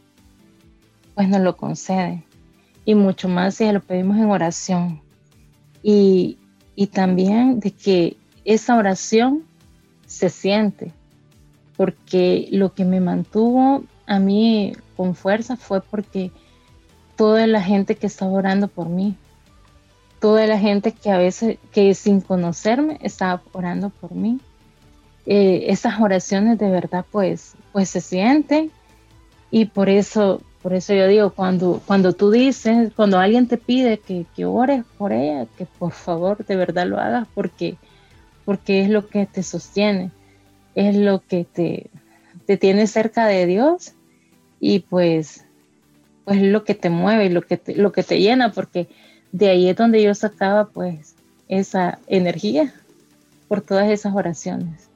pues 1.17 1.29
nos 1.29 1.41
lo 1.41 1.57
concede. 1.57 2.23
Y 2.85 2.93
mucho 2.93 3.27
más 3.27 3.55
si 3.55 3.71
lo 3.71 3.81
pedimos 3.81 4.17
en 4.17 4.29
oración. 4.29 5.01
Y, 5.81 6.37
también 6.93 7.59
de 7.59 7.71
que 7.71 8.17
esa 8.45 8.77
oración 8.77 9.43
se 10.05 10.29
siente, 10.29 10.93
porque 11.75 12.47
lo 12.51 12.75
que 12.75 12.85
me 12.85 12.99
mantuvo 12.99 13.83
a 14.05 14.19
mí 14.19 14.73
con 14.95 15.15
fuerza 15.15 15.57
fue 15.57 15.81
porque 15.81 16.31
toda 17.15 17.47
la 17.47 17.63
gente 17.63 17.95
que 17.95 18.05
estaba 18.05 18.31
orando 18.31 18.67
por 18.67 18.87
mí, 18.87 19.15
toda 20.19 20.45
la 20.45 20.59
gente 20.59 20.91
que 20.91 21.09
a 21.09 21.17
veces, 21.17 21.57
que 21.71 21.95
sin 21.95 22.21
conocerme, 22.21 22.99
estaba 23.01 23.41
orando 23.53 23.89
por 23.89 24.11
mí. 24.11 24.39
Eh, 25.25 25.65
esas 25.71 25.99
oraciones 25.99 26.59
de 26.59 26.69
verdad 26.69 27.05
pues, 27.11 27.55
pues 27.73 27.89
se 27.89 28.01
sienten 28.01 28.71
y 29.49 29.65
por 29.65 29.89
eso 29.89 30.41
por 30.67 30.73
eso 30.73 30.93
yo 30.93 31.07
digo, 31.07 31.29
cuando, 31.29 31.81
cuando 31.87 32.11
tú 32.11 32.29
dices, 32.29 32.91
cuando 32.93 33.17
alguien 33.19 33.47
te 33.47 33.55
pide 33.55 33.99
que, 33.99 34.25
que 34.35 34.43
ores 34.43 34.83
por 34.97 35.13
ella, 35.13 35.47
que 35.57 35.65
por 35.65 35.93
favor 35.93 36.45
de 36.45 36.57
verdad 36.57 36.85
lo 36.85 36.99
hagas 36.99 37.25
porque, 37.33 37.77
porque 38.43 38.81
es 38.81 38.89
lo 38.89 39.07
que 39.07 39.25
te 39.27 39.43
sostiene, 39.43 40.11
es 40.75 40.93
lo 40.97 41.21
que 41.25 41.45
te, 41.45 41.89
te 42.45 42.57
tiene 42.57 42.85
cerca 42.87 43.27
de 43.27 43.45
Dios 43.45 43.93
y 44.59 44.79
pues, 44.79 45.45
pues 46.25 46.41
lo 46.41 46.65
que 46.65 46.75
te 46.75 46.89
mueve 46.89 47.27
y 47.27 47.29
lo 47.29 47.43
que 47.43 47.55
te, 47.55 47.73
lo 47.73 47.93
que 47.93 48.03
te 48.03 48.19
llena, 48.19 48.51
porque 48.51 48.89
de 49.31 49.47
ahí 49.47 49.69
es 49.69 49.77
donde 49.77 50.03
yo 50.03 50.13
sacaba 50.15 50.65
pues 50.65 51.15
esa 51.47 51.99
energía 52.07 52.73
por 53.47 53.61
todas 53.61 53.89
esas 53.89 54.13
oraciones. 54.13 54.89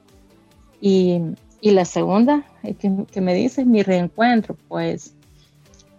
Y, 0.82 1.18
y 1.62 1.70
la 1.70 1.86
segunda 1.86 2.44
que, 2.62 2.92
que 3.10 3.20
me 3.22 3.32
dices, 3.32 3.64
mi 3.64 3.82
reencuentro, 3.82 4.54
pues 4.68 5.14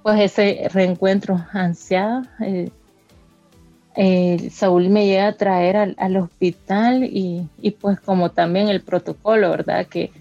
pues 0.04 0.20
ese 0.20 0.68
reencuentro 0.72 1.44
ansiado. 1.54 2.24
Eh, 2.42 2.70
eh, 3.96 4.50
Saúl 4.52 4.90
me 4.90 5.06
llega 5.06 5.28
a 5.28 5.38
traer 5.38 5.96
al, 5.98 6.18
hospital 6.18 7.04
y, 7.06 7.48
pues 7.80 8.00
como 8.02 8.32
también 8.32 8.68
el 8.68 8.82
protocolo, 8.82 9.50
¿verdad? 9.50 9.88
Que, 9.88 10.12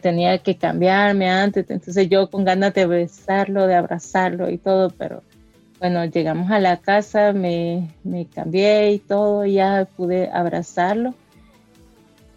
tenía 0.00 0.38
que 0.38 0.56
cambiarme 0.56 1.28
antes, 1.28 1.68
entonces 1.68 2.08
yo 2.08 2.30
con 2.30 2.44
ganas 2.44 2.72
de 2.74 2.86
besarlo, 2.86 3.66
de 3.66 3.74
abrazarlo 3.74 4.48
y 4.48 4.56
todo, 4.56 4.90
pero 4.90 5.24
bueno, 5.80 6.04
llegamos 6.04 6.48
a 6.52 6.60
la 6.60 6.76
casa, 6.76 7.32
me, 7.32 7.88
cambié 8.32 8.92
y 8.92 8.98
todo, 9.00 9.44
ya 9.46 9.88
pude 9.96 10.30
abrazarlo 10.32 11.12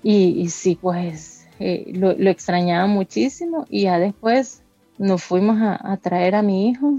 y, 0.01 0.49
sí, 0.49 0.79
pues 0.81 1.45
eh, 1.59 1.91
lo, 1.93 2.13
lo 2.13 2.31
extrañaba 2.31 2.87
muchísimo 2.87 3.67
y 3.69 3.83
ya 3.83 3.99
después 3.99 4.62
nos 5.03 5.21
fuimos 5.21 5.57
a, 5.61 5.97
traer 5.97 6.33
a 6.33 6.41
mi 6.41 6.69
hijo. 6.69 6.97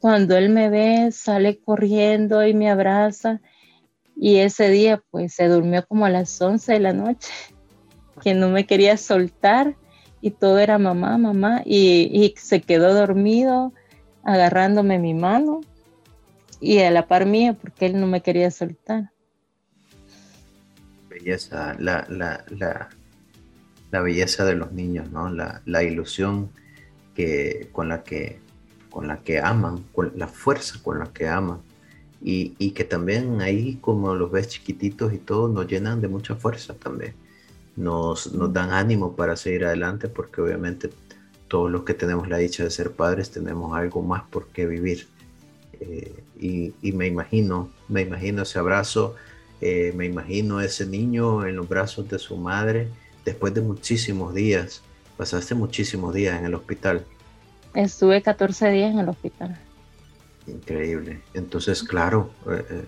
Cuando 0.00 0.36
él 0.36 0.50
me 0.50 0.68
ve, 0.68 1.12
sale 1.12 1.58
corriendo 1.58 2.44
y 2.44 2.54
me 2.54 2.68
abraza. 2.70 3.40
Y 4.16 4.38
ese 4.38 4.68
día, 4.68 5.00
pues, 5.10 5.32
se 5.32 5.46
durmió 5.46 5.86
como 5.86 6.06
a 6.06 6.10
las 6.10 6.40
11 6.40 6.72
de 6.72 6.80
la 6.80 6.92
noche, 6.92 7.30
que 8.22 8.34
no 8.34 8.48
me 8.50 8.66
quería 8.66 8.96
soltar 8.96 9.76
y 10.20 10.32
todo 10.32 10.58
era 10.58 10.78
mamá, 10.78 11.16
mamá. 11.18 11.62
Y, 11.64 12.34
se 12.36 12.60
quedó 12.60 12.92
dormido 12.92 13.72
agarrándome 14.24 14.98
mi 14.98 15.14
mano 15.14 15.60
y 16.60 16.80
a 16.80 16.90
la 16.90 17.06
par 17.06 17.26
mía, 17.26 17.54
porque 17.54 17.86
él 17.86 18.00
no 18.00 18.08
me 18.08 18.22
quería 18.22 18.50
soltar. 18.50 19.12
Belleza, 21.08 21.76
la, 21.78 22.04
la, 22.08 22.44
la, 22.50 22.88
la 23.92 24.00
belleza 24.00 24.44
de 24.44 24.54
los 24.54 24.72
niños, 24.72 25.12
¿no? 25.12 25.30
La, 25.30 25.62
la 25.64 25.84
ilusión 25.84 26.50
con, 27.72 27.88
la 27.88 28.04
que, 28.04 28.38
con 28.90 29.08
la 29.08 29.18
que 29.22 29.40
aman, 29.40 29.84
con 29.92 30.12
la 30.16 30.28
fuerza 30.28 30.78
con 30.82 30.98
la 30.98 31.12
que 31.12 31.28
aman. 31.28 31.60
Y, 32.20 32.70
que 32.72 32.84
también 32.84 33.40
ahí 33.40 33.78
como 33.80 34.14
los 34.14 34.30
ves 34.30 34.48
chiquititos 34.48 35.12
y 35.12 35.18
todo, 35.18 35.48
nos 35.48 35.66
llenan 35.66 36.00
de 36.00 36.08
mucha 36.08 36.34
fuerza 36.34 36.74
también. 36.74 37.14
Nos, 37.76 38.32
nos 38.32 38.52
dan 38.52 38.72
ánimo 38.72 39.14
para 39.14 39.36
seguir 39.36 39.64
adelante 39.64 40.08
porque 40.08 40.40
obviamente 40.40 40.90
todos 41.46 41.70
los 41.70 41.84
que 41.84 41.94
tenemos 41.94 42.28
la 42.28 42.38
dicha 42.38 42.64
de 42.64 42.70
ser 42.70 42.90
padres 42.90 43.30
tenemos 43.30 43.76
algo 43.76 44.02
más 44.02 44.22
por 44.28 44.48
qué 44.48 44.66
vivir. 44.66 45.06
Eh, 45.80 46.24
y, 46.40 46.92
me 46.92 47.06
imagino, 47.06 47.70
me 47.88 48.02
imagino 48.02 48.42
ese 48.42 48.58
abrazo, 48.58 49.14
eh, 49.60 49.92
me 49.96 50.06
imagino 50.06 50.60
ese 50.60 50.86
niño 50.86 51.46
en 51.46 51.56
los 51.56 51.68
brazos 51.68 52.08
de 52.08 52.18
su 52.18 52.36
madre 52.36 52.88
después 53.24 53.54
de 53.54 53.60
muchísimos 53.60 54.34
días 54.34 54.82
Pasaste 55.18 55.56
muchísimos 55.56 56.14
días 56.14 56.38
en 56.38 56.46
el 56.46 56.54
hospital. 56.54 57.04
Estuve 57.74 58.22
14 58.22 58.70
días 58.70 58.92
en 58.92 59.00
el 59.00 59.08
hospital. 59.08 59.58
Increíble. 60.46 61.20
Entonces, 61.34 61.82
claro, 61.82 62.30
eh, 62.48 62.64
eh, 62.70 62.84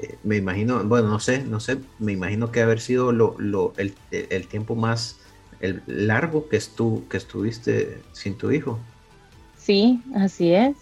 eh, 0.00 0.18
me 0.22 0.36
imagino, 0.36 0.84
bueno, 0.84 1.08
no 1.08 1.18
sé, 1.18 1.42
no 1.42 1.58
sé, 1.58 1.78
me 1.98 2.12
imagino 2.12 2.52
que 2.52 2.62
haber 2.62 2.80
sido 2.80 3.10
lo, 3.10 3.34
lo, 3.38 3.72
el, 3.78 3.94
el, 4.12 4.46
tiempo 4.46 4.76
más 4.76 5.18
el 5.58 5.82
largo 5.88 6.48
que, 6.48 6.56
estu, 6.56 7.02
que 7.10 7.16
estuviste 7.16 8.00
sin 8.12 8.38
tu 8.38 8.52
hijo. 8.52 8.78
Sí, 9.58 10.00
así 10.14 10.52
es. 10.52 10.76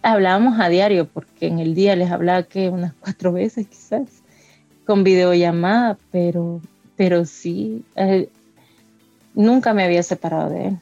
hablábamos 0.00 0.58
a 0.58 0.70
diario, 0.70 1.06
porque 1.06 1.48
en 1.48 1.58
el 1.58 1.74
día 1.74 1.94
les 1.96 2.10
hablaba 2.10 2.44
que 2.44 2.70
unas 2.70 2.94
cuatro 3.00 3.30
veces 3.30 3.66
quizás, 3.66 4.22
con 4.86 5.04
videollamada, 5.04 5.98
pero, 6.10 6.62
pero 6.96 7.26
sí, 7.26 7.84
nunca 9.36 9.72
me 9.72 9.84
había 9.84 10.02
separado 10.02 10.50
de 10.50 10.68
él. 10.68 10.78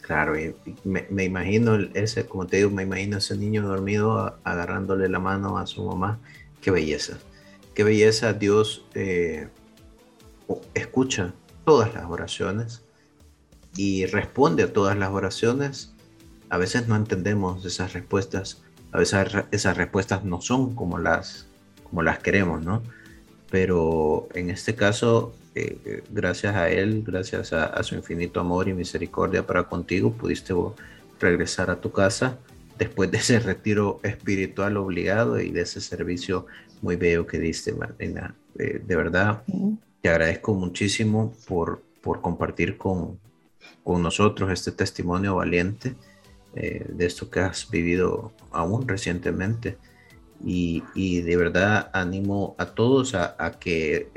Claro, 0.00 0.38
y 0.38 0.54
me, 0.84 1.24
imagino 1.24 1.76
ese, 1.94 2.26
como 2.26 2.46
te 2.46 2.58
digo, 2.58 2.70
me 2.70 2.82
imagino 2.82 3.18
ese 3.18 3.38
niño 3.38 3.66
dormido 3.66 4.38
agarrándole 4.44 5.08
la 5.08 5.18
mano 5.18 5.56
a 5.56 5.66
su 5.66 5.82
mamá. 5.84 6.18
Qué 6.60 6.70
belleza. 6.70 7.18
Qué 7.74 7.84
belleza. 7.84 8.34
Dios 8.34 8.84
eh, 8.94 9.48
escucha 10.74 11.32
todas 11.64 11.94
las 11.94 12.04
oraciones 12.04 12.82
y 13.76 14.04
responde 14.06 14.64
a 14.64 14.72
todas 14.72 14.98
las 14.98 15.10
oraciones. 15.10 15.94
A 16.50 16.58
veces 16.58 16.86
no 16.86 16.96
entendemos 16.96 17.64
esas 17.64 17.94
respuestas. 17.94 18.62
A 18.92 18.98
veces 18.98 19.26
esas 19.52 19.76
respuestas 19.76 20.22
no 20.24 20.42
son 20.42 20.74
como 20.74 20.98
las, 20.98 21.46
como 21.84 22.02
las 22.02 22.18
queremos, 22.18 22.62
¿no? 22.62 22.82
Pero 23.50 24.28
en 24.34 24.50
este 24.50 24.74
caso 24.74 25.34
eh, 25.54 26.02
gracias 26.10 26.56
a 26.56 26.68
Él, 26.68 27.04
gracias 27.06 27.52
a, 27.52 27.80
su 27.84 27.94
infinito 27.94 28.40
amor 28.40 28.68
y 28.68 28.74
misericordia 28.74 29.46
para 29.46 29.64
contigo, 29.64 30.12
pudiste 30.12 30.52
regresar 31.20 31.70
a 31.70 31.80
tu 31.80 31.92
casa 31.92 32.38
después 32.76 33.10
de 33.10 33.18
ese 33.18 33.38
retiro 33.38 34.00
espiritual 34.02 34.76
obligado 34.76 35.40
y 35.40 35.50
de 35.50 35.60
ese 35.60 35.80
servicio 35.80 36.46
muy 36.82 36.96
bello 36.96 37.26
que 37.26 37.38
diste, 37.38 37.72
Martina. 37.72 38.34
Eh, 38.58 38.82
de 38.84 38.96
verdad, 38.96 39.44
te 40.02 40.08
agradezco 40.08 40.54
muchísimo 40.54 41.32
por, 41.46 41.82
por 42.02 42.20
compartir 42.20 42.76
con, 42.76 43.20
con 43.84 44.02
nosotros 44.02 44.50
este 44.50 44.72
testimonio 44.72 45.36
valiente 45.36 45.94
eh, 46.56 46.84
de 46.88 47.06
esto 47.06 47.30
que 47.30 47.40
has 47.40 47.70
vivido 47.70 48.32
aún 48.50 48.88
recientemente. 48.88 49.78
Y, 50.44 50.82
y 50.96 51.20
de 51.20 51.36
verdad 51.36 51.90
animo 51.92 52.56
a 52.58 52.66
todos 52.66 53.14
a, 53.14 53.36
a 53.38 53.52
que 53.52 54.08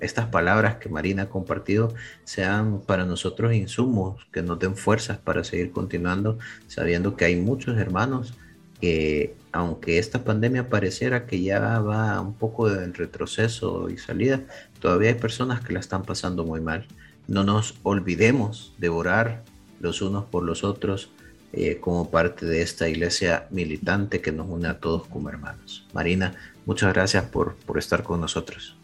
estas 0.00 0.26
palabras 0.26 0.76
que 0.76 0.88
Marina 0.88 1.24
ha 1.24 1.28
compartido 1.28 1.94
sean 2.24 2.80
para 2.80 3.04
nosotros 3.04 3.54
insumos, 3.54 4.26
que 4.32 4.42
nos 4.42 4.58
den 4.58 4.76
fuerzas 4.76 5.18
para 5.18 5.44
seguir 5.44 5.70
continuando, 5.70 6.38
sabiendo 6.66 7.16
que 7.16 7.24
hay 7.24 7.36
muchos 7.36 7.78
hermanos 7.78 8.34
que, 8.80 9.34
aunque 9.52 9.98
esta 9.98 10.24
pandemia 10.24 10.68
pareciera 10.68 11.26
que 11.26 11.42
ya 11.42 11.80
va 11.80 12.20
un 12.20 12.34
poco 12.34 12.70
en 12.70 12.94
retroceso 12.94 13.90
y 13.90 13.98
salida, 13.98 14.42
todavía 14.80 15.10
hay 15.10 15.16
personas 15.16 15.60
que 15.60 15.72
la 15.72 15.80
están 15.80 16.02
pasando 16.02 16.44
muy 16.44 16.60
mal. 16.60 16.86
No 17.26 17.44
nos 17.44 17.74
olvidemos 17.82 18.72
de 18.78 18.88
orar 18.88 19.42
los 19.80 20.00
unos 20.00 20.24
por 20.24 20.44
los 20.44 20.64
otros 20.64 21.10
eh, 21.52 21.78
como 21.80 22.10
parte 22.10 22.46
de 22.46 22.62
esta 22.62 22.88
iglesia 22.88 23.48
militante 23.50 24.20
que 24.20 24.32
nos 24.32 24.48
une 24.48 24.68
a 24.68 24.78
todos 24.78 25.06
como 25.08 25.28
hermanos. 25.28 25.86
Marina, 25.92 26.34
muchas 26.66 26.92
gracias 26.92 27.24
por, 27.24 27.56
por 27.56 27.78
estar 27.78 28.02
con 28.02 28.20
nosotros 28.20 28.77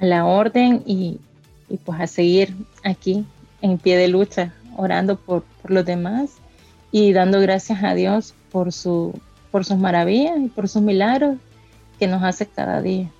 a 0.00 0.06
la 0.06 0.24
orden 0.24 0.82
y, 0.86 1.20
pues 1.84 2.00
a 2.00 2.06
seguir 2.06 2.54
aquí 2.84 3.26
en 3.60 3.78
pie 3.78 3.96
de 3.96 4.08
lucha, 4.08 4.54
orando 4.76 5.16
por, 5.16 5.44
los 5.64 5.84
demás 5.84 6.30
y 6.90 7.12
dando 7.12 7.40
gracias 7.40 7.82
a 7.84 7.94
Dios 7.94 8.34
por, 8.50 8.72
su, 8.72 9.20
por 9.50 9.66
sus 9.66 9.76
maravillas 9.76 10.38
y 10.40 10.48
por 10.48 10.66
sus 10.68 10.80
milagros 10.80 11.36
que 11.98 12.06
nos 12.06 12.22
hace 12.22 12.46
cada 12.46 12.80
día. 12.80 13.10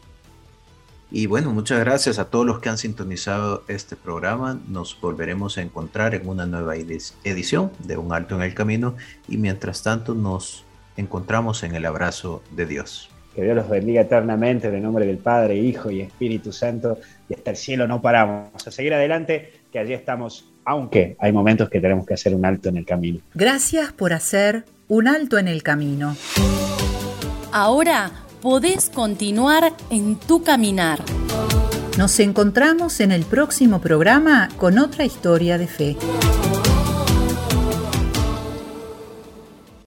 Y 1.11 1.27
bueno, 1.27 1.53
muchas 1.53 1.79
gracias 1.81 2.19
a 2.19 2.27
todos 2.27 2.45
los 2.45 2.61
que 2.61 2.69
han 2.69 2.79
sintonizado 2.79 3.65
este 3.69 3.97
programa. 3.97 4.61
Nos 4.69 4.99
volveremos 5.01 5.57
a 5.57 5.63
encontrar 5.63 6.15
en 6.15 6.29
una 6.29 6.47
nueva 6.47 6.77
edición 6.77 7.73
de 7.81 7.97
Un 7.97 8.13
Alto 8.13 8.35
en 8.37 8.43
el 8.43 8.55
Camino 8.55 8.95
y 9.27 9.39
mientras 9.39 9.83
tanto 9.83 10.15
nos 10.15 10.65
encontramos 10.97 11.63
en 11.63 11.75
el 11.75 11.87
abrazo 11.87 12.43
de 12.51 12.67
Dios. 12.67 13.11
Que 13.39 13.45
Dios 13.45 13.55
los 13.55 13.69
bendiga 13.69 14.01
eternamente 14.01 14.67
en 14.67 14.75
el 14.75 14.83
nombre 14.83 15.07
del 15.07 15.19
Padre, 15.19 15.55
Hijo 15.55 15.93
y 15.93 16.01
Espíritu 16.01 16.51
Santo. 16.51 16.99
Y 17.29 17.35
hasta 17.35 17.53
el 17.53 17.57
cielo 17.57 17.87
no 17.87 18.03
paramos. 18.03 18.67
A 18.67 18.71
seguir 18.73 18.93
adelante, 18.93 19.53
que 19.71 19.79
allí 19.79 19.93
estamos, 19.93 20.51
aunque 20.65 21.15
hay 21.21 21.31
momentos 21.31 21.71
que 21.71 21.81
tenemos 21.81 22.05
que 22.05 22.15
hacer 22.15 22.35
un 22.35 22.45
alto 22.45 22.69
en 22.69 22.79
el 22.79 22.85
camino. 22.85 23.21
Gracias 23.35 23.93
por 23.93 24.13
hacer 24.13 24.65
un 24.89 25.07
alto 25.07 25.39
en 25.39 25.47
el 25.47 25.63
camino. 25.63 26.17
Ahora 27.53 28.11
podés 28.43 28.91
continuar 28.91 29.73
en 29.89 30.17
tu 30.17 30.43
caminar. 30.43 30.99
Nos 31.97 32.19
encontramos 32.19 32.99
en 32.99 33.13
el 33.13 33.23
próximo 33.23 33.81
programa 33.81 34.49
con 34.57 34.81
otra 34.81 35.05
historia 35.05 35.59
de 35.59 35.69
fe. 35.69 35.97